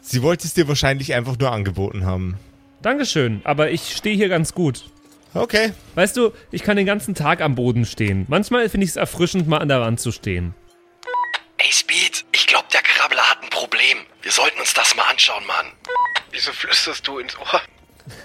Sie 0.00 0.22
wollte 0.22 0.46
es 0.46 0.54
dir 0.54 0.68
wahrscheinlich 0.68 1.12
einfach 1.12 1.38
nur 1.38 1.52
angeboten 1.52 2.06
haben. 2.06 2.38
Dankeschön, 2.80 3.42
aber 3.44 3.70
ich 3.70 3.94
stehe 3.94 4.16
hier 4.16 4.28
ganz 4.28 4.54
gut. 4.54 4.84
Okay. 5.38 5.72
Weißt 5.94 6.16
du, 6.16 6.32
ich 6.50 6.62
kann 6.64 6.76
den 6.76 6.86
ganzen 6.86 7.14
Tag 7.14 7.40
am 7.40 7.54
Boden 7.54 7.86
stehen. 7.86 8.26
Manchmal 8.28 8.68
finde 8.68 8.84
ich 8.84 8.90
es 8.90 8.96
erfrischend, 8.96 9.46
mal 9.46 9.58
an 9.58 9.68
der 9.68 9.80
Wand 9.80 10.00
zu 10.00 10.10
stehen. 10.10 10.54
Ey, 11.58 11.72
Speed, 11.72 12.24
ich 12.32 12.46
glaube, 12.46 12.66
der 12.72 12.82
Krabbler 12.82 13.22
hat 13.22 13.42
ein 13.42 13.50
Problem. 13.50 13.98
Wir 14.22 14.32
sollten 14.32 14.58
uns 14.58 14.74
das 14.74 14.96
mal 14.96 15.04
anschauen, 15.04 15.46
Mann. 15.46 15.66
Wieso 16.32 16.52
flüsterst 16.52 17.06
du 17.06 17.18
ins 17.18 17.36
Ohr? 17.38 17.60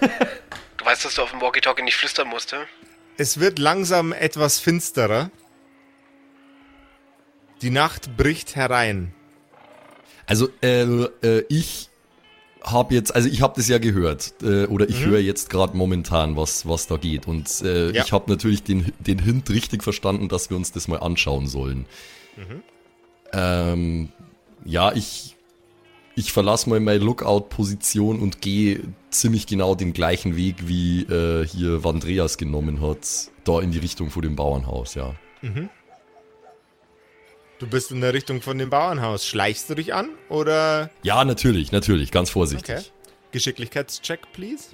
du 0.00 0.84
weißt, 0.84 1.04
dass 1.04 1.14
du 1.14 1.22
auf 1.22 1.30
dem 1.30 1.40
Walkie-Talkie 1.40 1.82
nicht 1.82 1.96
flüstern 1.96 2.28
musst? 2.28 2.54
Es 3.16 3.38
wird 3.38 3.58
langsam 3.58 4.12
etwas 4.12 4.58
finsterer. 4.58 5.30
Die 7.62 7.70
Nacht 7.70 8.16
bricht 8.16 8.56
herein. 8.56 9.14
Also 10.26 10.48
äh, 10.62 10.82
äh, 10.82 11.44
ich 11.48 11.90
habe 12.64 12.94
jetzt, 12.94 13.14
also 13.14 13.28
ich 13.28 13.42
habe 13.42 13.52
das 13.56 13.68
ja 13.68 13.78
gehört 13.78 14.34
äh, 14.42 14.64
oder 14.66 14.88
ich 14.88 15.04
höre 15.04 15.20
jetzt 15.20 15.50
gerade 15.50 15.76
momentan, 15.76 16.34
was 16.36 16.66
was 16.66 16.86
da 16.86 16.96
geht 16.96 17.28
und 17.28 17.60
äh, 17.62 17.92
Ja. 17.92 18.02
ich 18.04 18.12
habe 18.12 18.30
natürlich 18.30 18.62
den 18.62 18.92
den 18.98 19.18
Hint 19.18 19.50
richtig 19.50 19.82
verstanden, 19.82 20.28
dass 20.28 20.48
wir 20.50 20.56
uns 20.56 20.72
das 20.72 20.88
mal 20.88 20.98
anschauen 20.98 21.46
sollen. 21.46 21.84
Ähm, 23.32 24.08
ja, 24.64 24.92
ich 24.92 25.36
ich 26.16 26.32
verlasse 26.32 26.70
mal 26.70 26.78
meine 26.80 27.02
Lookout-Position 27.04 28.20
und 28.20 28.40
gehe 28.40 28.80
ziemlich 29.10 29.46
genau 29.46 29.74
den 29.74 29.92
gleichen 29.92 30.36
Weg, 30.36 30.68
wie 30.68 31.02
äh, 31.02 31.44
hier 31.46 31.82
Vandreas 31.82 32.38
genommen 32.38 32.80
hat, 32.80 33.30
da 33.44 33.60
in 33.60 33.72
die 33.72 33.78
Richtung 33.78 34.10
vor 34.10 34.22
dem 34.22 34.36
Bauernhaus, 34.36 34.94
ja. 34.94 35.14
Du 37.58 37.66
bist 37.66 37.90
in 37.92 38.00
der 38.00 38.12
Richtung 38.12 38.42
von 38.42 38.58
dem 38.58 38.70
Bauernhaus. 38.70 39.26
Schleichst 39.26 39.70
du 39.70 39.74
dich 39.74 39.94
an 39.94 40.10
oder 40.28 40.90
Ja, 41.02 41.24
natürlich, 41.24 41.72
natürlich, 41.72 42.10
ganz 42.10 42.30
vorsichtig. 42.30 42.74
Okay. 42.76 42.84
Geschicklichkeitscheck, 43.30 44.20
please? 44.32 44.70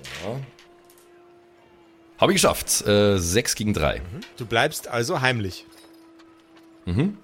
Habe 2.18 2.33
ich 2.33 2.37
geschafft. 2.37 2.87
Äh, 2.87 3.18
6 3.18 3.55
gegen 3.55 3.74
3. 3.74 4.03
Du 4.37 4.47
bleibst 4.47 4.89
also 4.89 5.20
heimlich. 5.20 5.66
Mhm. 6.85 7.18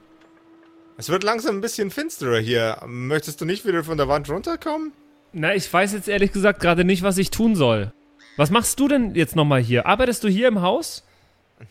Es 0.98 1.08
wird 1.08 1.24
langsam 1.24 1.56
ein 1.56 1.60
bisschen 1.60 1.90
finsterer 1.90 2.38
hier. 2.38 2.80
Möchtest 2.86 3.40
du 3.40 3.44
nicht 3.44 3.66
wieder 3.66 3.84
von 3.84 3.98
der 3.98 4.08
Wand 4.08 4.30
runterkommen? 4.30 4.92
Na, 5.32 5.54
ich 5.54 5.70
weiß 5.70 5.92
jetzt 5.92 6.08
ehrlich 6.08 6.32
gesagt 6.32 6.60
gerade 6.60 6.84
nicht, 6.84 7.02
was 7.02 7.18
ich 7.18 7.30
tun 7.30 7.54
soll. 7.54 7.92
Was 8.38 8.50
machst 8.50 8.80
du 8.80 8.88
denn 8.88 9.14
jetzt 9.14 9.36
nochmal 9.36 9.60
hier? 9.60 9.86
Arbeitest 9.86 10.24
du 10.24 10.28
hier 10.28 10.48
im 10.48 10.62
Haus? 10.62 11.02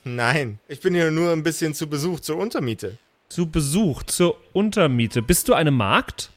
Nein, 0.04 0.60
ich 0.68 0.82
bin 0.82 0.94
hier 0.94 1.12
nur 1.12 1.32
ein 1.32 1.44
bisschen 1.44 1.74
zu 1.74 1.88
Besuch 1.88 2.20
zur 2.20 2.38
Untermiete. 2.38 2.98
Zu 3.36 3.52
Besuch, 3.52 4.04
zur 4.04 4.38
Untermiete. 4.54 5.22
Bist 5.22 5.50
du 5.50 5.56
eine 5.56 5.70
Magd? 5.70 6.30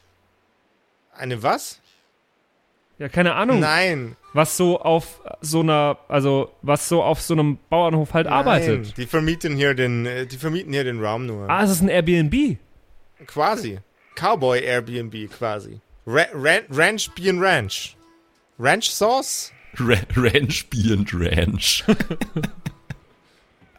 Eine 1.13 1.41
was? 1.41 1.79
Ja, 2.97 3.07
keine 3.07 3.35
Ahnung. 3.35 3.61
Nein. 3.61 4.17
Was 4.33 4.57
so 4.57 4.81
auf 4.81 5.21
so 5.39 5.61
einer, 5.61 5.97
also 6.09 6.51
was 6.61 6.89
so 6.89 7.01
auf 7.01 7.21
so 7.21 7.35
einem 7.35 7.57
Bauernhof 7.69 8.13
halt 8.13 8.27
arbeitet. 8.27 8.81
Nein. 8.81 8.93
Die 8.97 9.05
vermieten 9.05 9.55
hier 9.55 9.75
den, 9.75 10.05
äh, 10.05 10.25
die 10.25 10.35
vermieten 10.35 10.73
hier 10.73 10.83
den 10.83 11.01
Raum 11.01 11.25
nur. 11.25 11.49
Ah, 11.49 11.63
es 11.63 11.71
ist 11.71 11.81
ein 11.81 11.87
Airbnb. 11.87 12.57
Quasi. 13.27 13.79
Cowboy 14.15 14.59
Airbnb 14.59 15.31
quasi. 15.31 15.79
Ra 16.05 16.25
Ran 16.33 16.63
Ranch 16.69 17.11
Bean 17.15 17.39
Ranch. 17.39 17.95
Ranch 18.59 18.89
Sauce? 18.91 19.53
Ra 19.77 19.99
Ranch 20.17 20.69
Beard 20.69 21.13
Ranch. 21.13 21.85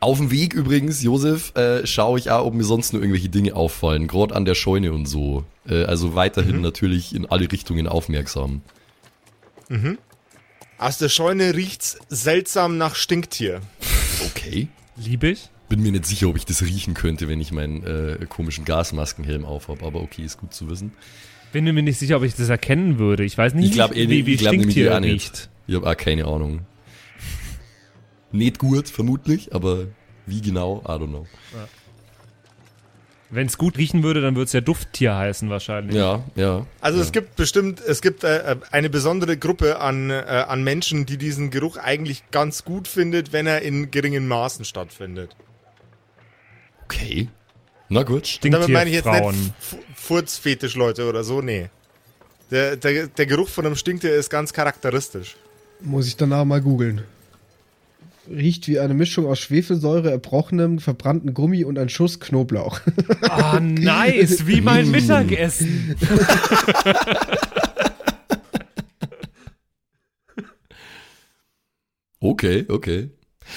Auf 0.01 0.17
dem 0.17 0.31
Weg 0.31 0.55
übrigens, 0.55 1.03
Josef, 1.03 1.55
äh, 1.57 1.87
schaue 1.87 2.19
ich 2.19 2.31
auch, 2.31 2.47
ob 2.47 2.55
mir 2.55 2.65
sonst 2.65 2.95
nur 2.95 3.03
irgendwelche 3.03 3.29
Dinge 3.29 3.55
auffallen, 3.55 4.07
gerade 4.07 4.35
an 4.35 4.47
der 4.47 4.55
Scheune 4.55 4.95
und 4.95 5.05
so. 5.07 5.45
Äh, 5.69 5.85
also 5.85 6.15
weiterhin 6.15 6.63
natürlich 6.63 7.15
in 7.15 7.27
alle 7.27 7.53
Richtungen 7.53 7.87
aufmerksam. 7.87 8.63
Aus 10.79 10.97
der 10.99 11.11
Scheune 11.11 11.55
riecht's 11.55 11.99
seltsam 12.09 12.79
nach 12.79 12.95
Stinktier. 12.95 13.61
Okay. 14.25 14.69
Lieb 14.97 15.23
ich. 15.23 15.51
Bin 15.69 15.83
mir 15.83 15.93
nicht 15.93 16.07
sicher, 16.07 16.29
ob 16.29 16.37
ich 16.37 16.47
das 16.47 16.63
riechen 16.63 16.95
könnte, 16.95 17.29
wenn 17.29 17.41
ich 17.41 17.53
meinen 17.53 17.85
äh, 17.85 18.27
komischen 18.27 18.65
Gasmaskenhelm 18.65 19.45
aufhab, 19.45 19.83
aber 19.85 20.01
okay, 20.01 20.23
ist 20.23 20.39
gut 20.39 20.53
zu 20.53 20.69
wissen. 20.69 20.93
Bin 21.53 21.65
mir 21.65 21.75
nicht 21.75 21.99
sicher, 21.99 22.17
ob 22.17 22.25
ich 22.25 22.35
das 22.35 22.49
erkennen 22.49 22.99
würde. 22.99 23.23
Ich 23.25 23.37
weiß 23.37 23.55
nicht, 23.55 23.67
Ich 23.67 23.73
glaube, 23.73 23.95
wie, 23.95 24.27
wie 24.27 24.35
ich 24.35 24.41
glaub 24.41 24.55
Stinktier 24.55 24.97
riecht. 25.03 25.51
Ich 25.67 25.75
habe 25.75 25.89
auch 25.89 25.97
keine 25.97 26.25
Ahnung. 26.25 26.61
Nicht 28.33 28.59
gut, 28.59 28.89
vermutlich, 28.89 29.55
aber 29.55 29.87
wie 30.27 30.41
genau, 30.41 30.83
I 30.87 30.91
don't 30.93 31.09
know. 31.09 31.27
Wenn 33.33 33.47
es 33.47 33.59
gut 33.59 33.79
riechen 33.79 34.03
würde, 34.03 34.21
dann 34.21 34.35
würde 34.35 34.47
es 34.47 34.53
ja 34.53 34.61
Dufttier 34.61 35.15
heißen 35.17 35.51
wahrscheinlich. 35.51 35.95
Ja, 35.95 36.25
ja. 36.35 36.67
Also 36.81 37.01
es 37.01 37.13
gibt 37.13 37.37
bestimmt, 37.37 37.81
es 37.81 38.03
gibt 38.03 38.25
äh, 38.25 38.57
eine 38.73 38.91
besondere 38.91 39.37
Gruppe 39.37 39.79
an, 39.79 40.11
äh, 40.11 40.15
an 40.15 40.65
Menschen, 40.65 41.07
die 41.07 41.17
diesen 41.17 41.51
Geruch 41.51 41.77
eigentlich 41.77 42.25
ganz 42.33 42.65
gut 42.65 42.89
findet, 42.89 43.33
wenn 43.33 43.47
er 43.47 43.63
in 43.63 43.93
geringen 43.93 44.27
Maßen 44.27 44.65
stattfindet. 44.65 45.37
Okay. 46.85 47.29
Na 47.89 48.03
gut. 48.03 48.41
Damit 48.43 48.69
meine 48.69 48.91
ich 48.91 48.97
jetzt 48.97 49.07
nicht 49.07 49.15
Stinktierfrauen. 49.17 49.55
F- 49.61 49.77
Furzfetischleute 49.95 51.09
oder 51.09 51.23
so, 51.23 51.41
nee. 51.41 51.71
Der, 52.51 52.75
der, 52.77 53.07
der 53.07 53.27
Geruch 53.27 53.49
von 53.49 53.65
einem 53.65 53.77
Stinktier 53.77 54.13
ist 54.13 54.29
ganz 54.29 54.53
charakteristisch. 54.53 55.37
Muss 55.81 56.09
ich 56.09 56.17
danach 56.17 56.45
mal 56.45 56.61
googeln. 56.61 57.03
Riecht 58.29 58.69
wie 58.69 58.79
eine 58.79 58.95
Mischung 58.95 59.27
aus 59.27 59.39
Schwefelsäure, 59.39 60.11
erbrochenem, 60.11 60.79
verbrannten 60.79 61.35
Gummi 61.35 61.65
und 61.65 61.79
ein 61.79 61.89
Schuss 61.89 62.21
Knoblauch. 62.21 62.81
Ah, 63.23 63.61
nice, 63.63 64.47
wie 64.47 64.61
mein 64.61 64.91
Mittagessen. 64.91 65.97
Okay, 72.21 72.67
okay. 72.69 73.11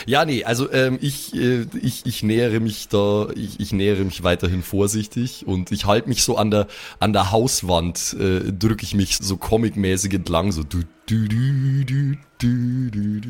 Ja, 0.06 0.26
nee, 0.26 0.44
also 0.44 0.72
ähm, 0.72 0.98
ich, 1.02 1.36
äh, 1.36 1.66
ich, 1.82 2.06
ich 2.06 2.24
nähere 2.24 2.60
mich 2.60 2.88
da, 2.88 3.28
ich, 3.36 3.60
ich 3.60 3.74
nähere 3.74 4.04
mich 4.04 4.24
weiterhin 4.24 4.64
vorsichtig 4.64 5.46
und 5.46 5.72
ich 5.72 5.86
halte 5.86 6.10
mich 6.10 6.24
so 6.24 6.38
an 6.38 6.50
der, 6.50 6.68
an 7.00 7.14
der 7.14 7.32
Hauswand, 7.32 8.16
äh, 8.20 8.52
drücke 8.52 8.84
ich 8.84 8.96
mich 8.96 9.18
so 9.18 9.38
comicmäßig 9.38 10.14
entlang, 10.14 10.52
so 10.52 10.64
du, 10.64 10.80
du, 11.06 11.28
du, 11.28 11.84
du, 11.86 12.16
du, 12.40 12.90
du, 12.90 13.20
du, 13.20 13.30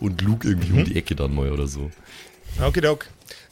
und 0.00 0.22
luke 0.22 0.48
irgendwie 0.48 0.72
um 0.72 0.84
die 0.84 0.96
Ecke 0.96 1.14
dann 1.14 1.34
mal 1.34 1.50
oder 1.50 1.66
so. 1.66 1.90
Okidok. 2.60 3.06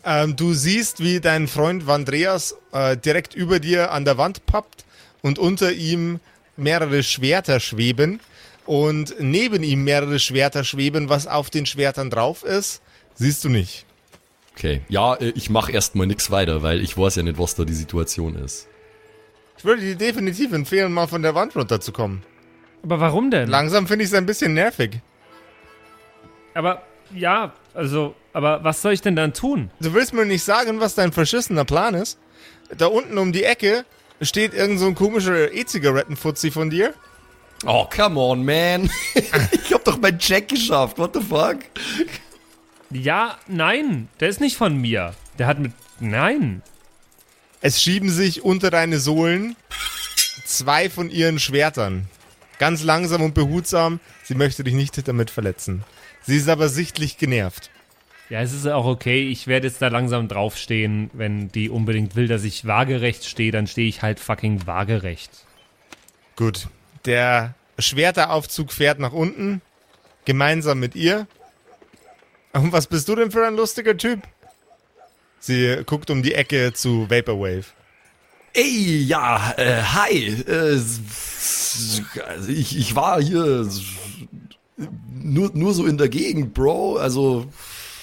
Ähm, 0.05 0.36
du 0.36 0.53
siehst, 0.53 1.01
wie 1.01 1.20
dein 1.20 1.49
Freund 1.49 1.86
Vandreas 1.86 2.57
äh, 2.72 2.97
direkt 2.97 3.34
über 3.34 3.59
dir 3.59 3.92
an 3.92 4.05
der 4.05 4.18
Wand 4.18 4.45
pappt 4.47 4.84
und 5.22 5.38
unter 5.38 5.72
ihm 5.72 6.20
mehrere 6.57 7.03
Schwerter 7.03 7.59
schweben 7.61 8.20
und 8.66 9.14
neben 9.18 9.62
ihm 9.62 9.84
mehrere 9.84 10.18
Schwerter 10.18 10.64
schweben. 10.64 11.09
Was 11.09 11.26
auf 11.26 11.51
den 11.51 11.66
Schwertern 11.66 12.11
drauf 12.11 12.45
ist, 12.45 12.82
siehst 13.14 13.45
du 13.45 13.49
nicht. 13.49 13.86
Okay, 14.57 14.82
ja, 14.88 15.14
äh, 15.14 15.32
ich 15.34 15.51
mache 15.51 15.72
erstmal 15.72 16.07
nix 16.07 16.30
weiter, 16.30 16.62
weil 16.62 16.80
ich 16.80 16.97
weiß 16.97 17.16
ja 17.16 17.22
nicht, 17.22 17.38
was 17.38 17.55
da 17.55 17.64
die 17.64 17.74
Situation 17.74 18.36
ist. 18.36 18.68
Ich 19.59 19.64
würde 19.64 19.82
dir 19.82 19.97
definitiv 19.97 20.53
empfehlen, 20.53 20.92
mal 20.92 21.07
von 21.07 21.22
der 21.22 21.34
Wand 21.34 21.57
runterzukommen. 21.57 22.22
Aber 22.82 23.01
warum 23.01 23.30
denn? 23.30 23.49
Langsam 23.49 23.86
finde 23.86 24.05
ich 24.05 24.11
es 24.11 24.14
ein 24.14 24.26
bisschen 24.26 24.53
nervig. 24.53 25.01
Aber 26.55 26.82
ja, 27.12 27.52
also, 27.74 28.14
aber 28.32 28.64
was 28.64 28.80
soll 28.80 28.92
ich 28.92 29.00
denn 29.00 29.16
dann 29.16 29.34
tun? 29.34 29.70
Du 29.80 29.92
willst 29.92 30.14
mir 30.14 30.24
nicht 30.24 30.44
sagen, 30.44 30.80
was 30.80 30.94
dein 30.94 31.12
verschissener 31.12 31.64
Plan 31.64 31.94
ist? 31.94 32.18
Da 32.76 32.86
unten 32.86 33.18
um 33.18 33.32
die 33.32 33.44
Ecke 33.44 33.84
steht 34.20 34.55
irgend 34.55 34.78
so 34.78 34.86
ein 34.86 34.94
komischer 34.94 35.52
E-Zigarettenfutzi 35.52 36.50
von 36.50 36.70
dir. 36.70 36.94
Oh, 37.66 37.86
come 37.94 38.18
on, 38.18 38.44
man. 38.44 38.90
ich 39.52 39.72
hab 39.72 39.84
doch 39.84 39.98
meinen 39.98 40.18
Check 40.18 40.48
geschafft, 40.48 40.98
what 40.98 41.14
the 41.14 41.20
fuck? 41.20 41.59
Ja, 42.90 43.38
nein, 43.46 44.09
der 44.20 44.28
ist 44.28 44.40
nicht 44.40 44.57
von 44.57 44.76
mir. 44.76 45.14
Der 45.38 45.46
hat 45.46 45.59
mit. 45.59 45.72
Nein. 46.00 46.62
Es 47.61 47.82
schieben 47.82 48.11
sich 48.11 48.42
unter 48.42 48.70
deine 48.70 48.98
Sohlen 48.98 49.57
zwei 50.44 50.90
von 50.90 51.11
ihren 51.11 51.38
Schwertern. 51.38 52.09
Ganz 52.59 52.82
langsam 52.82 53.22
und 53.22 53.34
behutsam. 53.34 54.00
Sie 54.22 54.34
möchte 54.34 54.64
dich 54.64 54.74
nicht 54.74 55.09
damit 55.09 55.30
verletzen. 55.30 55.84
Sie 56.27 56.37
ist 56.37 56.49
aber 56.49 56.68
sichtlich 56.68 57.18
genervt. 57.18 57.70
Ja, 58.31 58.41
es 58.41 58.53
ist 58.53 58.66
auch 58.66 58.87
okay. 58.87 59.29
Ich 59.29 59.47
werde 59.47 59.66
jetzt 59.66 59.83
da 59.83 59.89
langsam 59.89 60.29
draufstehen. 60.29 61.11
Wenn 61.12 61.49
die 61.49 61.68
unbedingt 61.68 62.16
will, 62.16 62.27
dass 62.27 62.45
ich 62.45 62.66
waagerecht 62.66 63.27
stehe, 63.27 63.53
dann 63.53 63.66
stehe 63.66 63.89
ich 63.89 64.03
halt 64.03 64.18
fucking 64.18 64.66
waagerecht. 64.66 65.31
Gut. 66.37 66.68
Der 67.05 67.55
Schwerteraufzug 67.79 68.72
fährt 68.72 68.99
nach 68.99 69.12
unten. 69.12 69.61
Gemeinsam 70.25 70.81
mit 70.81 70.95
ihr. 70.95 71.27
Und 72.53 72.72
was 72.72 72.87
bist 72.87 73.09
du 73.09 73.16
denn 73.16 73.31
für 73.31 73.47
ein 73.47 73.57
lustiger 73.57 73.97
Typ? 73.97 74.22
Sie 75.39 75.83
guckt 75.85 76.09
um 76.09 76.22
die 76.22 76.33
Ecke 76.33 76.72
zu 76.72 77.11
Vaporwave. 77.11 77.66
Ey, 78.55 79.03
ja, 79.03 79.53
äh, 79.59 79.83
hi. 79.83 80.43
Äh, 80.49 80.81
ich, 82.49 82.79
ich 82.79 82.95
war 82.95 83.20
hier 83.20 83.68
nur, 85.22 85.51
nur 85.55 85.75
so 85.75 85.87
in 85.87 85.99
der 85.99 86.09
Gegend, 86.09 86.55
Bro. 86.55 86.97
Also, 86.97 87.47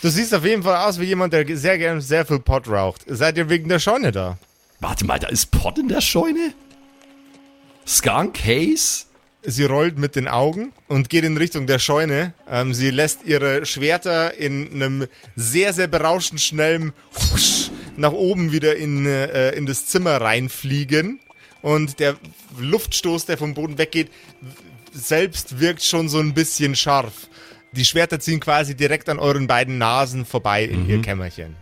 Du 0.01 0.09
siehst 0.09 0.33
auf 0.33 0.43
jeden 0.43 0.63
Fall 0.63 0.87
aus 0.89 0.99
wie 0.99 1.05
jemand, 1.05 1.31
der 1.31 1.45
sehr 1.55 1.77
gern 1.77 2.01
sehr 2.01 2.25
viel 2.25 2.39
Pot 2.39 2.67
raucht. 2.67 3.03
Seid 3.05 3.37
ihr 3.37 3.49
wegen 3.49 3.69
der 3.69 3.77
Scheune 3.77 4.11
da? 4.11 4.39
warte 4.81 5.05
mal, 5.05 5.19
da 5.19 5.27
ist 5.27 5.51
Pot 5.51 5.77
in 5.77 5.87
der 5.87 6.01
Scheune? 6.01 6.53
Skunk 7.87 8.39
Haze? 8.43 9.05
Sie 9.43 9.63
rollt 9.63 9.97
mit 9.97 10.15
den 10.15 10.27
Augen 10.27 10.71
und 10.87 11.09
geht 11.09 11.23
in 11.23 11.37
Richtung 11.37 11.65
der 11.65 11.79
Scheune. 11.79 12.33
Ähm, 12.47 12.75
sie 12.75 12.91
lässt 12.91 13.25
ihre 13.25 13.65
Schwerter 13.65 14.37
in 14.37 14.69
einem 14.73 15.07
sehr, 15.35 15.73
sehr 15.73 15.87
berauschend 15.87 16.41
schnellen 16.41 16.93
Husch 17.15 17.71
nach 17.97 18.11
oben 18.11 18.51
wieder 18.51 18.75
in, 18.75 19.07
äh, 19.07 19.51
in 19.51 19.65
das 19.65 19.87
Zimmer 19.87 20.21
reinfliegen. 20.21 21.19
Und 21.63 21.99
der 21.99 22.17
Luftstoß, 22.59 23.25
der 23.25 23.37
vom 23.37 23.55
Boden 23.55 23.79
weggeht, 23.79 24.11
selbst 24.91 25.59
wirkt 25.59 25.83
schon 25.83 26.09
so 26.09 26.19
ein 26.19 26.33
bisschen 26.33 26.75
scharf. 26.75 27.29
Die 27.73 27.85
Schwerter 27.85 28.19
ziehen 28.19 28.39
quasi 28.39 28.75
direkt 28.75 29.07
an 29.09 29.19
euren 29.19 29.47
beiden 29.47 29.77
Nasen 29.77 30.25
vorbei 30.25 30.65
in 30.65 30.89
ihr 30.89 31.01
Kämmerchen. 31.01 31.55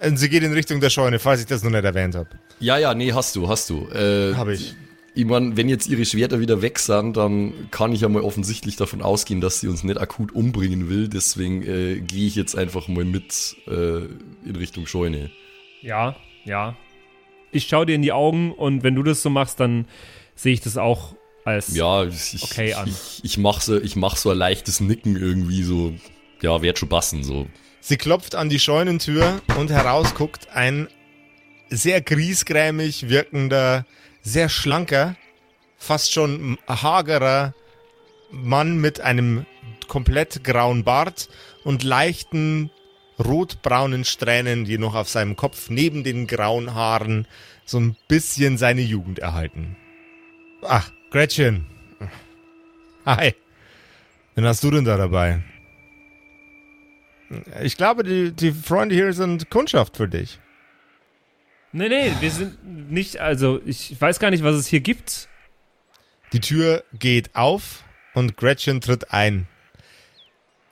Und 0.00 0.16
sie 0.16 0.28
geht 0.28 0.42
in 0.42 0.52
Richtung 0.52 0.80
der 0.80 0.90
Scheune, 0.90 1.18
falls 1.18 1.40
ich 1.40 1.46
das 1.46 1.62
noch 1.62 1.70
nicht 1.70 1.84
erwähnt 1.84 2.14
habe. 2.14 2.30
Ja, 2.58 2.78
ja, 2.78 2.94
nee, 2.94 3.12
hast 3.12 3.36
du, 3.36 3.48
hast 3.48 3.68
du. 3.70 3.88
Äh, 3.88 4.34
Habe 4.34 4.54
ich. 4.54 4.74
Ich 5.12 5.24
mein, 5.24 5.56
wenn 5.56 5.68
jetzt 5.68 5.88
ihre 5.88 6.04
Schwerter 6.04 6.38
wieder 6.38 6.62
weg 6.62 6.78
sind, 6.78 7.16
dann 7.16 7.52
kann 7.72 7.92
ich 7.92 8.02
ja 8.02 8.08
mal 8.08 8.22
offensichtlich 8.22 8.76
davon 8.76 9.02
ausgehen, 9.02 9.40
dass 9.40 9.58
sie 9.58 9.66
uns 9.66 9.82
nicht 9.82 10.00
akut 10.00 10.32
umbringen 10.32 10.88
will. 10.88 11.08
Deswegen 11.08 11.62
äh, 11.62 12.00
gehe 12.00 12.28
ich 12.28 12.36
jetzt 12.36 12.56
einfach 12.56 12.86
mal 12.86 13.04
mit 13.04 13.56
äh, 13.66 14.04
in 14.46 14.56
Richtung 14.56 14.86
Scheune. 14.86 15.30
Ja, 15.82 16.14
ja. 16.44 16.76
Ich 17.50 17.66
schaue 17.66 17.86
dir 17.86 17.96
in 17.96 18.02
die 18.02 18.12
Augen 18.12 18.52
und 18.52 18.84
wenn 18.84 18.94
du 18.94 19.02
das 19.02 19.20
so 19.20 19.30
machst, 19.30 19.58
dann 19.58 19.86
sehe 20.36 20.52
ich 20.52 20.60
das 20.60 20.76
auch 20.76 21.16
als. 21.44 21.74
Ja, 21.74 22.04
ich, 22.04 22.42
Okay 22.42 22.74
an. 22.74 22.88
ich, 22.88 23.24
ich 23.24 23.38
mache 23.38 23.62
so, 23.62 23.80
ich 23.80 23.96
mach 23.96 24.16
so 24.16 24.30
ein 24.30 24.38
leichtes 24.38 24.80
Nicken 24.80 25.16
irgendwie 25.16 25.62
so. 25.62 25.94
Ja, 26.42 26.62
wird 26.62 26.78
schon 26.78 26.88
passen 26.88 27.22
so. 27.22 27.46
Sie 27.80 27.96
klopft 27.96 28.34
an 28.34 28.48
die 28.48 28.58
Scheunentür 28.58 29.40
und 29.58 29.70
heraus 29.70 30.14
guckt 30.14 30.48
ein 30.52 30.88
sehr 31.70 32.00
griesgrämig 32.00 33.08
wirkender, 33.08 33.86
sehr 34.22 34.48
schlanker, 34.48 35.16
fast 35.76 36.12
schon 36.12 36.58
hagerer 36.68 37.54
Mann 38.30 38.78
mit 38.80 39.00
einem 39.00 39.46
komplett 39.88 40.44
grauen 40.44 40.84
Bart 40.84 41.28
und 41.64 41.82
leichten 41.82 42.70
rotbraunen 43.18 44.04
Strähnen, 44.04 44.64
die 44.64 44.78
noch 44.78 44.94
auf 44.94 45.08
seinem 45.08 45.36
Kopf 45.36 45.70
neben 45.70 46.04
den 46.04 46.26
grauen 46.26 46.74
Haaren 46.74 47.26
so 47.64 47.78
ein 47.78 47.96
bisschen 48.08 48.58
seine 48.58 48.82
Jugend 48.82 49.18
erhalten. 49.18 49.76
Ach, 50.62 50.90
Gretchen. 51.10 51.66
Hi. 53.04 53.34
Wen 54.36 54.44
hast 54.44 54.62
du 54.62 54.70
denn 54.70 54.84
da 54.84 54.96
dabei? 54.96 55.42
Ich 57.62 57.76
glaube, 57.76 58.04
die, 58.04 58.32
die 58.32 58.52
Freunde 58.52 58.94
hier 58.94 59.12
sind 59.12 59.50
Kundschaft 59.50 59.96
für 59.96 60.08
dich. 60.08 60.38
Nee, 61.72 61.88
nee, 61.88 62.12
wir 62.20 62.30
sind 62.30 62.90
nicht. 62.90 63.18
Also, 63.18 63.60
ich 63.64 64.00
weiß 64.00 64.18
gar 64.18 64.30
nicht, 64.30 64.42
was 64.42 64.54
es 64.54 64.66
hier 64.66 64.80
gibt. 64.80 65.28
Die 66.32 66.40
Tür 66.40 66.84
geht 66.92 67.34
auf 67.34 67.84
und 68.14 68.36
Gretchen 68.36 68.80
tritt 68.80 69.12
ein. 69.12 69.46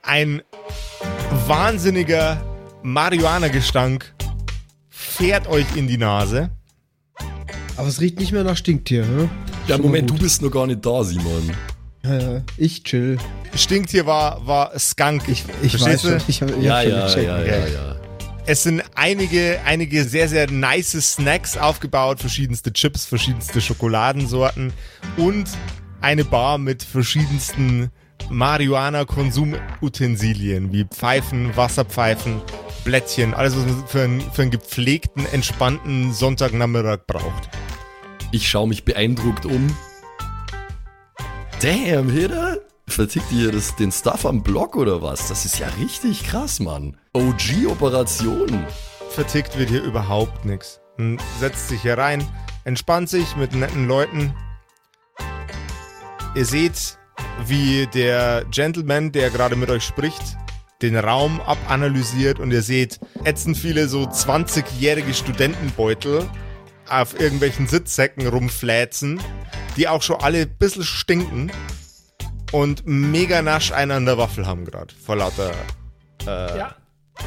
Ein 0.02 0.42
wahnsinniger 1.46 2.42
Marihuana-Gestank 2.82 4.14
fährt 4.88 5.48
euch 5.48 5.76
in 5.76 5.88
die 5.88 5.98
Nase. 5.98 6.50
Aber 7.76 7.88
es 7.88 8.00
riecht 8.00 8.18
nicht 8.18 8.32
mehr 8.32 8.44
nach 8.44 8.56
Stinktier, 8.56 9.04
ne? 9.04 9.28
Ja, 9.68 9.76
Schon 9.76 9.84
Moment, 9.84 10.10
du 10.10 10.14
bist 10.14 10.40
noch 10.42 10.50
gar 10.50 10.66
nicht 10.66 10.84
da, 10.84 11.04
Simon. 11.04 11.52
Ja, 12.04 12.18
ja, 12.18 12.42
ich 12.56 12.82
chill. 12.84 13.18
Stinktier 13.54 14.06
war, 14.06 14.46
war 14.46 14.76
Skunk. 14.78 15.24
Ich, 15.28 15.44
ich 15.62 15.74
weiß 15.74 16.00
Verstehst 16.00 16.02
schon. 16.02 16.12
du? 16.12 16.20
Ich 16.28 16.42
hab, 16.42 16.50
ich 16.56 16.62
Ja, 16.64 16.76
hab 16.76 16.84
schon 17.10 17.24
ja, 17.24 17.38
gecheckt. 17.38 17.42
ja, 17.44 17.44
ja, 17.44 17.66
ja. 17.66 17.96
Es 18.46 18.62
sind 18.62 18.82
einige, 18.94 19.60
einige 19.66 20.04
sehr, 20.04 20.26
sehr 20.28 20.50
nice 20.50 20.92
Snacks 20.92 21.58
aufgebaut, 21.58 22.20
verschiedenste 22.20 22.72
Chips, 22.72 23.04
verschiedenste 23.04 23.60
Schokoladensorten 23.60 24.72
und 25.18 25.48
eine 26.00 26.24
Bar 26.24 26.56
mit 26.56 26.82
verschiedensten 26.82 27.90
Marihuana-Konsumutensilien 28.30 30.72
wie 30.72 30.84
Pfeifen, 30.84 31.54
Wasserpfeifen, 31.56 32.40
Blättchen, 32.84 33.34
alles, 33.34 33.54
was 33.54 33.66
man 33.66 33.86
für 33.86 34.00
einen, 34.02 34.22
für 34.32 34.40
einen 34.42 34.50
gepflegten, 34.50 35.26
entspannten 35.32 36.14
Sonntagnachmittag 36.14 37.00
braucht. 37.06 37.50
Ich 38.30 38.48
schaue 38.48 38.68
mich 38.68 38.84
beeindruckt 38.84 39.46
um. 39.46 39.74
Damn, 41.62 42.10
Hitter? 42.10 42.58
Vertickt 42.86 43.32
ihr 43.32 43.52
das, 43.52 43.74
den 43.76 43.90
Stuff 43.90 44.26
am 44.26 44.42
Block 44.42 44.76
oder 44.76 45.00
was? 45.00 45.28
Das 45.28 45.44
ist 45.46 45.58
ja 45.58 45.68
richtig 45.80 46.24
krass, 46.24 46.60
Mann. 46.60 46.98
OG-Operation. 47.14 48.66
Vertickt 49.10 49.58
wird 49.58 49.70
hier 49.70 49.82
überhaupt 49.82 50.44
nichts. 50.44 50.80
Setzt 51.40 51.68
sich 51.68 51.80
hier 51.82 51.96
rein, 51.96 52.26
entspannt 52.64 53.08
sich 53.08 53.34
mit 53.36 53.54
netten 53.54 53.88
Leuten. 53.88 54.34
Ihr 56.34 56.44
seht, 56.44 56.98
wie 57.46 57.86
der 57.86 58.44
Gentleman, 58.50 59.10
der 59.10 59.30
gerade 59.30 59.56
mit 59.56 59.70
euch 59.70 59.84
spricht, 59.84 60.36
den 60.82 60.96
Raum 60.96 61.40
abanalysiert 61.40 62.38
und 62.38 62.52
ihr 62.52 62.62
seht 62.62 63.00
ätzend 63.24 63.56
viele 63.56 63.88
so 63.88 64.02
20-jährige 64.02 65.14
Studentenbeutel 65.14 66.28
auf 66.90 67.18
irgendwelchen 67.18 67.66
Sitzsäcken 67.66 68.26
rumfläzen, 68.26 69.20
die 69.76 69.88
auch 69.88 70.02
schon 70.02 70.20
alle 70.20 70.42
ein 70.42 70.56
bisschen 70.58 70.84
stinken 70.84 71.50
und 72.52 72.82
mega 72.86 73.42
nasch 73.42 73.72
einen 73.72 73.90
an 73.92 74.04
der 74.06 74.18
Waffel 74.18 74.46
haben 74.46 74.64
gerade. 74.64 74.94
Vor 75.04 75.16
lauter 75.16 75.52
Ja. 76.26 76.74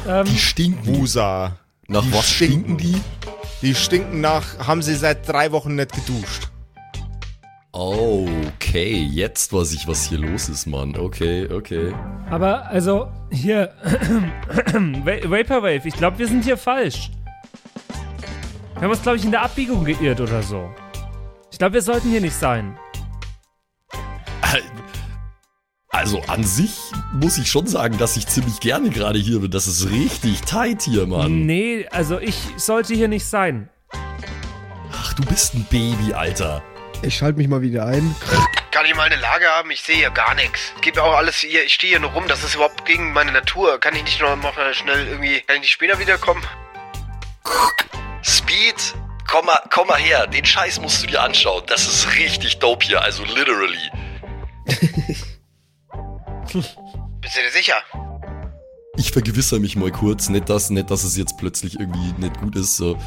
Ähm, 0.06 0.24
Die 0.26 0.38
stinken. 0.38 0.86
Wusa. 0.96 1.56
Nach 1.88 2.02
die 2.02 2.12
was 2.12 2.30
stinken 2.30 2.76
die? 2.78 3.00
Die 3.60 3.74
stinken 3.74 4.20
nach, 4.20 4.66
haben 4.66 4.82
sie 4.82 4.94
seit 4.94 5.28
drei 5.28 5.52
Wochen 5.52 5.74
nicht 5.76 5.92
geduscht. 5.92 6.48
Okay, 7.74 9.02
jetzt 9.10 9.52
weiß 9.52 9.72
ich, 9.72 9.88
was 9.88 10.04
hier 10.06 10.18
los 10.18 10.48
ist, 10.48 10.66
Mann. 10.66 10.94
Okay, 10.96 11.48
okay. 11.50 11.94
Aber 12.30 12.66
also, 12.68 13.08
hier, 13.30 13.72
Va- 15.04 15.30
Vaporwave, 15.30 15.86
ich 15.88 15.94
glaube, 15.94 16.18
wir 16.18 16.28
sind 16.28 16.44
hier 16.44 16.58
falsch. 16.58 17.10
Wir 18.82 18.86
haben 18.86 18.94
uns, 18.94 19.02
glaube 19.04 19.16
ich, 19.16 19.24
in 19.24 19.30
der 19.30 19.42
Abbiegung 19.42 19.84
geirrt 19.84 20.20
oder 20.20 20.42
so. 20.42 20.68
Ich 21.52 21.58
glaube, 21.58 21.74
wir 21.74 21.82
sollten 21.82 22.10
hier 22.10 22.20
nicht 22.20 22.34
sein. 22.34 22.76
Also 25.90 26.20
an 26.22 26.42
sich 26.42 26.72
muss 27.12 27.38
ich 27.38 27.48
schon 27.48 27.68
sagen, 27.68 27.96
dass 27.96 28.16
ich 28.16 28.26
ziemlich 28.26 28.58
gerne 28.58 28.90
gerade 28.90 29.20
hier 29.20 29.38
bin. 29.38 29.52
Das 29.52 29.68
ist 29.68 29.88
richtig 29.88 30.40
tight 30.40 30.82
hier, 30.82 31.06
Mann. 31.06 31.46
Nee, 31.46 31.86
also 31.92 32.18
ich 32.18 32.34
sollte 32.56 32.92
hier 32.92 33.06
nicht 33.06 33.24
sein. 33.24 33.70
Ach, 34.92 35.12
du 35.12 35.24
bist 35.26 35.54
ein 35.54 35.64
Baby, 35.70 36.14
Alter. 36.14 36.60
Ich 37.02 37.16
schalte 37.16 37.38
mich 37.38 37.46
mal 37.46 37.62
wieder 37.62 37.86
ein. 37.86 38.16
Kann 38.72 38.84
ich 38.84 38.96
mal 38.96 39.04
eine 39.04 39.14
Lage 39.14 39.46
haben? 39.46 39.70
Ich 39.70 39.82
sehe 39.82 39.94
hier 39.94 40.10
gar 40.10 40.34
nichts. 40.34 40.72
Gib 40.80 40.96
mir 40.96 41.04
auch 41.04 41.14
alles 41.14 41.36
hier. 41.36 41.64
Ich 41.64 41.74
stehe 41.74 41.92
hier 41.92 42.00
nur 42.00 42.10
rum. 42.10 42.24
Das 42.26 42.42
ist 42.42 42.56
überhaupt 42.56 42.84
gegen 42.84 43.12
meine 43.12 43.30
Natur. 43.30 43.78
Kann 43.78 43.94
ich 43.94 44.02
nicht 44.02 44.20
noch 44.20 44.34
mal 44.34 44.74
schnell 44.74 45.06
irgendwie. 45.06 45.40
Kann 45.42 45.54
ich 45.54 45.62
nicht 45.62 45.70
später 45.70 46.00
wiederkommen? 46.00 46.42
Speed, 48.22 48.94
komm 49.28 49.46
mal, 49.46 49.58
komm 49.70 49.88
mal 49.88 49.98
her. 49.98 50.26
Den 50.26 50.44
Scheiß 50.44 50.80
musst 50.80 51.02
du 51.02 51.06
dir 51.08 51.22
anschauen. 51.22 51.62
Das 51.66 51.86
ist 51.86 52.14
richtig 52.16 52.58
dope 52.58 52.86
hier, 52.86 53.02
also 53.02 53.24
literally. 53.24 53.90
Bist 56.52 57.36
du 57.36 57.40
dir 57.40 57.50
sicher? 57.52 57.74
Ich 58.96 59.10
vergewissere 59.10 59.58
mich 59.58 59.74
mal 59.74 59.90
kurz, 59.90 60.28
nicht 60.28 60.48
dass, 60.48 60.70
nicht, 60.70 60.90
dass 60.90 61.02
es 61.02 61.16
jetzt 61.16 61.36
plötzlich 61.38 61.80
irgendwie 61.80 62.12
nicht 62.18 62.38
gut 62.40 62.54
ist. 62.56 62.76
So. 62.76 62.98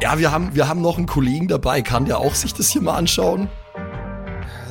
Ja, 0.00 0.18
wir 0.18 0.30
haben, 0.30 0.54
wir 0.54 0.68
haben 0.68 0.82
noch 0.82 0.98
einen 0.98 1.06
Kollegen 1.06 1.48
dabei. 1.48 1.82
Kann 1.82 2.04
der 2.04 2.18
auch 2.18 2.34
sich 2.34 2.54
das 2.54 2.70
hier 2.70 2.82
mal 2.82 2.96
anschauen? 2.96 3.48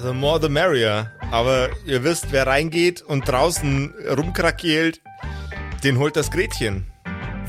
The 0.04 0.14
more 0.14 0.39
the 0.41 0.49
merrier. 0.49 1.12
Aber 1.32 1.70
ihr 1.86 2.04
wisst, 2.04 2.32
wer 2.32 2.47
reingeht 2.47 3.02
und 3.02 3.28
draußen 3.28 3.93
rumkrakeelt, 4.18 5.02
den 5.84 5.97
holt 5.97 6.16
das 6.16 6.32
Gretchen. 6.32 6.91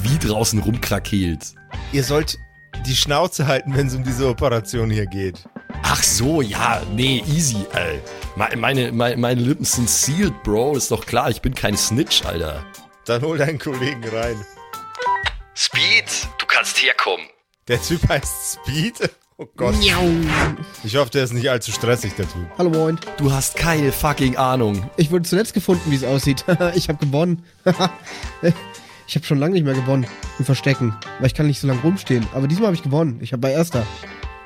Wie 0.03 0.19
draußen 0.19 0.59
rumkrakeelt. 0.61 1.55
Ihr 1.93 2.05
sollt 2.05 2.39
die 2.87 2.97
Schnauze 2.97 3.47
halten, 3.47 3.77
wenn 3.77 3.87
es 3.87 3.95
um 3.95 4.03
diese 4.05 4.29
Operation 4.29 4.91
hier 4.91 5.07
geht. 5.07 5.39
Ach 5.83 6.03
so, 6.03 6.43
ja, 6.43 6.83
nee, 6.95 7.23
easy, 7.27 7.65
ey. 7.73 8.01
Me- 8.37 8.57
Meine, 8.57 8.93
meine, 8.93 9.17
meine 9.17 9.41
Lippen 9.41 9.65
sind 9.65 9.89
sealed, 9.89 10.43
Bro. 10.43 10.77
Ist 10.77 10.91
doch 10.91 11.07
klar, 11.07 11.31
ich 11.31 11.41
bin 11.43 11.55
kein 11.55 11.77
Snitch, 11.77 12.25
Alter. 12.25 12.65
Dann 13.05 13.23
hol 13.23 13.39
deinen 13.39 13.59
Kollegen 13.59 14.03
rein. 14.09 14.37
Speed, 15.55 16.05
du 16.39 16.47
kannst 16.47 16.83
herkommen. 16.83 17.27
Der 17.69 17.81
Typ 17.81 18.09
heißt 18.09 18.59
Speed. 18.65 19.11
Oh 19.39 19.47
Gott. 19.57 19.75
Ich 20.85 20.97
hoffe, 20.97 21.11
der 21.11 21.25
ist 21.25 21.33
nicht 21.33 21.49
allzu 21.51 21.73
stressig, 21.73 22.15
der 22.17 22.27
Typ. 22.29 22.47
Hallo 22.59 22.71
Moin. 22.71 22.99
Du 23.17 23.33
hast 23.33 23.57
keine 23.57 23.91
fucking 23.93 24.37
Ahnung. 24.37 24.89
Ich 24.97 25.11
wurde 25.11 25.25
zuletzt 25.25 25.53
gefunden, 25.55 25.91
wie 25.91 25.97
es 25.97 26.05
aussieht. 26.05 26.45
ich 26.75 26.89
habe 26.89 27.05
gewonnen. 27.05 27.45
ich 29.07 29.15
habe 29.17 29.27
schon 29.27 29.39
lange 29.39 29.53
nicht 29.55 29.65
mehr 29.65 29.75
gewonnen 29.75 30.07
im 30.39 30.45
Verstecken, 30.45 30.95
weil 31.19 31.27
ich 31.27 31.35
kann 31.35 31.47
nicht 31.47 31.61
so 31.61 31.67
lange 31.67 31.81
rumstehen. 31.83 32.27
Aber 32.35 32.49
diesmal 32.49 32.67
habe 32.69 32.77
ich 32.77 32.83
gewonnen. 32.83 33.19
Ich 33.21 33.33
habe 33.33 33.41
bei 33.41 33.53
erster. 33.53 33.87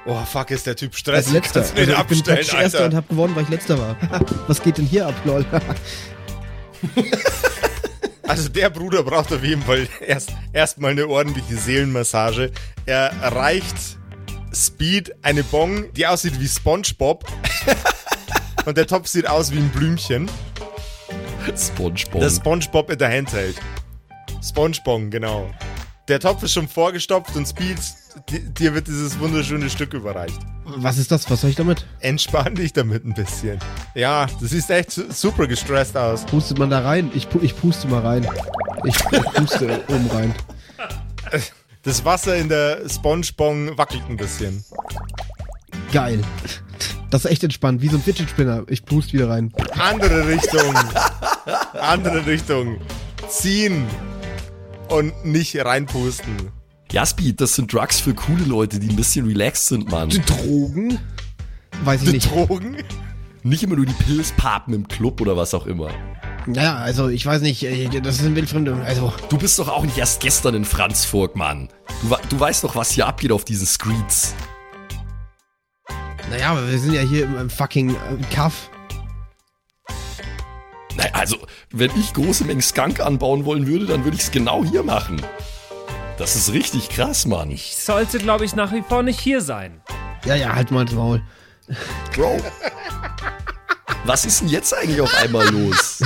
Oh, 0.07 0.18
fuck, 0.24 0.50
ist 0.52 0.66
der 0.66 0.76
Typ 0.76 0.92
Als 0.92 0.98
stressig. 1.00 1.32
letzter. 1.32 1.61
Kannst 1.61 1.76
du 1.76 1.80
Also 1.80 1.92
den 1.92 2.00
ich 2.00 2.07
bin 2.07 2.16
abstellen, 2.18 2.36
praktisch 2.38 2.61
erster 2.61 2.84
und 2.86 2.94
habe 2.94 3.07
gewonnen, 3.09 3.34
weil 3.36 3.42
ich 3.44 3.48
letzter 3.48 3.78
war. 3.78 3.96
Was 4.46 4.62
geht 4.62 4.78
denn 4.78 4.86
hier 4.86 5.07
ab, 5.07 5.14
lol? 5.24 5.44
Also 8.28 8.48
der 8.48 8.70
Bruder 8.70 9.04
braucht 9.04 9.32
auf 9.32 9.44
jeden 9.44 9.62
Fall 9.62 9.86
erst 10.04 10.32
erstmal 10.52 10.90
eine 10.90 11.07
ordentliche 11.07 11.57
Seelenmassage. 11.57 12.50
Er 12.84 13.12
reicht 13.22 13.76
Speed 14.52 15.12
eine 15.22 15.44
Bong, 15.44 15.92
die 15.94 16.07
aussieht 16.07 16.40
wie 16.40 16.48
SpongeBob. 16.48 17.24
Und 18.66 18.76
der 18.76 18.88
Topf 18.88 19.07
sieht 19.07 19.28
aus 19.28 19.52
wie 19.52 19.59
ein 19.59 19.68
Blümchen, 19.68 20.28
Spongebob. 21.57 22.20
das 22.20 22.36
SpongeBob 22.36 22.90
in 22.90 22.98
der 22.98 23.16
Hand 23.16 23.32
hält. 23.32 23.57
SpongeBong, 24.47 25.11
genau. 25.11 25.51
Der 26.09 26.20
Topf 26.20 26.42
ist 26.44 26.53
schon 26.53 26.68
vorgestopft 26.68 27.34
und 27.34 27.47
Speed, 27.49 27.78
di- 28.30 28.38
dir 28.55 28.74
wird 28.74 28.86
dieses 28.86 29.18
wunderschöne 29.18 29.68
Stück 29.68 29.92
überreicht. 29.92 30.38
Was 30.64 30.99
ist 30.99 31.11
das? 31.11 31.28
Was 31.30 31.40
soll 31.40 31.51
ich 31.51 31.57
damit? 31.57 31.84
Entspann 31.99 32.55
dich 32.55 32.72
damit 32.72 33.05
ein 33.05 33.12
bisschen. 33.14 33.59
Ja, 33.97 34.26
du 34.38 34.47
siehst 34.47 34.70
echt 34.70 34.92
su- 34.92 35.11
super 35.11 35.49
gestresst 35.49 35.97
aus. 35.97 36.24
Pustet 36.24 36.59
man 36.59 36.70
da 36.70 36.80
rein? 36.80 37.11
Ich, 37.14 37.28
pu 37.28 37.40
ich 37.42 37.57
puste 37.57 37.88
mal 37.88 38.03
rein. 38.03 38.28
Ich, 38.84 38.94
ich 39.11 39.22
puste 39.34 39.82
oben 39.88 40.09
rein. 40.12 40.34
Das 41.82 42.05
Wasser 42.05 42.36
in 42.36 42.49
der 42.49 42.88
SpongeBong 42.88 43.76
wackelt 43.76 44.03
ein 44.09 44.16
bisschen. 44.16 44.64
Geil. 45.92 46.22
Das 47.11 47.24
ist 47.24 47.30
echt 47.30 47.42
entspannt, 47.44 47.80
wie 47.82 47.88
so 47.88 47.97
ein 47.97 48.03
Fidget 48.03 48.30
Spinner. 48.30 48.62
Ich 48.68 48.84
puste 48.84 49.12
wieder 49.12 49.28
rein. 49.28 49.53
Andere 49.78 50.26
Richtung. 50.28 50.74
Andere 51.80 52.26
Richtung. 52.26 52.78
Ziehen. 53.28 53.86
Und 54.89 55.24
nicht 55.24 55.57
reinpusten. 55.57 56.51
ja, 56.93 57.05
Speed, 57.05 57.41
das 57.41 57.55
sind 57.57 57.72
Drugs 57.72 58.01
für 58.01 58.14
coole 58.14 58.45
Leute, 58.45 58.78
die 58.78 58.89
ein 58.89 58.97
bisschen 58.97 59.26
relaxed 59.26 59.66
sind, 59.66 59.91
Mann. 59.91 60.11
Drogen? 60.11 60.99
Weiß 61.84 62.03
ich 62.03 62.09
Die 62.09 62.14
nicht. 62.14 62.30
Drogen? 62.30 62.76
Nicht 63.43 63.62
immer 63.62 63.76
nur 63.76 63.87
die 63.87 63.93
Pills 63.93 64.32
papen 64.32 64.74
im 64.74 64.89
Club 64.89 65.20
oder 65.20 65.37
was 65.37 65.55
auch 65.55 65.66
immer. 65.66 65.91
Naja, 66.47 66.76
also 66.76 67.09
ich 67.09 67.26
weiß 67.26 67.43
nicht, 67.43 67.62
äh, 67.64 67.89
das 68.01 68.16
ist 68.20 68.24
ein 68.26 68.37
wildfremde. 68.37 68.74
Also, 68.84 69.12
Du 69.28 69.37
bist 69.37 69.59
doch 69.59 69.68
auch 69.68 69.84
nicht 69.84 69.99
erst 69.99 70.20
gestern 70.20 70.55
in 70.55 70.64
Franzburg, 70.64 71.34
Mann. 71.37 71.68
Du, 72.03 72.14
du 72.28 72.41
weißt 72.41 72.62
doch, 72.64 72.76
was 72.76 72.93
hier 72.93 73.07
abgeht 73.07 73.32
auf 73.32 73.45
diesen 73.45 73.66
Streets. 73.66 74.34
naja, 76.30 76.51
aber 76.53 76.70
wir 76.70 76.78
sind 76.78 76.93
ja 76.93 77.03
hier 77.03 77.24
im, 77.24 77.37
im 77.37 77.51
fucking 77.51 77.91
äh, 77.91 77.97
Kaff. 78.32 78.70
Naja, 80.97 81.11
also, 81.12 81.36
wenn 81.70 81.90
ich 81.99 82.14
große 82.14 82.44
Mengen 82.44 82.62
Skunk 82.62 83.01
anbauen 83.01 83.44
wollen 83.44 83.66
würde, 83.66 83.84
dann 83.86 84.05
würde 84.05 84.16
ich 84.16 84.22
es 84.22 84.30
genau 84.30 84.64
hier 84.64 84.82
machen. 84.82 85.20
Das 86.16 86.36
ist 86.36 86.53
richtig 86.53 86.88
krass, 86.88 87.26
Mann. 87.26 87.51
Ich 87.51 87.76
sollte, 87.76 88.18
glaube 88.18 88.47
ich, 88.47 88.57
nach 88.57 88.72
wie 88.72 88.82
vor 88.82 89.03
nicht 89.03 89.20
hier 89.20 89.42
sein. 89.42 89.82
Ja, 90.24 90.34
ja, 90.34 90.55
halt 90.55 90.70
mal 90.70 90.82
ins 90.82 90.92
Maul. 90.92 91.22
Bro. 92.14 92.40
Was 94.05 94.24
ist 94.24 94.40
denn 94.40 94.49
jetzt 94.49 94.72
eigentlich 94.72 95.03
auf 95.03 95.14
einmal 95.16 95.47
los? 95.51 96.03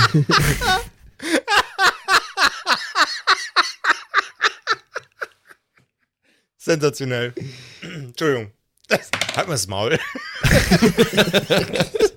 Sensationell. 6.57 7.33
Entschuldigung. 7.81 8.51
Das, 8.89 9.09
halt 9.35 9.47
mal 9.47 9.53
das 9.53 9.67
Maul. 9.67 9.97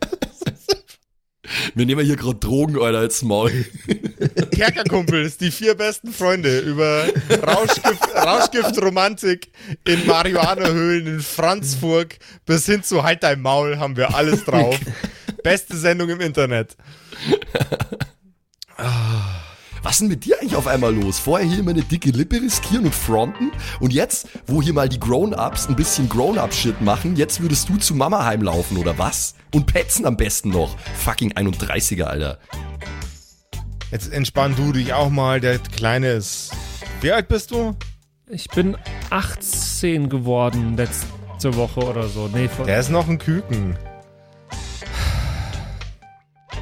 Wir 1.74 1.86
nehmen 1.86 2.04
hier 2.04 2.16
gerade 2.16 2.38
Drogen, 2.38 2.80
Alter, 2.80 2.98
als 2.98 3.22
Maul. 3.22 3.50
Kerkerkumpels, 4.52 5.38
die 5.38 5.50
vier 5.50 5.74
besten 5.74 6.12
Freunde 6.12 6.60
über 6.60 7.06
Rauschgift, 7.46 8.14
Rauschgiftromantik 8.14 9.50
in 9.84 10.06
Marihuana-Höhlen 10.06 11.06
in 11.06 11.20
Franzburg 11.20 12.16
bis 12.46 12.66
hin 12.66 12.84
zu 12.84 13.02
Halt 13.02 13.24
dein 13.24 13.42
Maul 13.42 13.78
haben 13.78 13.96
wir 13.96 14.14
alles 14.14 14.44
drauf. 14.44 14.78
Beste 15.42 15.76
Sendung 15.76 16.08
im 16.08 16.20
Internet. 16.20 16.76
Was 19.84 19.96
ist 19.96 20.00
denn 20.00 20.08
mit 20.08 20.24
dir 20.24 20.40
eigentlich 20.40 20.56
auf 20.56 20.66
einmal 20.66 20.94
los? 20.94 21.18
Vorher 21.18 21.46
hier 21.46 21.58
immer 21.58 21.72
eine 21.72 21.82
dicke 21.82 22.08
Lippe 22.08 22.40
riskieren 22.40 22.86
und 22.86 22.94
fronten 22.94 23.52
und 23.80 23.92
jetzt, 23.92 24.28
wo 24.46 24.62
hier 24.62 24.72
mal 24.72 24.88
die 24.88 24.98
Grown-Ups 24.98 25.68
ein 25.68 25.76
bisschen 25.76 26.08
Grown-Up-Shit 26.08 26.80
machen, 26.80 27.16
jetzt 27.16 27.42
würdest 27.42 27.68
du 27.68 27.76
zu 27.76 27.94
Mama 27.94 28.24
heimlaufen 28.24 28.78
oder 28.78 28.96
was? 28.96 29.34
Und 29.52 29.66
petzen 29.66 30.06
am 30.06 30.16
besten 30.16 30.48
noch. 30.48 30.74
Fucking 30.96 31.34
31er, 31.34 32.04
Alter. 32.04 32.38
Jetzt 33.90 34.10
entspann 34.10 34.56
du 34.56 34.72
dich 34.72 34.94
auch 34.94 35.10
mal, 35.10 35.38
der 35.38 35.58
Kleine 35.58 36.12
ist. 36.12 36.52
Wie 37.02 37.12
alt 37.12 37.28
bist 37.28 37.50
du? 37.50 37.76
Ich 38.26 38.48
bin 38.48 38.78
18 39.10 40.08
geworden 40.08 40.78
letzte 40.78 41.56
Woche 41.56 41.80
oder 41.80 42.08
so. 42.08 42.30
Nee, 42.32 42.48
vor, 42.48 42.64
Der 42.64 42.80
ist 42.80 42.88
noch 42.88 43.06
ein 43.06 43.18
Küken. 43.18 43.76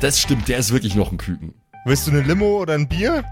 Das 0.00 0.18
stimmt, 0.18 0.48
der 0.48 0.58
ist 0.58 0.72
wirklich 0.72 0.96
noch 0.96 1.12
ein 1.12 1.18
Küken. 1.18 1.54
Willst 1.84 2.06
du 2.06 2.12
eine 2.12 2.20
Limo 2.20 2.60
oder 2.62 2.74
ein 2.74 2.86
Bier? 2.88 3.24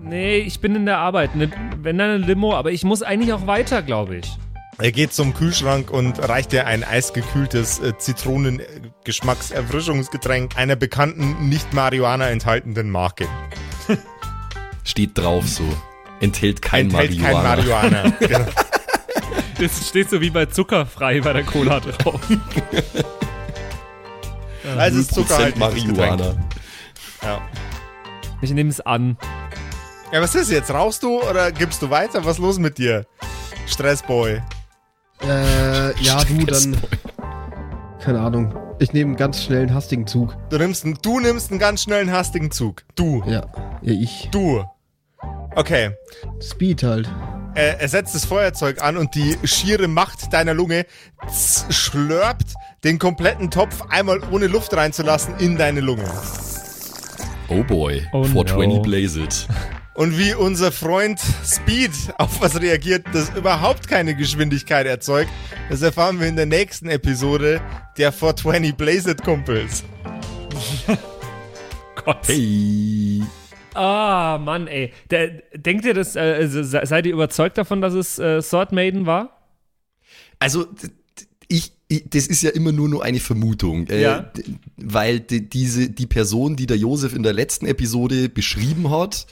nee, 0.00 0.38
ich 0.38 0.60
bin 0.60 0.74
in 0.76 0.86
der 0.86 0.98
Arbeit. 0.98 1.34
Ne, 1.36 1.50
wenn 1.78 1.98
dann 1.98 2.10
eine 2.10 2.24
Limo, 2.24 2.54
aber 2.54 2.72
ich 2.72 2.82
muss 2.84 3.02
eigentlich 3.02 3.32
auch 3.32 3.46
weiter, 3.46 3.82
glaube 3.82 4.16
ich. 4.16 4.36
Er 4.78 4.90
geht 4.90 5.12
zum 5.12 5.34
Kühlschrank 5.34 5.88
und 5.90 6.18
reicht 6.28 6.50
dir 6.52 6.66
ein 6.66 6.82
eisgekühltes 6.82 7.78
äh, 7.78 7.96
Zitronengeschmackserfrischungsgetränk 7.96 10.56
einer 10.56 10.74
bekannten, 10.74 11.48
nicht 11.48 11.72
Marihuana 11.72 12.28
enthaltenden 12.30 12.90
Marke. 12.90 13.26
Steht 14.84 15.16
drauf 15.16 15.48
so. 15.48 15.62
Enthält 16.20 16.60
kein 16.62 16.90
Enthält 16.90 17.16
Marihuana. 17.20 17.54
kein 17.54 17.92
Marihuana. 17.92 18.12
genau. 18.20 18.46
Das 19.60 19.88
steht 19.88 20.10
so 20.10 20.20
wie 20.20 20.30
bei 20.30 20.46
Zuckerfrei 20.46 21.20
bei 21.20 21.32
der 21.32 21.44
Cola 21.44 21.78
drauf. 21.78 22.20
Also 24.76 24.98
ist 24.98 25.12
0% 25.12 25.14
zuckerhaltiges 25.14 25.84
Getränk. 25.84 26.20
Ja. 27.24 27.40
Ich 28.42 28.52
nehme 28.52 28.68
es 28.68 28.80
an. 28.80 29.16
ja, 30.12 30.20
was 30.20 30.34
ist 30.34 30.50
jetzt? 30.50 30.70
Rauchst 30.70 31.02
du 31.02 31.22
oder 31.22 31.50
gibst 31.50 31.80
du 31.80 31.88
weiter? 31.88 32.24
Was 32.24 32.36
ist 32.36 32.42
los 32.42 32.58
mit 32.58 32.76
dir? 32.76 33.06
Stressboy. 33.66 34.42
Äh, 35.22 36.02
ja, 36.02 36.22
du, 36.24 36.44
dann. 36.44 36.76
keine 38.00 38.20
Ahnung. 38.20 38.54
Ich 38.78 38.92
nehme 38.92 39.10
einen 39.10 39.16
ganz 39.16 39.42
schnellen, 39.42 39.72
hastigen 39.72 40.06
Zug. 40.06 40.36
Du 40.50 40.58
nimmst, 40.58 40.84
einen, 40.84 40.98
du 41.00 41.20
nimmst 41.20 41.50
einen 41.50 41.60
ganz 41.60 41.82
schnellen, 41.82 42.12
hastigen 42.12 42.50
Zug. 42.50 42.84
Du. 42.94 43.22
Ja, 43.26 43.46
ja 43.80 43.92
ich. 43.92 44.28
Du. 44.30 44.64
Okay. 45.54 45.92
Speed 46.42 46.82
halt. 46.82 47.08
Er, 47.54 47.80
er 47.80 47.88
setzt 47.88 48.14
das 48.14 48.24
Feuerzeug 48.24 48.82
an 48.82 48.96
und 48.96 49.14
die 49.14 49.38
schiere 49.44 49.88
Macht 49.88 50.32
deiner 50.32 50.52
Lunge 50.52 50.86
schlörpt 51.70 52.54
den 52.82 52.98
kompletten 52.98 53.50
Topf 53.50 53.82
einmal 53.88 54.20
ohne 54.30 54.48
Luft 54.48 54.74
reinzulassen 54.74 55.36
in 55.38 55.56
deine 55.56 55.80
Lunge. 55.80 56.04
Oh 57.48 57.62
boy. 57.62 58.06
Oh 58.12 58.24
420 58.24 58.76
no. 58.76 58.82
blaze 58.82 59.20
it. 59.20 59.46
Und 59.94 60.18
wie 60.18 60.34
unser 60.34 60.72
Freund 60.72 61.20
Speed 61.44 61.92
auf 62.18 62.40
was 62.40 62.60
reagiert, 62.60 63.06
das 63.12 63.30
überhaupt 63.36 63.86
keine 63.86 64.16
Geschwindigkeit 64.16 64.86
erzeugt, 64.86 65.30
das 65.70 65.82
erfahren 65.82 66.18
wir 66.18 66.26
in 66.26 66.34
der 66.36 66.46
nächsten 66.46 66.88
Episode 66.88 67.60
der 67.96 68.10
420 68.10 68.74
Blazed 68.76 69.22
Kumpels. 69.22 69.84
Gott. 72.04 72.26
Hey. 72.26 73.22
Ah, 73.74 74.38
Mann, 74.40 74.66
ey. 74.66 74.92
Der, 75.10 75.28
denkt 75.54 75.84
ihr, 75.84 75.94
das, 75.94 76.16
äh, 76.16 76.46
se- 76.48 76.64
seid 76.84 77.06
ihr 77.06 77.12
überzeugt 77.12 77.58
davon, 77.58 77.80
dass 77.80 77.94
es 77.94 78.18
äh, 78.18 78.40
Sword 78.42 78.72
Maiden 78.72 79.06
war? 79.06 79.48
Also, 80.38 80.66
ich, 81.48 81.72
das 82.02 82.26
ist 82.26 82.42
ja 82.42 82.50
immer 82.50 82.72
nur 82.72 82.88
nur 82.88 83.04
eine 83.04 83.20
Vermutung. 83.20 83.86
Äh, 83.88 84.02
Ja. 84.02 84.32
Weil 84.76 85.20
die, 85.20 85.48
diese, 85.48 85.90
die 85.90 86.06
Person, 86.06 86.56
die 86.56 86.66
der 86.66 86.76
Josef 86.78 87.14
in 87.14 87.22
der 87.22 87.32
letzten 87.32 87.66
Episode 87.66 88.28
beschrieben 88.28 88.90
hat, 88.90 89.26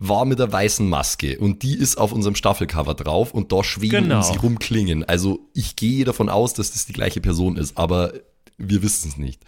war 0.00 0.24
mit 0.24 0.38
der 0.38 0.52
weißen 0.52 0.88
Maske 0.88 1.38
und 1.38 1.62
die 1.62 1.74
ist 1.76 1.98
auf 1.98 2.12
unserem 2.12 2.36
Staffelcover 2.36 2.94
drauf 2.94 3.34
und 3.34 3.50
da 3.52 3.64
schweben 3.64 4.04
Genau. 4.04 4.16
um 4.18 4.22
sie 4.22 4.38
rum 4.38 4.58
Klingen. 4.58 5.02
Also 5.04 5.40
ich 5.54 5.74
gehe 5.76 6.04
davon 6.04 6.28
aus, 6.28 6.54
dass 6.54 6.70
das 6.72 6.86
die 6.86 6.92
gleiche 6.92 7.20
Person 7.20 7.56
ist, 7.56 7.76
aber 7.76 8.12
wir 8.58 8.82
wissen 8.82 9.08
es 9.10 9.16
nicht. 9.16 9.42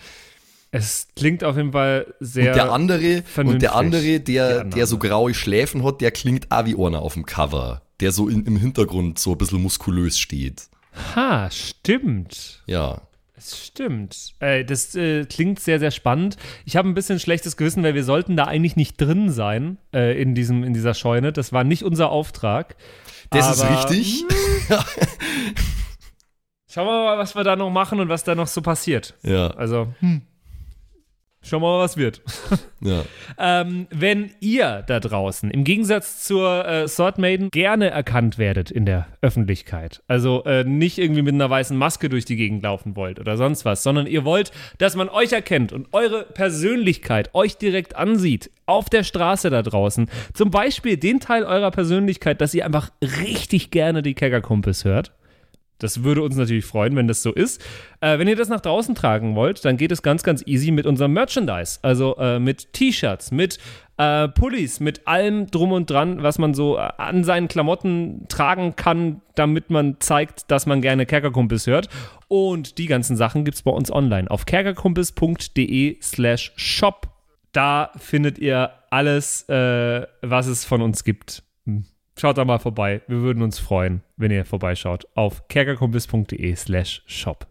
Es 0.73 1.09
klingt 1.16 1.43
auf 1.45 1.57
jeden 1.57 1.73
Fall 1.73 2.14
sehr. 2.21 2.49
und 2.49 2.57
der 2.57 2.73
andere, 2.73 3.23
und 3.37 3.61
der 3.62 3.75
andere, 3.75 4.21
der, 4.21 4.64
der 4.64 4.87
so 4.87 4.99
graue 4.99 5.35
Schläfen 5.35 5.85
hat, 5.85 6.01
der 6.01 6.11
klingt 6.12 6.51
auch 6.51 6.64
wie 6.64 6.77
einer 6.77 7.01
auf 7.03 7.14
dem 7.14 7.27
Cover, 7.27 7.83
der 8.01 8.12
so 8.12 8.29
in, 8.29 8.45
im 8.45 8.57
Hintergrund 8.57 9.18
so 9.18 9.33
ein 9.33 9.39
bisschen 9.39 9.62
muskulös 9.62 10.18
steht. 10.18 10.68
Ha, 11.14 11.51
stimmt. 11.51 12.62
Ja. 12.66 13.03
Es 13.36 13.66
stimmt. 13.66 14.34
Äh, 14.41 14.64
das 14.64 14.95
äh, 14.95 15.24
klingt 15.24 15.61
sehr, 15.61 15.78
sehr 15.78 15.91
spannend. 15.91 16.36
Ich 16.66 16.76
habe 16.76 16.88
ein 16.88 16.95
bisschen 16.95 17.18
schlechtes 17.18 17.57
Gewissen, 17.57 17.82
weil 17.82 17.95
wir 17.95 18.05
sollten 18.05 18.36
da 18.36 18.45
eigentlich 18.45 18.76
nicht 18.76 19.01
drin 19.01 19.30
sein 19.30 19.78
äh, 19.95 20.20
in, 20.20 20.34
diesem, 20.34 20.62
in 20.62 20.74
dieser 20.74 20.93
Scheune. 20.95 21.32
Das 21.32 21.53
war 21.53 21.64
nicht 21.64 21.82
unser 21.82 22.11
Auftrag. 22.11 22.76
Das 23.30 23.61
Aber- 23.61 23.70
ist 23.80 23.91
richtig. 23.91 24.24
Schauen 26.72 26.86
wir 26.86 27.05
mal, 27.05 27.18
was 27.18 27.34
wir 27.34 27.43
da 27.43 27.57
noch 27.57 27.70
machen 27.70 27.99
und 27.99 28.09
was 28.09 28.22
da 28.22 28.34
noch 28.36 28.47
so 28.47 28.62
passiert. 28.62 29.14
Ja, 29.22 29.49
Also, 29.49 29.93
schauen 31.43 31.62
wir 31.62 31.68
mal, 31.68 31.80
was 31.80 31.97
wird. 31.97 32.22
ja. 32.80 33.05
Ähm, 33.38 33.86
wenn 33.91 34.30
ihr 34.41 34.84
da 34.86 35.01
draußen 35.01 35.51
im 35.51 35.64
Gegensatz 35.64 36.22
zur 36.24 36.66
äh, 36.66 36.88
Sword 36.88 37.18
Maiden 37.18 37.51
gerne 37.51 37.91
erkannt 37.91 38.38
werdet 38.38 38.70
in 38.70 38.86
der 38.86 39.07
Öffentlichkeit, 39.20 40.03
also 40.07 40.45
äh, 40.45 40.64
nicht 40.64 40.99
irgendwie 40.99 41.22
mit 41.22 41.34
einer 41.34 41.49
weißen 41.49 41.76
Maske 41.76 42.09
durch 42.09 42.24
die 42.24 42.36
Gegend 42.36 42.62
laufen 42.62 42.97
wollt 42.97 43.18
oder 43.18 43.36
sonst 43.36 43.64
was, 43.64 43.82
sondern 43.82 44.07
ihr 44.07 44.24
wollt, 44.24 44.53
dass 44.78 44.97
man 44.97 45.09
euch 45.09 45.32
erkennt 45.32 45.72
und 45.72 45.88
eure 45.93 46.24
Persönlichkeit 46.24 47.34
euch 47.34 47.57
direkt 47.57 47.97
ansieht 47.97 48.51
auf 48.66 48.88
der 48.88 49.03
Straße 49.03 49.51
da 49.51 49.62
draußen, 49.62 50.09
zum 50.32 50.51
Beispiel 50.51 50.97
den 50.97 51.20
Teil 51.20 51.45
eurer 51.45 51.70
Persönlichkeit, 51.70 52.41
dass 52.41 52.55
ihr 52.55 52.64
einfach 52.64 52.91
richtig 53.03 53.70
gerne 53.70 54.03
die 54.03 54.14
Keggerkumpels 54.14 54.84
hört, 54.84 55.12
das 55.83 56.05
würde 56.05 56.22
uns 56.22 56.37
natürlich 56.37 56.64
freuen, 56.64 56.97
wenn 56.97 57.09
das 57.09 57.22
so 57.22 57.33
ist. 57.33 57.61
Äh, 58.01 58.18
wenn 58.18 58.28
ihr 58.28 58.37
das 58.37 58.49
nach 58.49 58.61
draußen 58.61 58.95
tragen 58.95 59.35
wollt, 59.35 59.64
dann 59.64 59.76
geht 59.76 59.93
es 59.93 60.03
ganz, 60.03 60.22
ganz 60.22 60.43
easy 60.47 60.70
mit 60.70 60.87
unserem 60.87 61.12
Merchandise. 61.12 61.78
Also 61.83 62.16
äh, 62.18 62.39
mit 62.39 62.72
T-Shirts, 62.72 63.33
mit 63.33 63.59
äh, 64.01 64.28
Pullis, 64.28 64.81
mit 64.81 65.07
allem 65.07 65.49
drum 65.49 65.72
und 65.72 65.91
dran, 65.91 66.22
was 66.22 66.39
man 66.39 66.55
so 66.55 66.78
äh, 66.78 66.89
an 66.97 67.22
seinen 67.24 67.49
Klamotten 67.49 68.26
tragen 68.28 68.74
kann, 68.76 69.20
damit 69.35 69.68
man 69.68 69.97
zeigt, 70.01 70.51
dass 70.51 70.64
man 70.64 70.81
gerne 70.81 71.05
Kerkerkumpels 71.05 71.66
hört. 71.66 71.89
Und 72.28 72.78
die 72.78 72.87
ganzen 72.87 73.16
Sachen 73.16 73.45
gibt 73.45 73.57
es 73.57 73.62
bei 73.62 73.70
uns 73.70 73.93
online 73.93 74.31
auf 74.31 74.47
kerkerkumpels.de 74.47 75.99
slash 76.01 76.53
shop. 76.57 77.09
Da 77.53 77.91
findet 77.99 78.39
ihr 78.39 78.70
alles, 78.91 79.49
äh, 79.49 80.07
was 80.22 80.47
es 80.47 80.64
von 80.64 80.81
uns 80.81 81.05
gibt. 81.05 81.43
Schaut 82.19 82.37
da 82.37 82.45
mal 82.45 82.59
vorbei. 82.59 83.03
Wir 83.07 83.19
würden 83.19 83.43
uns 83.43 83.59
freuen, 83.59 84.03
wenn 84.17 84.31
ihr 84.31 84.45
vorbeischaut 84.45 85.07
auf 85.15 85.49
kerkerkumpels.de 85.49 86.55
slash 86.55 87.03
shop. 87.07 87.47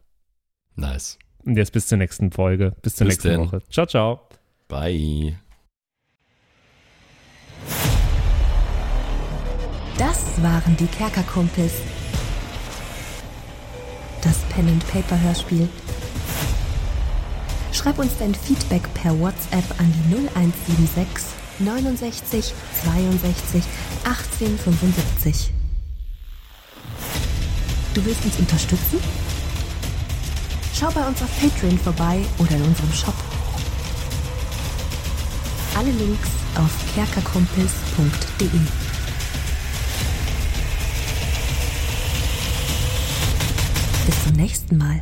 Nice. 0.75 1.17
Und 1.45 1.57
jetzt 1.57 1.71
bis 1.71 1.87
zur 1.87 1.97
nächsten 1.97 2.31
Folge. 2.31 2.75
Bis 2.81 2.95
zur 2.95 3.07
Bis 3.07 3.15
nächsten 3.15 3.29
denn. 3.29 3.39
Woche. 3.41 3.61
Ciao, 3.69 3.85
ciao. 3.85 4.21
Bye. 4.67 5.37
Das 9.97 10.41
waren 10.41 10.77
die 10.77 10.87
Kerkerkumpels. 10.87 11.81
Das 14.21 14.37
Pen-and-Paper-Hörspiel. 14.53 15.67
Schreib 17.73 17.99
uns 17.99 18.17
dein 18.17 18.35
Feedback 18.35 18.93
per 18.93 19.17
WhatsApp 19.19 19.63
an 19.79 19.91
die 19.91 20.15
0176 20.15 21.38
69 21.59 22.53
62 22.83 23.63
18 24.03 24.57
75. 24.57 25.51
Du 27.93 28.05
willst 28.05 28.23
uns 28.23 28.37
unterstützen? 28.37 28.99
Schau 30.73 30.89
bei 30.91 31.05
uns 31.05 31.21
auf 31.21 31.29
Patreon 31.41 31.77
vorbei 31.77 32.21
oder 32.37 32.51
in 32.51 32.61
unserem 32.61 32.93
Shop. 32.93 33.15
Alle 35.75 35.91
Links 35.91 36.29
auf 36.55 36.71
kerkerkumpels.de. 36.95 38.47
Bis 44.05 44.23
zum 44.23 44.33
nächsten 44.33 44.77
Mal. 44.77 45.01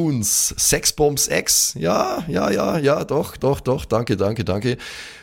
Raboons, 0.00 0.54
Sexbombs 0.56 1.28
X, 1.28 1.74
ja, 1.78 2.24
ja, 2.26 2.50
ja, 2.50 2.78
ja, 2.78 3.04
doch, 3.04 3.36
doch, 3.36 3.60
doch, 3.60 3.84
danke, 3.84 4.16
danke, 4.16 4.44
danke. 4.44 4.78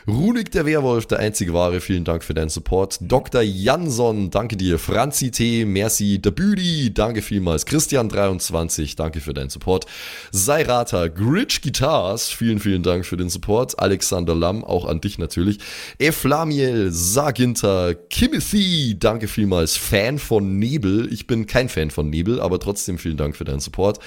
Runik 0.10 0.52
der 0.52 0.66
Werwolf, 0.66 1.06
der 1.06 1.20
einzige 1.20 1.54
wahre, 1.54 1.82
vielen 1.82 2.06
Dank 2.06 2.24
für 2.24 2.34
deinen 2.34 2.48
Support. 2.48 3.00
Dr. 3.02 3.42
Jansson, 3.42 4.30
danke 4.30 4.56
dir. 4.56 4.80
Franzi 4.80 5.32
T, 5.32 5.66
merci. 5.66 6.20
Der 6.20 6.32
Büdi, 6.32 6.94
danke 6.94 7.22
vielmals. 7.22 7.68
Christian23, 7.68 8.96
danke 8.96 9.20
für 9.20 9.34
deinen 9.34 9.50
Support. 9.50 9.86
Seirata, 10.32 11.08
Gritch 11.08 11.62
Guitars, 11.62 12.30
vielen, 12.30 12.60
vielen 12.60 12.84
Dank 12.84 13.06
für 13.06 13.18
den 13.18 13.28
Support. 13.28 13.80
Alexander 13.80 14.34
Lamm, 14.34 14.64
auch 14.64 14.86
an 14.86 15.02
dich 15.02 15.18
natürlich. 15.18 15.58
Eflamiel, 15.98 16.90
Saginter, 16.90 17.94
Kimothy, 17.94 18.96
danke 18.98 19.28
vielmals. 19.28 19.76
Fan 19.76 20.20
von 20.20 20.58
Nebel. 20.58 21.12
Ich 21.12 21.28
bin 21.28 21.48
kein 21.48 21.68
Fan 21.68 21.92
von 21.92 22.10
Nebel, 22.10 22.40
aber 22.40 22.62
trotzdem 22.62 22.98
vielen 22.98 23.18
Dank 23.18 23.36
für 23.36 23.44
deinen 23.44 23.60
Support. 23.60 24.00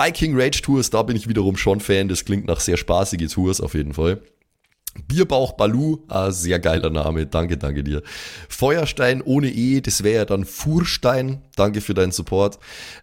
Viking 0.00 0.34
Rage 0.34 0.62
Tours, 0.62 0.88
da 0.88 1.02
bin 1.02 1.14
ich 1.14 1.28
wiederum 1.28 1.58
schon 1.58 1.78
Fan. 1.78 2.08
Das 2.08 2.24
klingt 2.24 2.46
nach 2.46 2.60
sehr 2.60 2.78
spaßige 2.78 3.30
Tours 3.30 3.60
auf 3.60 3.74
jeden 3.74 3.92
Fall. 3.92 4.22
Bierbauch 5.06 5.52
Balu, 5.52 5.98
ah, 6.08 6.32
sehr 6.32 6.58
geiler 6.58 6.90
Name, 6.90 7.26
danke, 7.26 7.56
danke 7.56 7.84
dir. 7.84 8.02
Feuerstein 8.48 9.22
ohne 9.22 9.48
E, 9.48 9.80
das 9.80 10.02
wäre 10.02 10.16
ja 10.16 10.24
dann 10.24 10.44
Furstein, 10.44 11.42
danke 11.54 11.80
für 11.80 11.94
deinen 11.94 12.10
Support. 12.10 12.58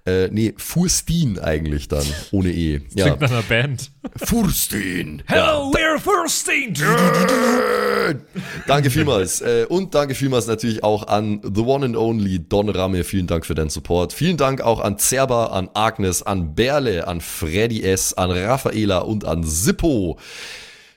Äh, 0.06 0.28
nee, 0.28 0.54
Furstin 0.58 1.40
eigentlich 1.40 1.88
dann, 1.88 2.06
ohne 2.32 2.52
E. 2.52 2.82
Ja, 2.94 3.06
Klingt 3.06 3.22
nach 3.22 3.32
einer 3.32 3.42
Band. 3.42 3.92
Furstin. 4.18 5.24
Hello, 5.28 5.72
we're 5.72 5.98
Firsting! 5.98 6.76
Danke 8.68 8.90
vielmals. 8.90 9.42
Äh, 9.42 9.66
und 9.70 9.96
danke 9.96 10.14
vielmals 10.14 10.48
natürlich 10.48 10.84
auch 10.84 11.08
an 11.08 11.42
The 11.44 11.62
One 11.62 11.86
and 11.86 11.98
Only 11.98 12.40
Don 12.40 12.70
Ramme. 12.70 13.06
Vielen 13.06 13.28
Dank 13.28 13.46
für 13.46 13.56
deinen 13.56 13.70
Support. 13.70 14.12
Vielen 14.12 14.36
Dank 14.36 14.62
auch 14.62 14.82
an 14.82 14.98
Zerba, 14.98 15.48
an 15.48 15.70
Agnes, 15.74 16.22
an 16.22 16.54
Berle, 16.54 17.08
an 17.08 17.22
Freddy 17.22 17.84
S., 17.84 18.14
an 18.14 18.32
Raffaela 18.32 19.00
und 19.00 19.24
an 19.26 19.44
Sippo. 19.44 20.18